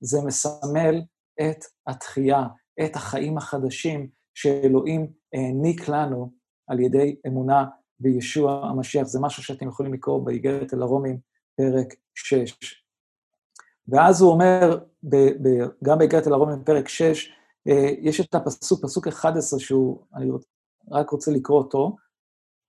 זה 0.00 0.18
מסמל 0.26 1.02
את 1.40 1.64
התחייה, 1.86 2.42
את 2.84 2.96
החיים 2.96 3.38
החדשים 3.38 4.08
שאלוהים 4.34 5.12
העניק 5.34 5.88
לנו 5.88 6.30
על 6.66 6.80
ידי 6.80 7.16
אמונה 7.26 7.64
בישוע 8.00 8.66
המשיח. 8.66 9.06
זה 9.06 9.20
משהו 9.20 9.42
שאתם 9.42 9.68
יכולים 9.68 9.94
לקרוא 9.94 10.24
באיגרת 10.24 10.74
אל 10.74 10.82
הרומים, 10.82 11.18
פרק 11.56 11.94
6. 12.14 12.84
ואז 13.88 14.22
הוא 14.22 14.30
אומר, 14.30 14.78
ב, 15.02 15.16
ב, 15.16 15.48
גם 15.84 15.98
באיגרת 15.98 16.26
אל 16.26 16.32
הרומים, 16.32 16.64
פרק 16.64 16.88
6, 16.88 17.32
אה, 17.68 17.90
יש 18.00 18.20
את 18.20 18.34
הפסוק, 18.34 18.82
פסוק 18.82 19.08
11, 19.08 19.60
שהוא, 19.60 20.04
אני 20.14 20.30
רק 20.90 21.10
רוצה 21.10 21.30
לקרוא 21.30 21.58
אותו, 21.58 21.96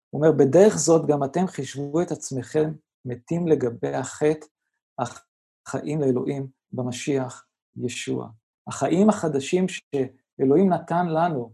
הוא 0.10 0.22
אומר, 0.22 0.32
בדרך 0.32 0.78
זאת 0.78 1.08
גם 1.08 1.24
אתם 1.24 1.48
חישבו 1.48 2.02
את 2.02 2.12
עצמכם 2.12 2.72
מתים 3.06 3.48
לגבי 3.48 3.94
החטא, 3.94 4.48
אך 4.98 5.26
חיים 5.68 6.02
לאלוהים 6.02 6.48
במשיח 6.72 7.46
ישוע. 7.76 8.30
החיים 8.68 9.10
החדשים 9.10 9.66
שאלוהים 9.68 10.74
נתן 10.74 11.06
לנו, 11.08 11.52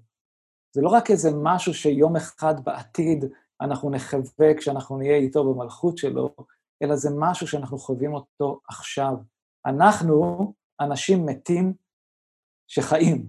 זה 0.72 0.82
לא 0.82 0.90
רק 0.90 1.12
איזה 1.12 1.30
משהו 1.34 1.74
שיום 1.74 2.16
אחד 2.16 2.64
בעתיד 2.64 3.26
אנחנו 3.62 3.90
נחווה 3.90 4.54
כשאנחנו 4.58 4.98
נהיה 4.98 5.16
איתו 5.16 5.54
במלכות 5.54 5.98
שלו, 5.98 6.36
אלא 6.84 6.96
זה 6.96 7.10
משהו 7.18 7.48
שאנחנו 7.48 7.78
חווים 7.78 8.14
אותו 8.14 8.60
עכשיו. 8.68 9.14
אנחנו 9.66 10.54
אנשים 10.80 11.26
מתים 11.26 11.74
שחיים. 12.68 13.28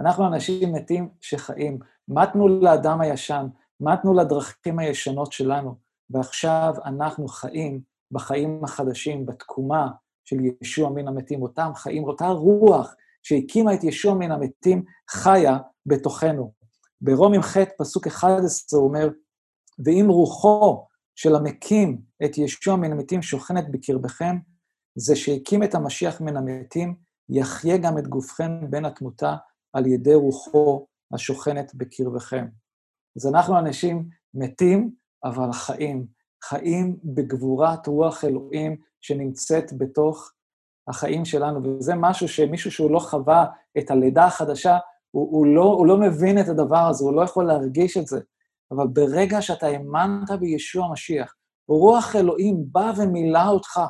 אנחנו 0.00 0.26
אנשים 0.26 0.72
מתים 0.72 1.08
שחיים. 1.20 1.78
מתנו 2.08 2.48
לאדם 2.48 3.00
הישן, 3.00 3.46
מתנו 3.80 4.14
לדרכים 4.14 4.78
הישנות 4.78 5.32
שלנו, 5.32 5.74
ועכשיו 6.10 6.74
אנחנו 6.84 7.28
חיים 7.28 7.80
בחיים 8.10 8.64
החדשים, 8.64 9.26
בתקומה 9.26 9.90
של 10.24 10.36
ישוע 10.62 10.90
מן 10.90 11.08
המתים, 11.08 11.42
אותם 11.42 11.70
חיים, 11.74 12.04
אותה 12.04 12.26
רוח 12.26 12.94
שהקימה 13.22 13.74
את 13.74 13.84
ישוע 13.84 14.14
מן 14.14 14.32
המתים, 14.32 14.84
חיה 15.10 15.58
בתוכנו. 15.86 16.63
ברומים 17.00 17.42
ח', 17.42 17.56
פסוק 17.78 18.06
11, 18.06 18.80
הוא 18.80 18.88
אומר, 18.88 19.08
ואם 19.84 20.06
רוחו 20.08 20.86
של 21.14 21.34
המקים 21.34 22.00
את 22.24 22.38
ישוע 22.38 22.76
מן 22.76 22.92
המתים 22.92 23.22
שוכנת 23.22 23.70
בקרבכם, 23.70 24.36
זה 24.98 25.16
שהקים 25.16 25.62
את 25.62 25.74
המשיח 25.74 26.20
מן 26.20 26.36
המתים, 26.36 26.94
יחיה 27.28 27.76
גם 27.76 27.98
את 27.98 28.08
גופכם 28.08 28.70
בין 28.70 28.84
התמותה 28.84 29.36
על 29.72 29.86
ידי 29.86 30.14
רוחו 30.14 30.86
השוכנת 31.12 31.74
בקרבכם. 31.74 32.46
אז 33.16 33.26
אנחנו 33.26 33.58
אנשים 33.58 34.08
מתים, 34.34 34.94
אבל 35.24 35.52
חיים. 35.52 36.06
חיים 36.44 36.96
בגבורת 37.04 37.86
רוח 37.86 38.24
אלוהים 38.24 38.76
שנמצאת 39.00 39.72
בתוך 39.78 40.32
החיים 40.88 41.24
שלנו, 41.24 41.60
וזה 41.64 41.94
משהו 41.96 42.28
שמישהו 42.28 42.70
שהוא 42.70 42.90
לא 42.90 42.98
חווה 42.98 43.46
את 43.78 43.90
הלידה 43.90 44.24
החדשה, 44.24 44.78
הוא, 45.14 45.28
הוא, 45.30 45.46
לא, 45.46 45.62
הוא 45.62 45.86
לא 45.86 45.96
מבין 45.96 46.40
את 46.40 46.48
הדבר 46.48 46.88
הזה, 46.90 47.04
הוא 47.04 47.14
לא 47.14 47.22
יכול 47.22 47.46
להרגיש 47.46 47.96
את 47.96 48.06
זה. 48.06 48.20
אבל 48.70 48.86
ברגע 48.86 49.42
שאתה 49.42 49.66
האמנת 49.66 50.30
בישוע 50.40 50.86
המשיח, 50.86 51.34
רוח 51.68 52.16
אלוהים 52.16 52.64
בא 52.72 52.92
ומילא 52.96 53.48
אותך, 53.48 53.80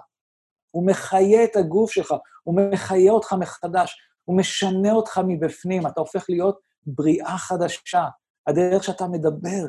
הוא 0.70 0.87
מחיה 0.87 1.45
את 1.45 1.57
הגוף 1.57 1.91
שלך, 1.91 2.14
הוא 2.43 2.61
מחיה 2.72 3.12
אותך 3.12 3.33
מחדש, 3.33 3.97
הוא 4.25 4.39
משנה 4.39 4.93
אותך 4.93 5.20
מבפנים, 5.27 5.87
אתה 5.87 6.01
הופך 6.01 6.25
להיות 6.29 6.59
בריאה 6.87 7.39
חדשה. 7.39 8.05
הדרך 8.47 8.85
שאתה 8.85 9.09
מדבר, 9.09 9.66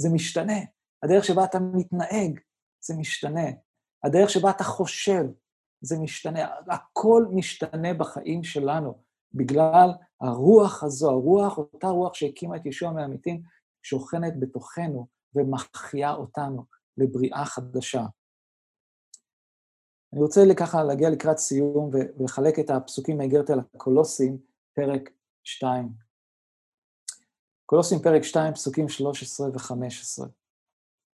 זה 0.00 0.08
משתנה. 0.12 0.58
הדרך 1.02 1.24
שבה 1.24 1.44
אתה 1.44 1.58
מתנהג, 1.60 2.40
זה 2.80 2.94
משתנה. 2.98 3.46
הדרך 4.04 4.30
שבה 4.30 4.50
אתה 4.50 4.64
חושב, 4.64 5.24
זה 5.80 5.98
משתנה. 5.98 6.48
הכל 6.70 7.26
משתנה 7.30 7.94
בחיים 7.94 8.44
שלנו, 8.44 9.05
בגלל 9.34 9.90
הרוח 10.20 10.84
הזו, 10.84 11.10
הרוח, 11.10 11.58
אותה 11.58 11.88
רוח 11.88 12.14
שהקימה 12.14 12.56
את 12.56 12.66
ישוע 12.66 12.92
מהמתים, 12.92 13.42
שוכנת 13.82 14.40
בתוכנו 14.40 15.06
ומחיה 15.34 16.14
אותנו 16.14 16.64
לבריאה 16.96 17.44
חדשה. 17.44 18.04
אני 20.12 20.22
רוצה 20.22 20.40
ככה 20.56 20.84
להגיע 20.84 21.10
לקראת 21.10 21.38
סיום 21.38 21.90
ולחלק 21.92 22.58
את 22.58 22.70
הפסוקים 22.70 23.18
מאגרת 23.18 23.50
אל 23.50 23.58
הקולוסים, 23.58 24.38
פרק 24.74 25.10
2. 25.44 25.92
קולוסים 27.66 27.98
פרק 27.98 28.22
2, 28.22 28.54
פסוקים 28.54 28.88
13 28.88 29.48
ו-15. 29.48 30.28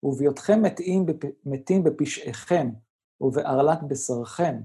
ובהיותכם 0.02 0.62
מתים, 0.62 1.06
מתים 1.44 1.84
בפשעיכם 1.84 2.68
ובערלת 3.20 3.78
בשרכם, 3.88 4.60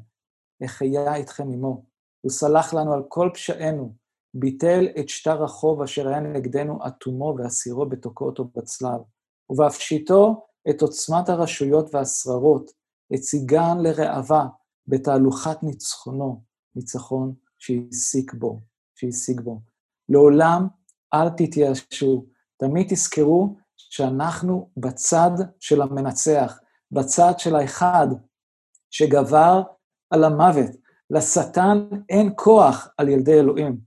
אחיה 0.65 1.15
איתכם 1.15 1.51
עמו. 1.51 1.92
הוא 2.23 2.31
סלח 2.31 2.73
לנו 2.73 2.93
על 2.93 3.03
כל 3.07 3.29
פשענו, 3.33 3.93
ביטל 4.33 4.87
את 4.99 5.09
שטר 5.09 5.43
החוב 5.43 5.81
אשר 5.81 6.07
היה 6.07 6.19
נגדנו 6.19 6.87
אטומו 6.87 7.35
בתוקו 7.89 8.25
אותו 8.25 8.49
בצלב, 8.55 9.01
ובהפשיטו 9.49 10.45
את 10.69 10.81
עוצמת 10.81 11.29
הרשויות 11.29 11.95
והשררות, 11.95 12.71
הציגן 13.11 13.77
לראווה 13.81 14.47
בתהלוכת 14.87 15.63
ניצחונו, 15.63 16.43
ניצחון 16.75 17.33
שהשיג 17.59 18.31
בו, 18.33 18.61
שהשיג 18.95 19.41
בו. 19.41 19.61
לעולם 20.09 20.67
אל 21.13 21.29
תתייאשו, 21.29 22.25
תמיד 22.57 22.87
תזכרו 22.89 23.55
שאנחנו 23.77 24.69
בצד 24.77 25.31
של 25.59 25.81
המנצח, 25.81 26.59
בצד 26.91 27.33
של 27.37 27.55
האחד 27.55 28.07
שגבר 28.89 29.61
על 30.09 30.23
המוות. 30.23 30.82
לשטן 31.13 31.87
אין 32.09 32.33
כוח 32.35 32.87
על 32.97 33.09
ילדי 33.09 33.33
אלוהים. 33.33 33.77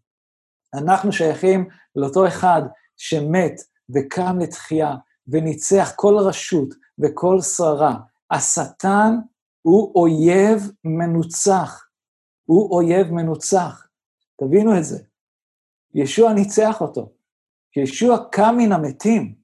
אנחנו 0.75 1.13
שייכים 1.13 1.69
לאותו 1.97 2.27
אחד 2.27 2.63
שמת 2.97 3.53
וקם 3.95 4.39
לתחייה 4.41 4.95
וניצח 5.29 5.93
כל 5.97 6.15
רשות 6.19 6.75
וכל 6.99 7.41
שררה. 7.41 7.97
השטן 8.31 9.15
הוא 9.63 9.93
אויב 9.95 10.71
מנוצח. 10.85 11.87
הוא 12.45 12.75
אויב 12.75 13.11
מנוצח. 13.11 13.87
תבינו 14.41 14.79
את 14.79 14.85
זה. 14.85 14.99
ישוע 15.95 16.33
ניצח 16.33 16.81
אותו. 16.81 17.13
כשישוע 17.73 18.17
קם 18.33 18.55
מן 18.59 18.73
המתים, 18.73 19.35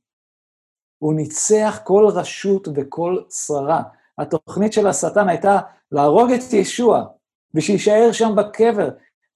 הוא 0.99 1.15
ניצח 1.15 1.81
כל 1.85 2.07
רשות 2.15 2.69
וכל 2.75 3.23
שררה. 3.31 3.83
התוכנית 4.19 4.73
של 4.73 4.87
השטן 4.87 5.29
הייתה 5.29 5.61
להרוג 5.93 6.31
את 6.31 6.53
ישוע, 6.53 7.07
ושיישאר 7.55 8.13
שם 8.13 8.35
בקבר, 8.37 8.89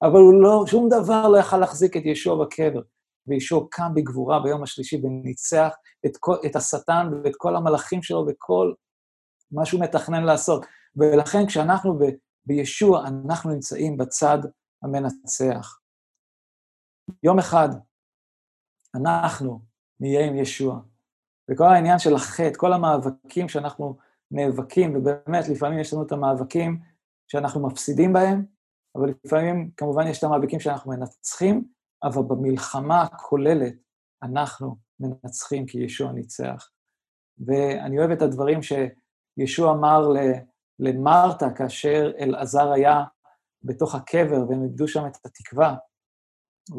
אבל 0.02 0.20
הוא 0.20 0.42
לא, 0.42 0.64
שום 0.66 0.88
דבר 0.88 1.28
לא 1.28 1.38
יכל 1.38 1.58
להחזיק 1.58 1.96
את 1.96 2.02
ישוע 2.04 2.44
בקבר. 2.44 2.80
וישוע 3.26 3.66
קם 3.70 3.94
בגבורה 3.94 4.40
ביום 4.40 4.62
השלישי 4.62 5.00
וניצח 5.02 5.74
את, 6.06 6.16
כל, 6.20 6.36
את 6.46 6.56
השטן 6.56 7.10
ואת 7.24 7.36
כל 7.36 7.56
המלאכים 7.56 8.02
שלו 8.02 8.26
וכל 8.28 8.72
מה 9.52 9.66
שהוא 9.66 9.80
מתכנן 9.80 10.24
לעשות. 10.24 10.66
ולכן 10.96 11.46
כשאנחנו 11.46 11.98
ב, 11.98 12.02
בישוע, 12.46 13.06
אנחנו 13.06 13.50
נמצאים 13.50 13.96
בצד 13.96 14.38
המנצח. 14.82 15.78
יום 17.22 17.38
אחד 17.38 17.68
אנחנו 18.94 19.60
נהיה 20.00 20.26
עם 20.26 20.36
ישוע. 20.36 20.80
וכל 21.50 21.64
העניין 21.64 21.98
של 21.98 22.14
החטא, 22.14 22.56
כל 22.56 22.72
המאבקים 22.72 23.48
שאנחנו 23.48 23.96
נאבקים, 24.30 24.96
ובאמת, 24.96 25.48
לפעמים 25.48 25.78
יש 25.78 25.92
לנו 25.92 26.02
את 26.02 26.12
המאבקים 26.12 26.80
שאנחנו 27.28 27.66
מפסידים 27.66 28.12
בהם, 28.12 28.44
אבל 28.96 29.14
לפעמים, 29.24 29.70
כמובן, 29.76 30.06
יש 30.06 30.18
את 30.18 30.24
המאבקים 30.24 30.60
שאנחנו 30.60 30.90
מנצחים, 30.90 31.64
אבל 32.02 32.22
במלחמה 32.22 33.02
הכוללת 33.02 33.74
אנחנו 34.22 34.76
מנצחים 35.00 35.66
כי 35.66 35.78
ישוע 35.78 36.12
ניצח. 36.12 36.70
ואני 37.46 37.98
אוהב 37.98 38.10
את 38.10 38.22
הדברים 38.22 38.60
שישוע 38.62 39.72
אמר 39.72 40.08
למרתה 40.78 41.50
כאשר 41.56 42.12
אלעזר 42.20 42.72
היה 42.72 43.04
בתוך 43.62 43.94
הקבר 43.94 44.48
והם 44.48 44.62
איבדו 44.62 44.88
שם 44.88 45.06
את 45.06 45.16
התקווה, 45.24 45.76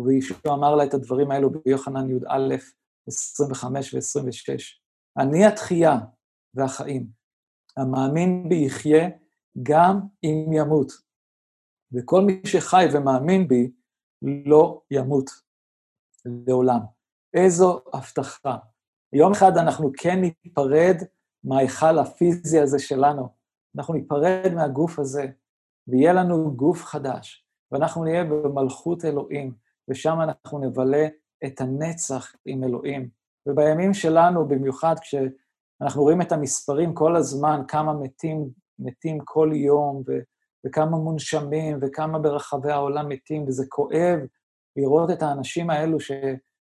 וישוע 0.06 0.54
אמר 0.54 0.76
לה 0.76 0.84
את 0.84 0.94
הדברים 0.94 1.32
האלו 1.32 1.50
ביוחנן 1.50 2.10
י"א, 2.10 2.56
25 3.08 3.94
ו-26. 3.94 4.58
אני 5.18 5.46
התחייה 5.46 5.98
והחיים, 6.54 7.08
המאמין 7.78 8.50
בי 8.50 8.56
יחיה 8.56 9.10
גם 9.64 10.00
אם 10.24 10.54
ימות, 10.54 10.92
וכל 11.92 12.22
מי 12.22 12.42
שחי 12.46 12.86
ומאמין 12.94 13.48
בי 13.48 13.72
לא 14.22 14.82
ימות 14.92 15.30
לעולם. 16.26 16.80
איזו 17.34 17.82
הבטחה. 17.94 18.58
יום 19.14 19.32
אחד 19.32 19.58
אנחנו 19.58 19.92
כן 19.98 20.22
ניפרד 20.22 20.96
מההיכל 21.44 22.00
הפיזי 22.00 22.60
הזה 22.60 22.80
שלנו, 22.80 23.30
אנחנו 23.78 23.94
ניפרד 23.94 24.52
מהגוף 24.56 25.00
הזה, 25.00 25.28
ויהיה 25.88 26.14
לנו 26.14 26.56
גוף 26.56 26.84
חדש, 26.84 27.46
ואנחנו 27.72 28.04
נהיה 28.04 28.24
במלכות 28.24 29.06
אלוהים, 29.06 29.54
ושם 29.90 30.18
אנחנו 30.22 30.60
נבלה 30.60 31.08
את 31.46 31.62
הנצח 31.62 32.36
עם 32.46 32.64
אלוהים. 32.64 33.10
ובימים 33.48 33.94
שלנו, 33.94 34.48
במיוחד 34.48 34.96
כשאנחנו 35.02 36.02
רואים 36.02 36.22
את 36.22 36.32
המספרים 36.32 36.94
כל 36.94 37.16
הזמן, 37.16 37.62
כמה 37.68 37.94
מתים, 37.94 38.50
מתים 38.80 39.18
כל 39.24 39.52
יום, 39.54 40.04
ו, 40.08 40.12
וכמה 40.66 40.98
מונשמים, 40.98 41.80
וכמה 41.82 42.20
ברחבי 42.20 42.72
העולם 42.72 43.10
מתים, 43.10 43.48
וזה 43.48 43.66
כואב 43.70 44.20
לראות 44.76 45.10
את 45.12 45.22
האנשים 45.22 45.70
האלו 45.70 46.00
ש, 46.00 46.12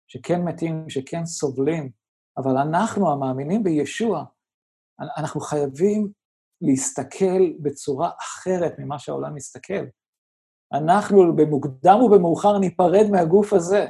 שכן 0.07 0.43
מתים, 0.43 0.91
שכן 0.91 1.27
סובלים. 1.27 1.91
אבל 2.37 2.57
אנחנו, 2.57 3.13
המאמינים 3.13 3.65
בישוע, 3.65 4.25
אנחנו 5.19 5.41
חייבים 5.41 6.13
להסתכל 6.61 7.53
בצורה 7.63 8.11
אחרת 8.21 8.79
ממה 8.79 8.99
שהעולם 8.99 9.35
מסתכל. 9.35 9.85
אנחנו 10.73 11.37
במוקדם 11.37 12.03
ובמאוחר 12.03 12.59
ניפרד 12.59 13.11
מהגוף 13.11 13.53
הזה, 13.53 13.87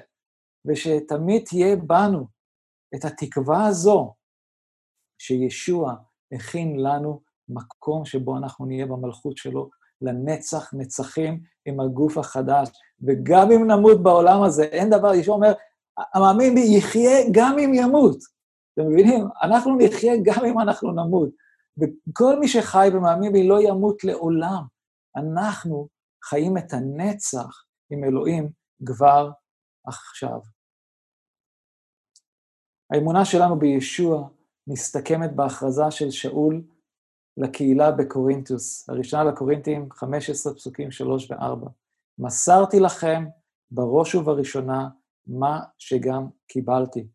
ושתמיד 0.64 1.45
תהיה 1.47 1.77
בנו 1.77 2.27
את 2.95 3.05
התקווה 3.05 3.66
הזו 3.66 4.14
שישוע 5.18 5.95
הכין 6.33 6.81
לנו 6.81 7.20
מקום 7.49 8.05
שבו 8.05 8.36
אנחנו 8.36 8.66
נהיה 8.66 8.86
במלכות 8.86 9.36
שלו 9.36 9.70
לנצח 10.03 10.74
נצחים 10.74 11.40
עם 11.66 11.80
הגוף 11.80 12.18
החדש. 12.18 12.68
וגם 13.03 13.53
אם 13.53 13.70
נמות 13.70 14.03
בעולם 14.03 14.42
הזה, 14.42 14.62
אין 14.62 14.90
דבר, 14.90 15.14
ישוע 15.14 15.34
אומר, 15.34 15.53
המאמין 16.14 16.55
בי 16.55 16.76
יחיה 16.78 17.18
גם 17.32 17.59
אם 17.59 17.74
ימות. 17.74 18.18
אתם 18.74 18.88
מבינים? 18.88 19.24
אנחנו 19.42 19.76
נחיה 19.78 20.12
גם 20.22 20.44
אם 20.44 20.61
אנחנו 20.61 20.92
נמות. 20.92 21.28
וכל 21.78 22.38
מי 22.40 22.49
שחי 22.49 22.88
ומאמין 22.92 23.32
בי 23.32 23.49
לא 23.49 23.61
ימות 23.61 24.05
לעולם. 24.05 24.62
אנחנו 25.16 25.88
חיים 26.24 26.59
את 26.59 26.72
הנצח 26.72 27.64
עם 27.90 28.05
אלוהים 28.05 28.51
כבר 28.86 29.30
עכשיו. 29.86 30.40
האמונה 32.90 33.24
שלנו 33.24 33.59
בישוע 33.59 34.28
מסתכמת 34.66 35.36
בהכרזה 35.36 35.90
של 35.90 36.11
שאול 36.11 36.62
לקהילה 37.37 37.91
בקורינטוס, 37.91 38.89
הראשונה 38.89 39.24
לקורינטים, 39.24 39.89
15 39.93 40.55
פסוקים 40.55 40.91
3 40.91 41.30
ו-4. 41.30 41.68
מסרתי 42.18 42.80
לכם 42.80 43.24
בראש 43.70 44.14
ובראשונה 44.14 44.89
מה 45.26 45.61
שגם 45.78 46.26
קיבלתי, 46.47 47.07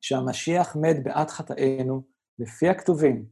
שהמשיח 0.00 0.76
מת 0.76 1.02
בעד 1.02 1.30
חטאינו, 1.30 2.02
לפי 2.38 2.68
הכתובים, 2.68 3.26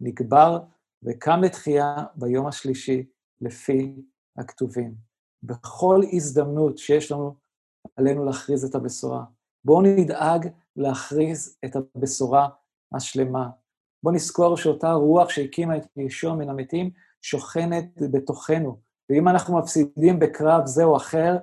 נקבר 0.00 0.58
וקם 1.02 1.40
לתחייה 1.42 1.96
ביום 2.14 2.46
השלישי, 2.46 3.06
לפי 3.40 4.02
הכתובים. 4.38 4.94
בכל 5.42 6.00
הזדמנות 6.12 6.78
שיש 6.78 7.12
לנו, 7.12 7.34
עלינו 7.96 8.24
להכריז 8.24 8.64
את 8.64 8.74
הבשורה. 8.74 9.24
בואו 9.64 9.82
נדאג 9.82 10.48
להכריז 10.76 11.58
את 11.64 11.76
הבשורה 11.76 12.48
השלמה. 12.94 13.50
בואו 14.02 14.14
נזכור 14.14 14.56
שאותה 14.56 14.92
רוח 14.92 15.28
שהקימה 15.30 15.76
את 15.76 15.86
ישוע 15.96 16.34
מן 16.34 16.48
המתים 16.48 16.90
שוכנת 17.22 18.02
בתוכנו. 18.12 18.78
ואם 19.10 19.28
אנחנו 19.28 19.58
מפסידים 19.58 20.18
בקרב 20.18 20.66
זה 20.66 20.84
או 20.84 20.96
אחר, 20.96 21.36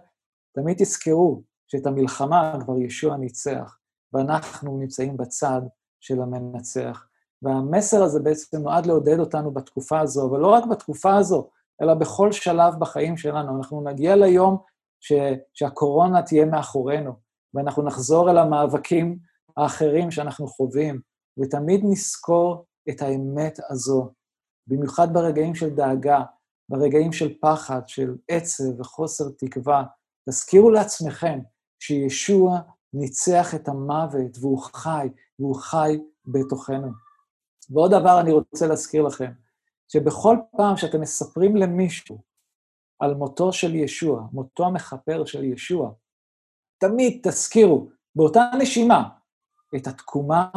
תמיד 0.56 0.78
תזכרו 0.78 1.42
שאת 1.68 1.86
המלחמה 1.86 2.58
כבר 2.66 2.78
ישוע 2.78 3.18
ניצח, 3.18 3.78
ואנחנו 4.14 4.78
נמצאים 4.78 5.18
בצד 5.18 5.62
של 6.00 6.22
המנצח. 6.22 7.06
והמסר 7.42 8.04
הזה 8.04 8.20
בעצם 8.20 8.58
נועד 8.58 8.86
לעודד 8.86 9.20
אותנו 9.20 9.52
בתקופה 9.52 10.00
הזו, 10.00 10.30
אבל 10.30 10.40
לא 10.40 10.48
רק 10.48 10.66
בתקופה 10.66 11.16
הזו, 11.16 11.50
אלא 11.82 11.94
בכל 11.94 12.32
שלב 12.32 12.74
בחיים 12.80 13.18
שלנו. 13.18 13.58
אנחנו 13.58 13.82
נגיע 13.82 14.16
ליום 14.16 14.58
ש, 15.00 15.14
שהקורונה 15.54 16.22
תהיה 16.22 16.46
מאחורינו, 16.46 17.14
ואנחנו 17.54 17.84
נחזור 17.84 18.32
אל 18.32 18.38
המאבקים 18.38 19.18
האחרים 19.58 20.12
שאנחנו 20.12 20.48
חווים, 20.48 21.02
ותמיד 21.38 21.82
נזכור 21.84 22.66
את 22.90 23.02
האמת 23.02 23.60
הזו, 23.70 24.12
במיוחד 24.68 25.14
ברגעים 25.14 25.56
של 25.56 25.70
דאגה, 25.70 26.24
ברגעים 26.70 27.14
של 27.14 27.34
פחד, 27.42 27.82
של 27.88 28.16
עצב 28.28 28.80
וחוסר 28.80 29.26
תקווה. 29.38 29.84
תזכירו 30.30 30.70
לעצמכם 30.70 31.40
שישוע 31.80 32.60
ניצח 32.94 33.56
את 33.56 33.68
המוות, 33.68 34.38
והוא 34.42 34.60
חי, 34.60 35.10
והוא 35.40 35.56
חי 35.56 35.98
בתוכנו. 36.26 36.92
ועוד 37.70 37.92
דבר 37.92 38.20
אני 38.22 38.32
רוצה 38.32 38.68
להזכיר 38.68 39.04
לכם, 39.04 39.32
שבכל 39.88 40.38
פעם 40.58 40.78
שאתם 40.78 41.02
מספרים 41.02 41.56
למישהו 41.56 42.22
על 43.00 43.14
מותו 43.14 43.54
של 43.54 43.76
ישוע, 43.76 44.28
מותו 44.32 44.66
המכפר 44.66 45.26
של 45.26 45.44
ישוע, 45.44 45.92
תמיד 46.78 47.20
תזכירו 47.24 47.90
באותה 48.16 48.42
נשימה 48.60 49.10
את 49.76 49.88
התקומה 49.88 50.50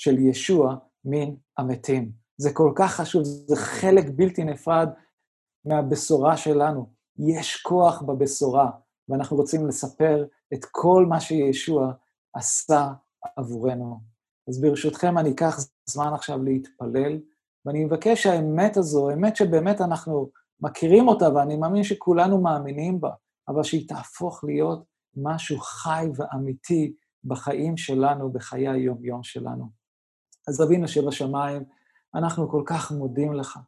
של 0.00 0.18
ישוע 0.18 0.76
מן 1.04 1.34
המתים. 1.58 2.12
זה 2.36 2.52
כל 2.52 2.72
כך 2.76 2.94
חשוב, 2.94 3.22
זה 3.22 3.56
חלק 3.56 4.04
בלתי 4.14 4.44
נפרד 4.44 4.88
מהבשורה 5.64 6.36
שלנו. 6.36 6.92
יש 7.18 7.56
כוח 7.56 8.02
בבשורה, 8.02 8.70
ואנחנו 9.08 9.36
רוצים 9.36 9.66
לספר 9.66 10.24
את 10.54 10.64
כל 10.70 11.06
מה 11.08 11.20
שישוע 11.20 11.92
עשה 12.34 12.88
עבורנו. 13.36 14.00
אז 14.48 14.60
ברשותכם, 14.60 15.18
אני 15.18 15.30
אקח 15.30 15.58
זמן 15.86 16.12
עכשיו 16.14 16.42
להתפלל, 16.42 17.20
ואני 17.66 17.84
מבקש 17.84 18.22
שהאמת 18.22 18.76
הזו, 18.76 19.10
אמת 19.10 19.36
שבאמת 19.36 19.80
אנחנו 19.80 20.30
מכירים 20.60 21.08
אותה, 21.08 21.34
ואני 21.34 21.56
מאמין 21.56 21.84
שכולנו 21.84 22.40
מאמינים 22.40 23.00
בה, 23.00 23.10
אבל 23.48 23.62
שהיא 23.62 23.88
תהפוך 23.88 24.44
להיות 24.44 24.84
משהו 25.16 25.58
חי 25.58 26.06
ואמיתי 26.14 26.94
בחיים 27.24 27.76
שלנו, 27.76 28.32
בחיי 28.32 28.68
היום-יום 28.68 29.22
שלנו. 29.22 29.79
אז 30.50 30.62
אבינו 30.62 30.88
שבשמיים, 30.88 31.64
אנחנו 32.14 32.50
כל 32.50 32.62
כך 32.66 32.92
מודים 32.92 33.32
לך. 33.32 33.58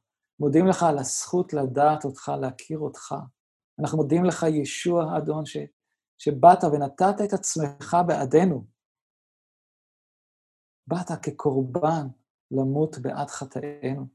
מודים 0.41 0.67
לך 0.67 0.83
על 0.83 0.99
הזכות 0.99 1.53
לדעת 1.53 2.05
אותך, 2.05 2.33
להכיר 2.41 2.79
אותך. 2.79 3.15
אנחנו 3.79 3.99
מודים 3.99 4.25
לך, 4.25 4.47
ישוע, 4.49 5.19
אדון, 5.19 5.47
ש, 5.47 5.57
שבאת 6.19 6.65
ונתת 6.65 7.15
את 7.25 7.33
עצמך 7.33 7.97
בעדנו. 8.07 8.65
באת 10.87 11.11
כקורבן 11.23 12.07
למות 12.51 12.99
בעד 12.99 13.31
חטאינו. 13.31 14.07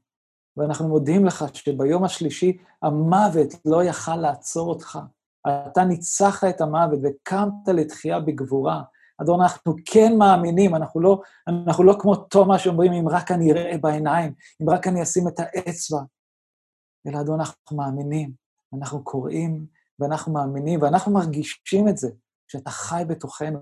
ואנחנו 0.56 0.88
מודים 0.88 1.24
לך 1.24 1.44
שביום 1.54 2.04
השלישי 2.04 2.58
המוות 2.82 3.48
לא 3.64 3.84
יכל 3.84 4.16
לעצור 4.16 4.68
אותך. 4.68 4.98
אתה 5.46 5.84
ניצחת 5.84 6.48
את 6.48 6.60
המוות 6.60 6.98
וקמת 7.02 7.68
לתחייה 7.68 8.20
בגבורה. 8.20 8.82
אדון, 9.22 9.40
אנחנו 9.40 9.74
כן 9.84 10.18
מאמינים, 10.18 10.74
אנחנו 10.74 11.00
לא, 11.00 11.20
אנחנו 11.48 11.84
לא 11.84 11.96
כמו 12.00 12.16
תומא 12.16 12.58
שאומרים, 12.58 12.92
אם 12.92 13.08
רק 13.08 13.30
אני 13.30 13.52
אראה 13.52 13.78
בעיניים, 13.78 14.32
אם 14.62 14.70
רק 14.70 14.86
אני 14.86 15.02
אשים 15.02 15.28
את 15.28 15.34
האצבע. 15.38 15.98
אלא, 17.06 17.20
אדון, 17.20 17.40
אנחנו 17.40 17.76
מאמינים, 17.76 18.32
אנחנו 18.74 19.04
קוראים 19.04 19.66
ואנחנו 19.98 20.32
מאמינים, 20.32 20.82
ואנחנו 20.82 21.12
מרגישים 21.12 21.88
את 21.88 21.96
זה, 21.96 22.08
שאתה 22.48 22.70
חי 22.70 23.02
בתוכנו. 23.08 23.58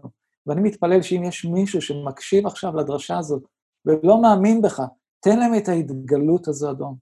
ואני 0.47 0.61
מתפלל 0.61 1.03
שאם 1.03 1.25
יש 1.25 1.45
מישהו 1.45 1.83
שמקשיב 1.83 2.47
עכשיו 2.47 2.77
לדרשה 2.77 3.19
הזאת 3.19 3.43
ולא 3.87 4.23
מאמין 4.23 4.63
בך, 4.63 4.83
תן 5.21 5.39
להם 5.39 5.55
את 5.55 5.69
ההתגלות 5.69 6.49
הזו, 6.49 6.71
אדון, 6.71 6.97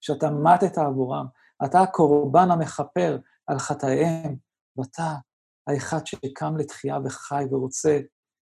שאתה 0.00 0.30
מתת 0.30 0.78
עבורם. 0.78 1.26
אתה 1.64 1.80
הקורבן 1.80 2.50
המכפר 2.50 3.18
על 3.46 3.58
חטאיהם, 3.58 4.36
ואתה 4.76 5.14
האחד 5.66 6.06
שקם 6.06 6.56
לתחייה 6.56 6.98
וחי 7.04 7.44
ורוצה 7.50 8.00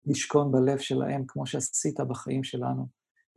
לשכון 0.07 0.53
בלב 0.53 0.79
שלהם, 0.79 1.25
כמו 1.29 1.47
שעשית 1.47 2.01
בחיים 2.01 2.45
שלנו. 2.45 2.87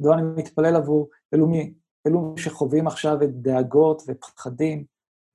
אדון, 0.01 0.19
אני 0.19 0.41
מתפלל 0.41 0.75
עבור 0.75 1.09
אלו, 1.33 1.47
מי, 1.47 1.73
אלו 2.07 2.33
שחווים 2.37 2.87
עכשיו 2.87 3.23
את 3.23 3.41
דאגות 3.41 4.01
ופחדים, 4.07 4.85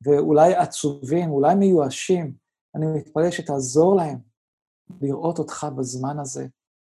ואולי 0.05 0.55
עצובים, 0.55 1.31
אולי 1.31 1.55
מיואשים, 1.55 2.35
אני 2.75 2.87
מתפלל 2.87 3.31
שתעזור 3.31 3.97
להם 3.97 4.19
לראות 5.01 5.39
אותך 5.39 5.67
בזמן 5.79 6.19
הזה, 6.19 6.47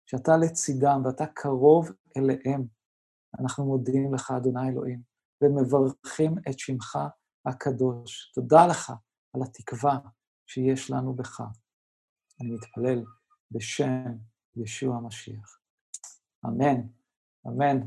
שאתה 0.05 0.37
לצידם 0.37 1.01
ואתה 1.05 1.25
קרוב 1.25 1.91
אליהם. 2.17 2.65
אנחנו 3.39 3.65
מודים 3.65 4.13
לך, 4.13 4.31
אדוני 4.31 4.69
אלוהים, 4.69 5.01
ומברכים 5.43 6.35
את 6.49 6.59
שמך 6.59 6.97
הקדוש. 7.45 8.31
תודה 8.35 8.67
לך 8.67 8.93
על 9.35 9.41
התקווה 9.43 9.97
שיש 10.47 10.91
לנו 10.91 11.13
בך. 11.13 11.41
אני 12.41 12.51
מתפלל 12.51 13.03
בשם 13.51 14.17
ישוע 14.55 14.97
המשיח. 14.97 15.59
אמן, 16.45 16.81
אמן. 17.47 17.79